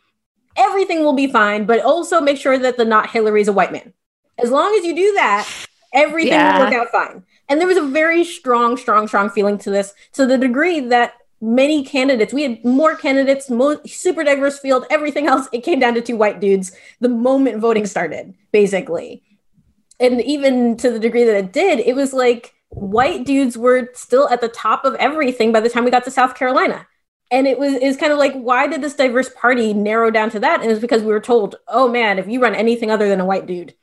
everything 0.56 1.04
will 1.04 1.14
be 1.14 1.28
fine. 1.28 1.66
But 1.66 1.82
also 1.82 2.22
make 2.22 2.38
sure 2.38 2.58
that 2.58 2.78
the 2.78 2.86
not 2.86 3.10
Hillary 3.10 3.42
is 3.42 3.48
a 3.48 3.54
white 3.54 3.72
man. 3.72 3.94
As 4.38 4.52
long 4.52 4.74
as 4.76 4.86
you 4.86 4.96
do 4.96 5.14
that, 5.14 5.48
everything 5.94 6.34
yeah. 6.34 6.58
will 6.58 6.66
work 6.66 6.74
out 6.74 6.90
fine. 6.90 7.24
And 7.50 7.60
there 7.60 7.68
was 7.68 7.78
a 7.78 7.86
very 7.86 8.24
strong, 8.24 8.78
strong, 8.78 9.08
strong 9.08 9.30
feeling 9.30 9.58
to 9.60 9.70
this 9.70 9.94
to 10.14 10.26
the 10.26 10.38
degree 10.38 10.80
that 10.80 11.14
many 11.42 11.84
candidates, 11.84 12.34
we 12.34 12.44
had 12.44 12.64
more 12.64 12.96
candidates, 12.96 13.50
mo- 13.50 13.82
super 13.86 14.24
diverse 14.24 14.60
field, 14.60 14.86
everything 14.90 15.28
else. 15.28 15.48
It 15.52 15.64
came 15.64 15.80
down 15.80 15.96
to 15.96 16.02
two 16.02 16.16
white 16.16 16.40
dudes 16.40 16.72
the 17.00 17.10
moment 17.10 17.60
voting 17.60 17.86
started, 17.86 18.34
basically. 18.52 19.24
And 20.00 20.22
even 20.22 20.78
to 20.78 20.92
the 20.92 21.00
degree 21.00 21.24
that 21.26 21.36
it 21.36 21.52
did, 21.52 21.80
it 21.80 21.96
was 21.96 22.14
like 22.14 22.54
white 22.70 23.26
dudes 23.26 23.58
were 23.58 23.90
still 23.94 24.30
at 24.30 24.42
the 24.42 24.48
top 24.48 24.86
of 24.86 24.96
everything 24.96 25.52
by 25.52 25.60
the 25.60 25.70
time 25.70 25.84
we 25.84 25.92
got 25.92 26.06
to 26.06 26.12
South 26.12 26.36
Carolina. 26.36 26.88
And 27.32 27.48
it 27.48 27.58
was 27.58 27.74
is 27.76 27.98
kind 27.98 28.12
of 28.12 28.20
like, 28.20 28.34
why 28.34 28.68
did 28.68 28.82
this 28.82 28.94
diverse 28.94 29.30
party 29.30 29.74
narrow 29.74 30.12
down 30.12 30.30
to 30.32 30.40
that? 30.42 30.62
And 30.62 30.70
it's 30.70 30.82
because 30.82 31.02
we 31.02 31.14
were 31.14 31.22
told, 31.22 31.56
oh 31.68 31.90
man, 31.90 32.20
if 32.20 32.28
you 32.28 32.42
run 32.42 32.54
anything 32.54 32.92
other 32.92 33.08
than 33.08 33.22
a 33.22 33.26
white 33.26 33.46
dude, 33.48 33.74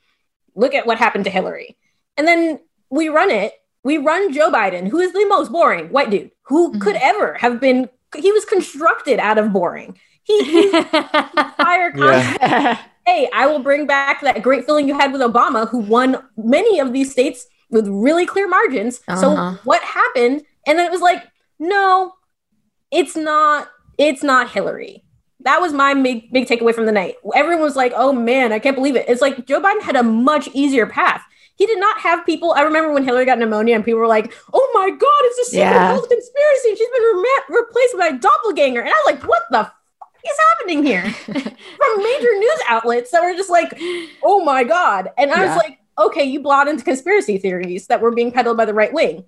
look 0.55 0.75
at 0.75 0.85
what 0.85 0.99
happened 0.99 1.25
to 1.25 1.31
Hillary. 1.31 1.75
And 2.15 2.27
then 2.27 2.59
we 2.89 3.09
run 3.09 3.31
it. 3.31 3.53
We 3.83 3.97
run 3.97 4.31
Joe 4.33 4.51
Biden, 4.51 4.87
who 4.87 4.99
is 4.99 5.13
the 5.13 5.25
most 5.25 5.51
boring 5.51 5.87
white 5.87 6.11
dude 6.11 6.31
who 6.43 6.69
mm-hmm. 6.69 6.81
could 6.81 6.95
ever 6.97 7.33
have 7.35 7.59
been. 7.59 7.89
He 8.15 8.31
was 8.31 8.45
constructed 8.45 9.19
out 9.19 9.37
of 9.37 9.51
boring. 9.53 9.97
He, 10.23 10.43
he's 10.43 10.71
fire 10.85 11.93
yeah. 11.95 12.79
Hey, 13.05 13.27
I 13.33 13.47
will 13.47 13.59
bring 13.59 13.87
back 13.87 14.21
that 14.21 14.43
great 14.43 14.65
feeling 14.67 14.87
you 14.87 14.93
had 14.93 15.11
with 15.11 15.21
Obama, 15.21 15.67
who 15.67 15.79
won 15.79 16.17
many 16.37 16.79
of 16.79 16.93
these 16.93 17.11
states 17.11 17.47
with 17.71 17.87
really 17.87 18.27
clear 18.27 18.47
margins. 18.47 19.01
Uh-huh. 19.07 19.19
So 19.19 19.57
what 19.63 19.81
happened? 19.81 20.43
And 20.67 20.77
then 20.77 20.85
it 20.85 20.91
was 20.91 21.01
like, 21.01 21.23
no, 21.57 22.13
it's 22.91 23.15
not. 23.15 23.69
It's 23.97 24.23
not 24.23 24.51
Hillary. 24.51 25.03
That 25.41 25.61
was 25.61 25.73
my 25.73 25.93
big 25.93 26.31
big 26.31 26.47
takeaway 26.47 26.73
from 26.73 26.85
the 26.85 26.91
night. 26.91 27.15
Everyone 27.35 27.63
was 27.63 27.75
like, 27.75 27.93
"Oh 27.95 28.13
man, 28.13 28.51
I 28.51 28.59
can't 28.59 28.75
believe 28.75 28.95
it." 28.95 29.07
It's 29.07 29.21
like 29.21 29.45
Joe 29.45 29.61
Biden 29.61 29.81
had 29.81 29.95
a 29.95 30.03
much 30.03 30.49
easier 30.53 30.85
path 30.85 31.23
he 31.59 31.65
did 31.65 31.77
not 31.77 31.99
have 31.99 32.25
people. 32.25 32.53
I 32.53 32.61
remember 32.61 32.93
when 32.93 33.03
Hillary 33.03 33.25
got 33.25 33.37
pneumonia 33.37 33.75
and 33.75 33.83
people 33.83 33.99
were 33.99 34.07
like, 34.07 34.33
"Oh 34.53 34.71
my 34.73 34.89
god, 34.89 35.21
it's 35.23 35.39
a 35.39 35.51
secret 35.51 35.65
yeah. 35.65 35.87
health 35.87 36.07
conspiracy, 36.07 36.75
she's 36.75 36.87
been 36.89 37.03
re- 37.03 37.43
replaced 37.49 37.97
by 37.97 38.07
a 38.07 38.17
doppelganger." 38.17 38.79
And 38.79 38.89
I 38.89 38.93
was 38.93 39.13
like, 39.13 39.23
"What 39.27 39.43
the 39.51 39.59
f- 39.59 39.73
is 40.23 40.37
happening 40.49 40.85
here?" 40.85 41.03
From 41.25 41.97
major 41.97 42.33
news 42.37 42.59
outlets 42.69 43.11
that 43.11 43.21
were 43.21 43.35
just 43.35 43.49
like, 43.49 43.77
"Oh 44.23 44.41
my 44.45 44.63
god," 44.63 45.09
and 45.17 45.33
I 45.33 45.43
yeah. 45.43 45.47
was 45.49 45.57
like, 45.57 45.79
"Okay, 45.99 46.23
you 46.23 46.39
blot 46.39 46.69
into 46.69 46.85
conspiracy 46.85 47.37
theories 47.37 47.87
that 47.87 47.99
were 47.99 48.11
being 48.11 48.31
peddled 48.31 48.55
by 48.55 48.63
the 48.63 48.73
right 48.73 48.93
wing." 48.93 49.25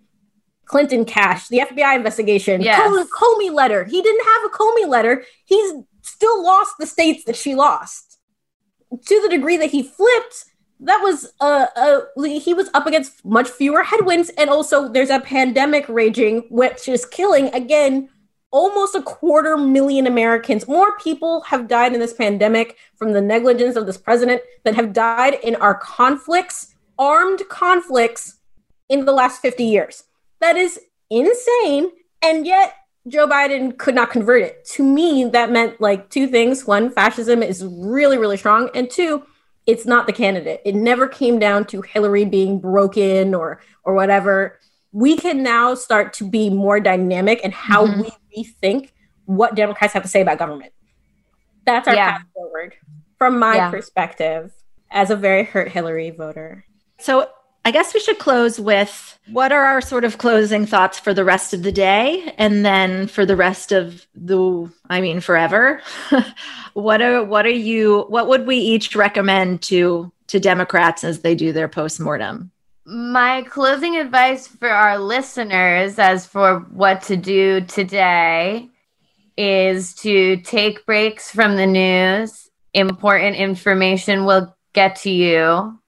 Clinton 0.66 1.06
cash, 1.06 1.48
the 1.50 1.60
FBI 1.60 1.96
investigation, 1.96 2.62
yes. 2.62 2.80
Comey 3.10 3.52
letter. 3.52 3.84
He 3.84 4.02
didn't 4.02 4.26
have 4.26 4.46
a 4.46 4.56
Comey 4.56 4.88
letter. 4.88 5.24
He's 5.46 5.74
still 6.02 6.44
lost 6.44 6.76
the 6.80 6.88
states 6.88 7.26
that 7.26 7.36
she 7.36 7.56
lost 7.56 8.20
to 9.06 9.22
the 9.22 9.30
degree 9.30 9.58
that 9.58 9.72
he 9.72 9.84
flipped 9.84 10.46
that 10.82 10.98
was 10.98 11.32
uh, 11.40 11.68
uh 11.76 12.02
he 12.24 12.54
was 12.54 12.70
up 12.74 12.88
against 12.88 13.24
much 13.24 13.50
fewer 13.50 13.84
headwinds 13.84 14.30
and 14.38 14.50
also 14.50 14.90
there's 14.90 15.10
a 15.10 15.20
pandemic 15.20 15.88
raging 15.88 16.44
which 16.50 16.88
is 16.88 17.06
killing 17.06 17.54
again 17.54 18.10
almost 18.52 18.96
a 18.96 19.02
quarter 19.02 19.56
million 19.56 20.08
americans 20.08 20.68
more 20.68 20.98
people 20.98 21.42
have 21.42 21.68
died 21.68 21.94
in 21.94 22.00
this 22.00 22.14
pandemic 22.14 22.78
from 22.96 23.14
the 23.14 23.22
negligence 23.22 23.76
of 23.76 23.86
this 23.86 23.98
president 23.98 24.42
than 24.64 24.74
have 24.74 24.92
died 24.92 25.36
in 25.44 25.56
our 25.58 25.76
conflicts 25.76 26.76
armed 27.00 27.42
conflicts 27.50 28.40
in 28.90 29.06
the 29.06 29.14
last 29.14 29.42
50 29.42 29.64
years 29.64 30.04
that 30.42 30.58
is 30.58 30.80
insane 31.10 31.92
And 32.22 32.46
yet, 32.46 32.76
Joe 33.08 33.28
Biden 33.28 33.78
could 33.78 33.96
not 33.96 34.12
convert 34.12 34.44
it. 34.44 34.64
To 34.74 34.84
me, 34.84 35.26
that 35.26 35.52
meant 35.52 35.82
like 35.82 36.10
two 36.10 36.28
things. 36.28 36.68
One, 36.68 36.92
fascism 36.92 37.42
is 37.42 37.66
really, 37.66 38.18
really 38.18 38.38
strong. 38.38 38.70
And 38.76 38.90
two, 38.92 39.24
it's 39.66 39.86
not 39.86 40.06
the 40.06 40.14
candidate. 40.14 40.62
It 40.66 40.76
never 40.76 41.08
came 41.08 41.40
down 41.40 41.66
to 41.68 41.82
Hillary 41.82 42.26
being 42.26 42.60
broken 42.60 43.34
or 43.34 43.60
or 43.84 43.96
whatever. 43.96 44.60
We 44.92 45.18
can 45.18 45.42
now 45.42 45.74
start 45.74 46.14
to 46.14 46.30
be 46.30 46.50
more 46.50 46.80
dynamic 46.80 47.42
in 47.42 47.52
how 47.52 47.88
mm-hmm. 47.88 48.02
we 48.02 48.44
rethink 48.44 48.92
what 49.26 49.56
Democrats 49.56 49.94
have 49.94 50.04
to 50.04 50.10
say 50.10 50.22
about 50.22 50.38
government. 50.38 50.74
That's 51.66 51.88
our 51.88 51.96
yeah. 51.96 52.12
path 52.12 52.26
forward 52.34 52.76
from 53.18 53.40
my 53.40 53.56
yeah. 53.56 53.72
perspective 53.72 54.52
as 54.92 55.10
a 55.10 55.16
very 55.16 55.44
hurt 55.44 55.70
Hillary 55.70 56.10
voter. 56.10 56.66
So 57.00 57.30
I 57.64 57.72
guess 57.72 57.94
we 57.94 58.00
should 58.00 58.18
close 58.18 58.60
with 58.60 59.20
what 59.32 59.52
are 59.52 59.64
our 59.64 59.82
sort 59.82 60.04
of 60.04 60.18
closing 60.18 60.66
thoughts 60.66 60.98
for 60.98 61.14
the 61.14 61.24
rest 61.24 61.54
of 61.54 61.62
the 61.62 61.72
day 61.72 62.34
and 62.38 62.66
then 62.66 63.08
for 63.08 63.26
the 63.26 63.36
rest 63.36 63.72
of 63.72 64.08
the 64.16 64.70
I 64.90 65.00
mean 65.00 65.22
forever. 65.22 65.82
what 66.74 67.02
are 67.02 67.24
what 67.24 67.46
are 67.46 67.50
you 67.50 68.06
what 68.10 68.28
would 68.28 68.48
we 68.48 68.58
each 68.58 68.96
recommend 68.96 69.62
to 69.64 70.12
to 70.28 70.40
Democrats 70.40 71.04
as 71.04 71.22
they 71.22 71.36
do 71.36 71.54
their 71.54 71.68
postmortem? 71.68 72.52
My 72.86 73.44
closing 73.44 73.96
advice 73.96 74.48
for 74.48 74.70
our 74.70 74.98
listeners 74.98 76.00
as 76.00 76.26
for 76.26 76.62
what 76.72 77.04
to 77.04 77.16
do 77.16 77.62
today 77.62 78.70
is 79.38 79.94
to 79.96 80.38
take 80.38 80.86
breaks 80.88 81.30
from 81.30 81.58
the 81.58 81.68
news. 81.68 82.50
Important 82.74 83.36
information 83.36 84.26
will 84.26 84.56
get 84.74 84.96
to 84.96 85.12
you 85.12 85.80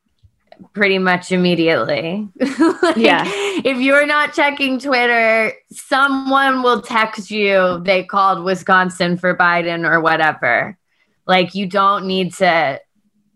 pretty 0.74 1.00
much 1.00 1.32
immediately. 1.32 2.28
like, 2.82 2.96
yeah. 2.96 3.24
If 3.26 3.80
you're 3.80 4.06
not 4.06 4.34
checking 4.34 4.80
Twitter, 4.80 5.54
someone 5.72 6.64
will 6.64 6.82
text 6.82 7.32
you 7.32 7.82
they 7.84 8.04
called 8.04 8.44
Wisconsin 8.44 9.18
for 9.18 9.36
Biden 9.36 9.90
or 9.90 10.00
whatever. 10.00 10.78
Like 11.26 11.56
you 11.56 11.68
don't 11.68 12.06
need 12.06 12.34
to 12.36 12.80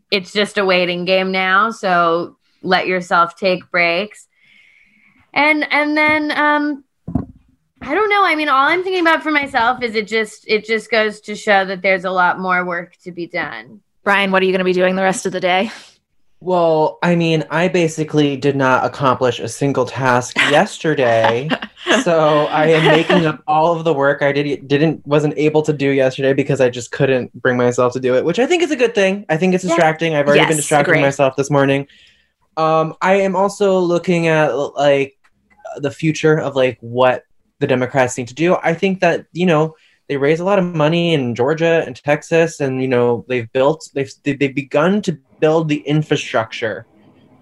it's 0.10 0.32
just 0.32 0.58
a 0.58 0.66
waiting 0.66 1.06
game 1.06 1.32
now, 1.32 1.72
so 1.72 2.38
let 2.64 2.88
yourself 2.88 3.36
take 3.36 3.70
breaks. 3.72 4.28
And 5.34 5.66
and 5.72 5.98
then 5.98 6.32
um 6.32 6.84
I 7.82 7.94
don't 7.94 8.10
know. 8.10 8.26
I 8.26 8.36
mean, 8.36 8.50
all 8.50 8.68
I'm 8.68 8.84
thinking 8.84 9.02
about 9.02 9.24
for 9.24 9.32
myself 9.32 9.82
is 9.84 9.96
it 9.96 10.08
just 10.08 10.48
it 10.48 10.66
just 10.66 10.90
goes 10.90 11.22
to 11.22 11.36
show 11.36 11.66
that 11.66 11.82
there's 11.82 12.06
a 12.06 12.12
lot 12.12 12.40
more 12.40 12.66
work 12.66 12.96
to 13.04 13.12
be 13.12 13.28
done. 13.28 13.82
Bryan, 14.04 14.32
what 14.32 14.42
are 14.42 14.46
you 14.46 14.52
going 14.52 14.60
to 14.60 14.66
be 14.66 14.74
doing 14.74 14.96
the 14.96 15.04
rest 15.04 15.26
of 15.26 15.34
the 15.34 15.40
day? 15.40 15.70
Well, 16.40 17.00
I 17.02 17.16
mean, 17.16 17.44
I 17.50 17.68
basically 17.68 18.38
did 18.38 18.56
not 18.56 18.86
accomplish 18.86 19.40
a 19.40 19.48
single 19.48 19.86
task 19.86 20.38
yesterday. 20.52 21.50
so 22.04 22.46
I 22.46 22.68
am 22.68 22.86
making 22.86 23.26
up 23.26 23.42
all 23.48 23.76
of 23.76 23.84
the 23.84 23.94
work 23.94 24.22
I 24.22 24.32
did 24.32 24.68
didn't 24.68 25.06
wasn't 25.08 25.34
able 25.38 25.62
to 25.64 25.74
do 25.74 25.90
yesterday 25.90 26.34
because 26.34 26.62
I 26.62 26.70
just 26.70 26.92
couldn't 26.92 27.34
bring 27.42 27.58
myself 27.58 27.94
to 27.94 28.00
do 28.00 28.16
it, 28.16 28.24
which 28.24 28.40
I 28.40 28.46
think 28.46 28.62
is 28.62 28.72
a 28.72 28.76
good 28.76 28.94
thing. 28.94 29.26
I 29.30 29.38
think 29.38 29.56
it's 29.56 29.64
distracting. 29.64 30.12
Yeah. 30.12 30.20
I've 30.20 30.28
already 30.28 30.42
yes, 30.42 30.50
been 30.50 30.58
distracting 30.58 30.94
agreed. 30.94 31.02
myself 31.02 31.36
this 31.36 31.50
morning. 31.50 31.88
Um, 32.56 32.96
I 33.02 33.16
am 33.16 33.36
also 33.36 33.80
looking 33.80 34.28
at 34.28 34.54
like 34.56 35.18
the 35.78 35.92
future 35.92 36.40
of 36.40 36.56
like 36.56 36.78
what 36.82 37.24
the 37.60 37.68
Democrats 37.68 38.18
need 38.18 38.28
to 38.28 38.34
do. 38.34 38.56
I 38.62 38.74
think 38.74 39.00
that, 39.00 39.26
you 39.32 39.46
know, 39.46 39.76
they 40.08 40.18
raise 40.18 40.39
a 40.39 40.45
lot 40.45 40.60
of 40.60 40.66
money 40.66 41.14
in 41.14 41.36
Georgia 41.36 41.84
and 41.86 41.95
Texas, 41.95 42.60
and 42.60 42.82
you 42.82 42.88
know 42.88 43.26
they've 43.28 43.51
built 43.51 43.89
they've 43.93 44.12
they've 44.24 44.55
begun 44.55 45.01
to 45.03 45.18
build 45.39 45.70
the 45.70 45.80
infrastructure 45.80 46.86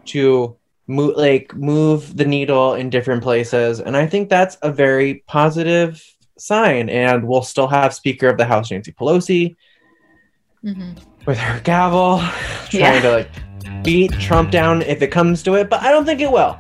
to 0.06 0.56
move 0.88 1.16
like 1.16 1.54
move 1.56 2.16
the 2.18 2.26
needle 2.26 2.74
in 2.74 2.90
different 2.90 3.24
places, 3.24 3.80
and 3.80 3.96
I 3.96 4.08
think 4.08 4.30
that's 4.30 4.58
a 4.62 4.72
very 4.72 5.24
positive 5.28 6.04
sign. 6.38 6.90
And 6.90 7.28
we'll 7.28 7.44
still 7.44 7.68
have 7.68 7.94
Speaker 7.94 8.28
of 8.28 8.38
the 8.38 8.46
House 8.46 8.72
Nancy 8.72 8.92
Pelosi 8.92 9.56
mm-hmm. 10.64 10.92
with 11.26 11.38
her 11.38 11.60
gavel, 11.62 12.20
trying 12.70 12.82
yeah. 12.82 13.02
to 13.02 13.12
like 13.12 13.84
beat 13.84 14.12
Trump 14.14 14.52
down 14.52 14.82
if 14.82 15.02
it 15.02 15.12
comes 15.12 15.44
to 15.44 15.56
it, 15.56 15.70
but 15.70 15.82
I 15.82 15.92
don't 15.92 16.06
think 16.06 16.22
it 16.22 16.32
will. 16.32 16.60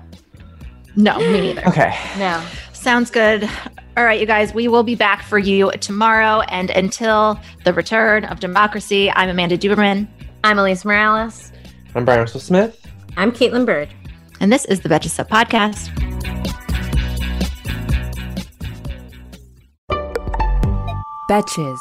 No, 0.95 1.17
me 1.19 1.41
neither. 1.41 1.67
Okay. 1.67 1.97
No. 2.17 2.43
Sounds 2.73 3.09
good. 3.09 3.49
All 3.97 4.03
right, 4.03 4.19
you 4.19 4.25
guys, 4.25 4.53
we 4.53 4.67
will 4.67 4.83
be 4.83 4.95
back 4.95 5.23
for 5.23 5.39
you 5.39 5.71
tomorrow. 5.79 6.41
And 6.49 6.69
until 6.71 7.39
the 7.63 7.71
return 7.71 8.25
of 8.25 8.41
democracy, 8.41 9.09
I'm 9.09 9.29
Amanda 9.29 9.57
Duberman. 9.57 10.09
I'm 10.43 10.57
Alise 10.57 10.83
Morales. 10.83 11.53
I'm 11.95 12.03
Bryan 12.03 12.19
Russell 12.19 12.41
Smith. 12.41 12.85
I'm 13.15 13.31
Kaitlin 13.31 13.65
Bird. 13.65 13.87
And 14.41 14.51
this 14.51 14.65
is 14.65 14.81
the 14.81 14.89
Betches 14.89 15.11
Sup 15.11 15.29
Podcast. 15.29 15.91
Betches. 21.29 21.79